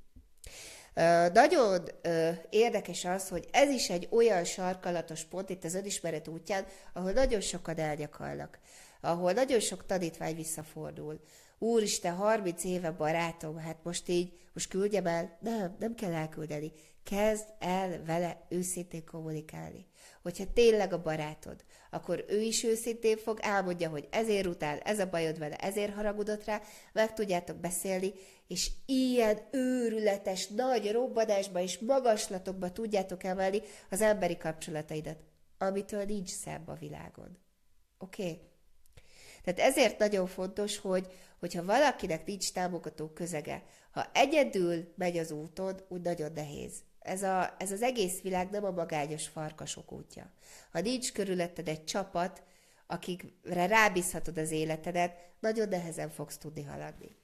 Nagyon 1.32 1.88
érdekes 2.50 3.04
az, 3.04 3.28
hogy 3.28 3.48
ez 3.50 3.70
is 3.70 3.90
egy 3.90 4.08
olyan 4.10 4.44
sarkalatos 4.44 5.24
pont 5.24 5.50
itt 5.50 5.64
az 5.64 5.74
önismeret 5.74 6.28
útján, 6.28 6.66
ahol 6.92 7.12
nagyon 7.12 7.40
sokan 7.40 7.78
elnyakalnak, 7.78 8.58
ahol 9.00 9.32
nagyon 9.32 9.60
sok 9.60 9.86
tanítvány 9.86 10.34
visszafordul, 10.34 11.20
Úristen, 11.58 12.14
30 12.14 12.64
éve 12.64 12.90
barátom, 12.90 13.56
hát 13.58 13.76
most 13.82 14.08
így, 14.08 14.32
most 14.52 14.68
küldjem 14.68 15.06
el? 15.06 15.38
Nem, 15.40 15.76
nem 15.78 15.94
kell 15.94 16.12
elküldeni. 16.12 16.72
Kezd 17.04 17.48
el 17.58 18.04
vele 18.04 18.46
őszintén 18.48 19.04
kommunikálni. 19.04 19.86
Hogyha 20.22 20.52
tényleg 20.52 20.92
a 20.92 21.02
barátod, 21.02 21.64
akkor 21.90 22.24
ő 22.28 22.40
is 22.40 22.64
őszintén 22.64 23.16
fog, 23.16 23.38
elmondja, 23.40 23.88
hogy 23.88 24.08
ezért 24.10 24.46
utál, 24.46 24.78
ez 24.78 24.98
a 24.98 25.08
bajod 25.08 25.38
vele, 25.38 25.56
ezért 25.56 25.94
haragudott 25.94 26.44
rá, 26.44 26.60
meg 26.92 27.14
tudjátok 27.14 27.56
beszélni, 27.56 28.12
és 28.48 28.70
ilyen 28.86 29.38
őrületes, 29.50 30.46
nagy 30.46 30.92
robbanásba 30.92 31.60
és 31.60 31.78
magaslatokba 31.78 32.72
tudjátok 32.72 33.24
emelni 33.24 33.60
az 33.90 34.00
emberi 34.00 34.36
kapcsolataidat, 34.36 35.18
amitől 35.58 36.04
nincs 36.04 36.30
szebb 36.30 36.68
a 36.68 36.74
világon. 36.74 37.38
Oké? 37.98 38.22
Okay? 38.22 38.40
Tehát 39.44 39.60
ezért 39.60 39.98
nagyon 39.98 40.26
fontos, 40.26 40.78
hogy, 40.78 41.06
hogyha 41.38 41.64
valakinek 41.64 42.26
nincs 42.26 42.52
támogató 42.52 43.08
közege, 43.08 43.62
ha 43.90 44.10
egyedül 44.12 44.92
megy 44.96 45.18
az 45.18 45.30
úton, 45.30 45.80
úgy 45.88 46.00
nagyon 46.00 46.32
nehéz. 46.32 46.72
Ez, 47.02 47.22
a, 47.22 47.54
ez 47.58 47.72
az 47.72 47.82
egész 47.82 48.20
világ 48.20 48.50
nem 48.50 48.64
a 48.64 48.70
magányos 48.70 49.28
farkasok 49.28 49.92
útja. 49.92 50.32
Ha 50.72 50.80
nincs 50.80 51.12
körülötted 51.12 51.68
egy 51.68 51.84
csapat, 51.84 52.42
akikre 52.86 53.66
rábízhatod 53.66 54.38
az 54.38 54.50
életedet, 54.50 55.16
nagyon 55.40 55.68
nehezen 55.68 56.10
fogsz 56.10 56.38
tudni 56.38 56.62
haladni. 56.62 57.16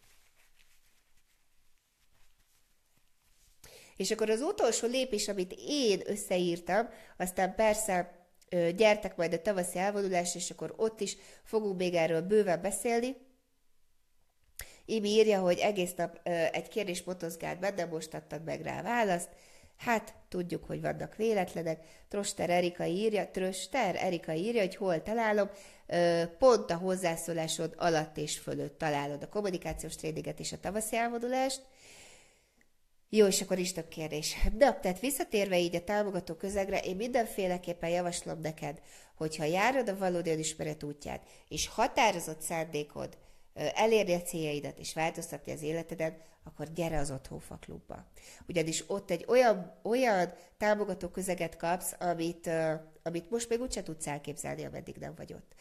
És 3.96 4.10
akkor 4.10 4.30
az 4.30 4.40
utolsó 4.40 4.86
lépés, 4.86 5.28
amit 5.28 5.54
én 5.66 6.02
összeírtam, 6.04 6.88
aztán 7.16 7.54
persze 7.54 8.26
gyertek 8.76 9.16
majd 9.16 9.32
a 9.32 9.42
tavaszi 9.42 9.78
elvonulás, 9.78 10.34
és 10.34 10.50
akkor 10.50 10.74
ott 10.76 11.00
is 11.00 11.16
fogunk 11.42 11.78
még 11.78 11.94
erről 11.94 12.20
bőven 12.22 12.60
beszélni. 12.60 13.16
Imi 14.84 15.08
írja, 15.08 15.40
hogy 15.40 15.58
egész 15.58 15.94
nap 15.94 16.20
egy 16.52 16.68
kérdés 16.68 17.02
motozgált 17.02 17.58
be, 17.58 17.70
de 17.70 17.86
most 17.86 18.14
adtad 18.14 18.44
meg 18.44 18.60
rá 18.60 18.82
választ. 18.82 19.28
Hát, 19.78 20.14
tudjuk, 20.28 20.64
hogy 20.64 20.80
vannak 20.80 21.16
véletlenek. 21.16 21.84
Troster 22.08 22.50
Erika 22.50 22.84
írja, 22.84 23.30
Tröster 23.30 23.96
Erika 23.96 24.32
írja, 24.32 24.60
hogy 24.60 24.76
hol 24.76 25.02
találom. 25.02 25.50
Pont 26.38 26.70
a 26.70 26.76
hozzászólásod 26.76 27.74
alatt 27.76 28.16
és 28.16 28.38
fölött 28.38 28.78
találod 28.78 29.22
a 29.22 29.28
kommunikációs 29.28 29.96
tréninget 29.96 30.40
és 30.40 30.52
a 30.52 30.60
tavaszi 30.60 30.96
elvonulást. 30.96 31.62
Jó, 33.10 33.26
és 33.26 33.40
akkor 33.40 33.58
is 33.58 33.72
több 33.72 33.88
kérdés. 33.88 34.36
De, 34.52 34.72
tehát 34.72 35.00
visszatérve 35.00 35.58
így 35.58 35.76
a 35.76 35.84
támogató 35.84 36.34
közegre, 36.34 36.80
én 36.80 36.96
mindenféleképpen 36.96 37.90
javaslom 37.90 38.40
neked, 38.40 38.80
hogyha 39.16 39.44
járod 39.44 39.88
a 39.88 39.96
valódi 39.96 40.30
önismeret 40.30 40.82
útját, 40.82 41.22
és 41.48 41.68
határozott 41.68 42.40
szándékod 42.40 43.18
elérni 43.54 44.14
a 44.14 44.22
céljaidat 44.22 44.78
és 44.78 44.94
változtatni 44.94 45.52
az 45.52 45.62
életedet, 45.62 46.20
akkor 46.48 46.72
gyere 46.72 46.98
az 46.98 47.10
Otthófa 47.10 47.56
klubba. 47.60 48.04
Ugyanis 48.48 48.84
ott 48.86 49.10
egy 49.10 49.24
olyan, 49.28 49.78
olyan 49.82 50.32
támogató 50.58 51.08
közeget 51.08 51.56
kapsz, 51.56 51.94
amit, 51.98 52.50
amit 53.02 53.30
most 53.30 53.48
még 53.48 53.60
úgyse 53.60 53.82
tudsz 53.82 54.06
elképzelni, 54.06 54.64
ameddig 54.64 54.96
nem 54.96 55.14
vagy 55.16 55.32
ott. 55.32 55.54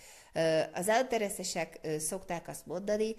Az 0.74 0.88
altereszesek 0.88 1.80
szokták 1.98 2.48
azt 2.48 2.66
mondani, 2.66 3.16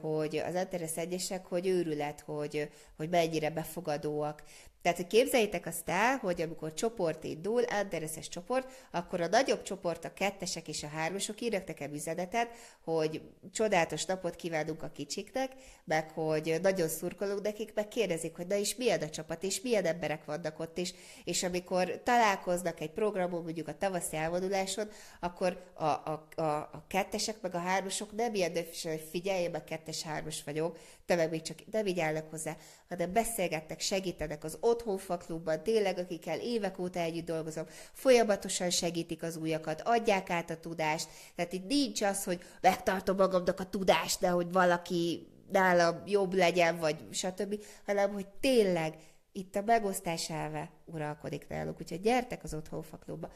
hogy 0.00 0.36
az 0.36 0.54
alteresz 0.54 0.96
egyesek, 0.96 1.46
hogy 1.46 1.66
őrület, 1.66 2.20
hogy, 2.20 2.70
hogy 2.96 3.08
mennyire 3.08 3.50
befogadóak, 3.50 4.42
tehát, 4.82 4.96
hogy 4.96 5.06
képzeljétek 5.06 5.66
azt 5.66 5.88
el, 5.88 6.16
hogy 6.16 6.40
amikor 6.40 6.74
csoport 6.74 7.24
indul, 7.24 7.62
Andereszes 7.62 8.28
csoport, 8.28 8.70
akkor 8.90 9.20
a 9.20 9.28
nagyobb 9.28 9.62
csoport, 9.62 10.04
a 10.04 10.12
kettesek 10.12 10.68
és 10.68 10.82
a 10.82 10.88
hármasok 10.88 11.40
írnak 11.40 11.66
nekem 11.66 11.92
üzenetet, 11.92 12.48
hogy 12.84 13.22
csodálatos 13.52 14.04
napot 14.04 14.36
kívánunk 14.36 14.82
a 14.82 14.90
kicsiknek, 14.90 15.52
meg 15.84 16.10
hogy 16.10 16.58
nagyon 16.62 16.88
szurkolunk 16.88 17.42
nekik, 17.42 17.74
meg 17.74 17.88
kérdezik, 17.88 18.36
hogy 18.36 18.46
na 18.46 18.56
és 18.56 18.76
milyen 18.76 19.00
a 19.00 19.10
csapat, 19.10 19.42
és 19.42 19.60
milyen 19.60 19.84
emberek 19.84 20.24
vannak 20.24 20.58
ott 20.58 20.78
is, 20.78 20.94
és 21.24 21.42
amikor 21.42 22.00
találkoznak 22.04 22.80
egy 22.80 22.90
programon, 22.90 23.42
mondjuk 23.42 23.68
a 23.68 23.78
tavaszi 23.78 24.16
elvonuláson, 24.16 24.88
akkor 25.20 25.70
a, 25.74 25.84
a, 25.84 26.26
a, 26.36 26.42
a 26.42 26.84
kettesek 26.88 27.40
meg 27.40 27.54
a 27.54 27.58
hármasok 27.58 28.12
nem 28.12 28.34
ilyen 28.34 28.52
hogy 28.82 29.08
figyelj, 29.10 29.48
meg 29.48 29.64
kettes-hármas 29.64 30.44
vagyok, 30.44 30.78
te 31.06 31.16
meg 31.16 31.30
még 31.30 31.42
csak 31.42 31.58
nem 31.70 31.86
így 31.86 32.00
állnak 32.00 32.30
hozzá, 32.30 32.56
hanem 32.88 33.12
beszélgetnek, 33.12 33.80
segítenek 33.80 34.44
az 34.44 34.58
otthonfa 34.70 35.16
klubban, 35.16 35.62
tényleg 35.62 35.98
akikkel 35.98 36.40
évek 36.40 36.78
óta 36.78 36.98
együtt 36.98 37.26
dolgozom, 37.26 37.64
folyamatosan 37.92 38.70
segítik 38.70 39.22
az 39.22 39.36
újakat, 39.36 39.82
adják 39.84 40.30
át 40.30 40.50
a 40.50 40.60
tudást, 40.60 41.08
tehát 41.34 41.52
itt 41.52 41.66
nincs 41.66 42.02
az, 42.02 42.24
hogy 42.24 42.40
megtartom 42.60 43.16
magamnak 43.16 43.60
a 43.60 43.68
tudást, 43.68 44.20
de 44.20 44.28
hogy 44.28 44.52
valaki 44.52 45.28
nálam 45.52 46.02
jobb 46.06 46.34
legyen, 46.34 46.78
vagy 46.78 46.96
stb., 47.10 47.64
hanem 47.86 48.12
hogy 48.12 48.26
tényleg 48.40 48.94
itt 49.32 49.56
a 49.56 49.62
megosztás 49.62 50.30
elve 50.30 50.70
uralkodik 50.84 51.48
náluk, 51.48 51.80
úgyhogy 51.80 52.00
gyertek 52.00 52.44
az 52.44 52.54
otthonfa 52.54 52.96
klubba, 52.96 53.30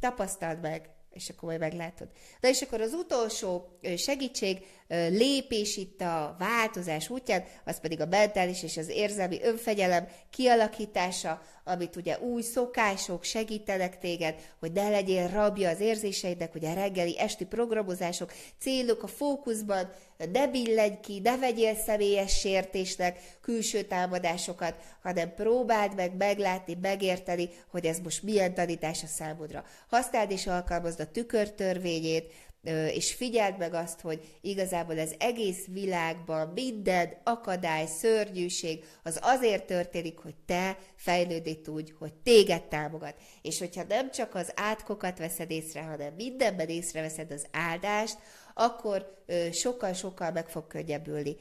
tapasztald 0.00 0.60
meg, 0.60 0.90
és 1.10 1.28
akkor 1.28 1.48
majd 1.48 1.60
meglátod. 1.60 2.08
Na 2.40 2.48
és 2.48 2.62
akkor 2.62 2.80
az 2.80 2.92
utolsó 2.92 3.78
segítség, 3.96 4.66
lépés 4.92 5.76
itt 5.76 6.00
a 6.00 6.36
változás 6.38 7.08
útján, 7.08 7.44
az 7.64 7.80
pedig 7.80 8.00
a 8.00 8.06
mentális 8.06 8.62
és 8.62 8.76
az 8.76 8.88
érzelmi 8.88 9.38
önfegyelem 9.42 10.08
kialakítása, 10.30 11.42
amit 11.64 11.96
ugye 11.96 12.18
új 12.18 12.42
szokások 12.42 13.24
segítenek 13.24 13.98
téged, 13.98 14.34
hogy 14.58 14.72
ne 14.72 14.88
legyél 14.88 15.28
rabja 15.28 15.70
az 15.70 15.80
érzéseidnek, 15.80 16.54
ugye 16.54 16.70
a 16.70 16.74
reggeli, 16.74 17.18
esti 17.18 17.44
programozások, 17.44 18.32
célok 18.58 19.02
a 19.02 19.06
fókuszban, 19.06 19.90
ne 20.32 20.48
billenj 20.48 21.00
ki, 21.02 21.20
ne 21.20 21.36
vegyél 21.38 21.74
személyes 21.74 22.38
sértésnek 22.38 23.18
külső 23.40 23.82
támadásokat, 23.82 24.74
hanem 25.02 25.34
próbáld 25.34 25.94
meg 25.94 26.16
meglátni, 26.16 26.78
megérteni, 26.82 27.48
hogy 27.70 27.86
ez 27.86 27.98
most 27.98 28.22
milyen 28.22 28.54
tanítás 28.54 29.02
a 29.02 29.06
számodra. 29.06 29.64
Használd 29.88 30.30
és 30.30 30.46
alkalmazd 30.46 31.00
a 31.00 31.10
tükörtörvényét, 31.10 32.32
és 32.70 33.14
figyeld 33.14 33.58
meg 33.58 33.74
azt, 33.74 34.00
hogy 34.00 34.36
igazából 34.40 34.98
az 34.98 35.14
egész 35.18 35.66
világban 35.66 36.48
minden 36.48 37.20
akadály, 37.24 37.86
szörnyűség 37.86 38.84
az 39.02 39.18
azért 39.22 39.64
történik, 39.64 40.18
hogy 40.18 40.34
te 40.46 40.78
fejlődni 40.96 41.60
tudj, 41.60 41.92
hogy 41.98 42.14
téged 42.14 42.62
támogat. 42.62 43.14
És 43.42 43.58
hogyha 43.58 43.82
nem 43.88 44.10
csak 44.10 44.34
az 44.34 44.52
átkokat 44.56 45.18
veszed 45.18 45.50
észre, 45.50 45.80
hanem 45.80 46.14
mindenben 46.14 46.68
észreveszed 46.68 47.30
az 47.30 47.46
áldást, 47.50 48.18
akkor 48.54 49.24
sokkal-sokkal 49.52 50.30
meg 50.30 50.48
fog 50.48 50.66
könnyebbülni 50.66 51.36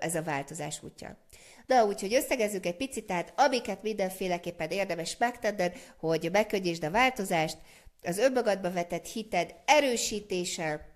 ez 0.00 0.14
a 0.14 0.22
változás 0.22 0.82
útja. 0.82 1.16
Na, 1.66 1.86
úgyhogy 1.86 2.14
összegezzük 2.14 2.66
egy 2.66 2.76
picit, 2.76 3.06
tehát 3.06 3.32
amiket 3.36 3.82
mindenféleképpen 3.82 4.70
érdemes 4.70 5.16
megtenned, 5.16 5.76
hogy 5.96 6.28
megkönnyítsd 6.32 6.84
a 6.84 6.90
változást, 6.90 7.56
az 8.02 8.18
önmagadba 8.18 8.70
vetett 8.70 9.06
hited 9.06 9.54
erősítése, 9.64 10.90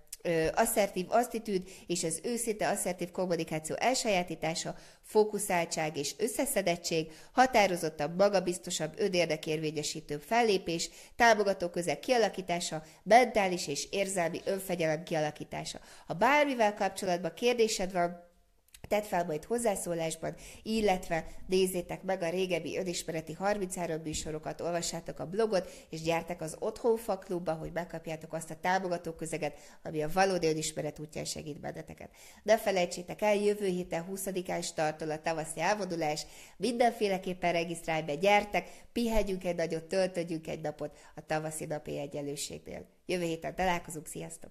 asszertív 0.53 1.05
attitűd 1.09 1.69
és 1.87 2.03
az 2.03 2.19
őszinte 2.23 2.69
asszertív 2.69 3.11
kommunikáció 3.11 3.75
elsajátítása, 3.79 4.75
fókuszáltság 5.01 5.97
és 5.97 6.15
összeszedettség, 6.17 7.11
határozottabb, 7.31 8.17
magabiztosabb, 8.17 8.93
önérdekérvényesítőbb 8.97 10.21
fellépés, 10.21 10.89
támogató 11.15 11.69
közeg 11.69 11.99
kialakítása, 11.99 12.83
mentális 13.03 13.67
és 13.67 13.87
érzelmi 13.91 14.41
önfegyelem 14.45 15.03
kialakítása. 15.03 15.79
Ha 16.07 16.13
bármivel 16.13 16.73
kapcsolatban 16.73 17.33
kérdésed 17.33 17.91
van, 17.91 18.26
Tedd 18.87 19.03
fel 19.03 19.25
majd 19.25 19.43
hozzászólásban, 19.43 20.35
illetve 20.63 21.25
nézzétek 21.47 22.03
meg 22.03 22.21
a 22.21 22.29
régebbi 22.29 22.77
önismereti 22.77 23.33
33 23.33 24.01
műsorokat, 24.01 24.61
olvassátok 24.61 25.19
a 25.19 25.25
blogot, 25.25 25.69
és 25.89 26.01
gyertek 26.01 26.41
az 26.41 26.55
Otthonfa 26.59 27.17
klubba, 27.17 27.53
hogy 27.53 27.71
megkapjátok 27.73 28.33
azt 28.33 28.51
a 28.51 28.57
támogató 28.61 29.11
közeget, 29.11 29.57
ami 29.83 30.01
a 30.01 30.09
valódi 30.13 30.47
önismeret 30.47 30.99
útján 30.99 31.25
segít 31.25 31.59
benneteket. 31.59 32.09
Ne 32.43 32.57
felejtsétek 32.57 33.21
el, 33.21 33.35
jövő 33.35 33.65
héten 33.65 34.05
20-án 34.11 34.63
startol 34.63 35.11
a 35.11 35.21
tavaszi 35.21 35.59
elvonulás, 35.59 36.25
mindenféleképpen 36.57 37.51
regisztrálj 37.51 38.01
be, 38.01 38.15
gyertek, 38.15 38.69
pihenjünk 38.93 39.43
egy 39.43 39.55
nagyot, 39.55 39.83
töltödjünk 39.83 40.47
egy 40.47 40.61
napot 40.61 40.97
a 41.15 41.25
tavaszi 41.25 41.65
napi 41.65 41.99
egyenlőségnél. 41.99 42.85
Jövő 43.05 43.23
héten 43.23 43.55
találkozunk, 43.55 44.07
sziasztok! 44.07 44.45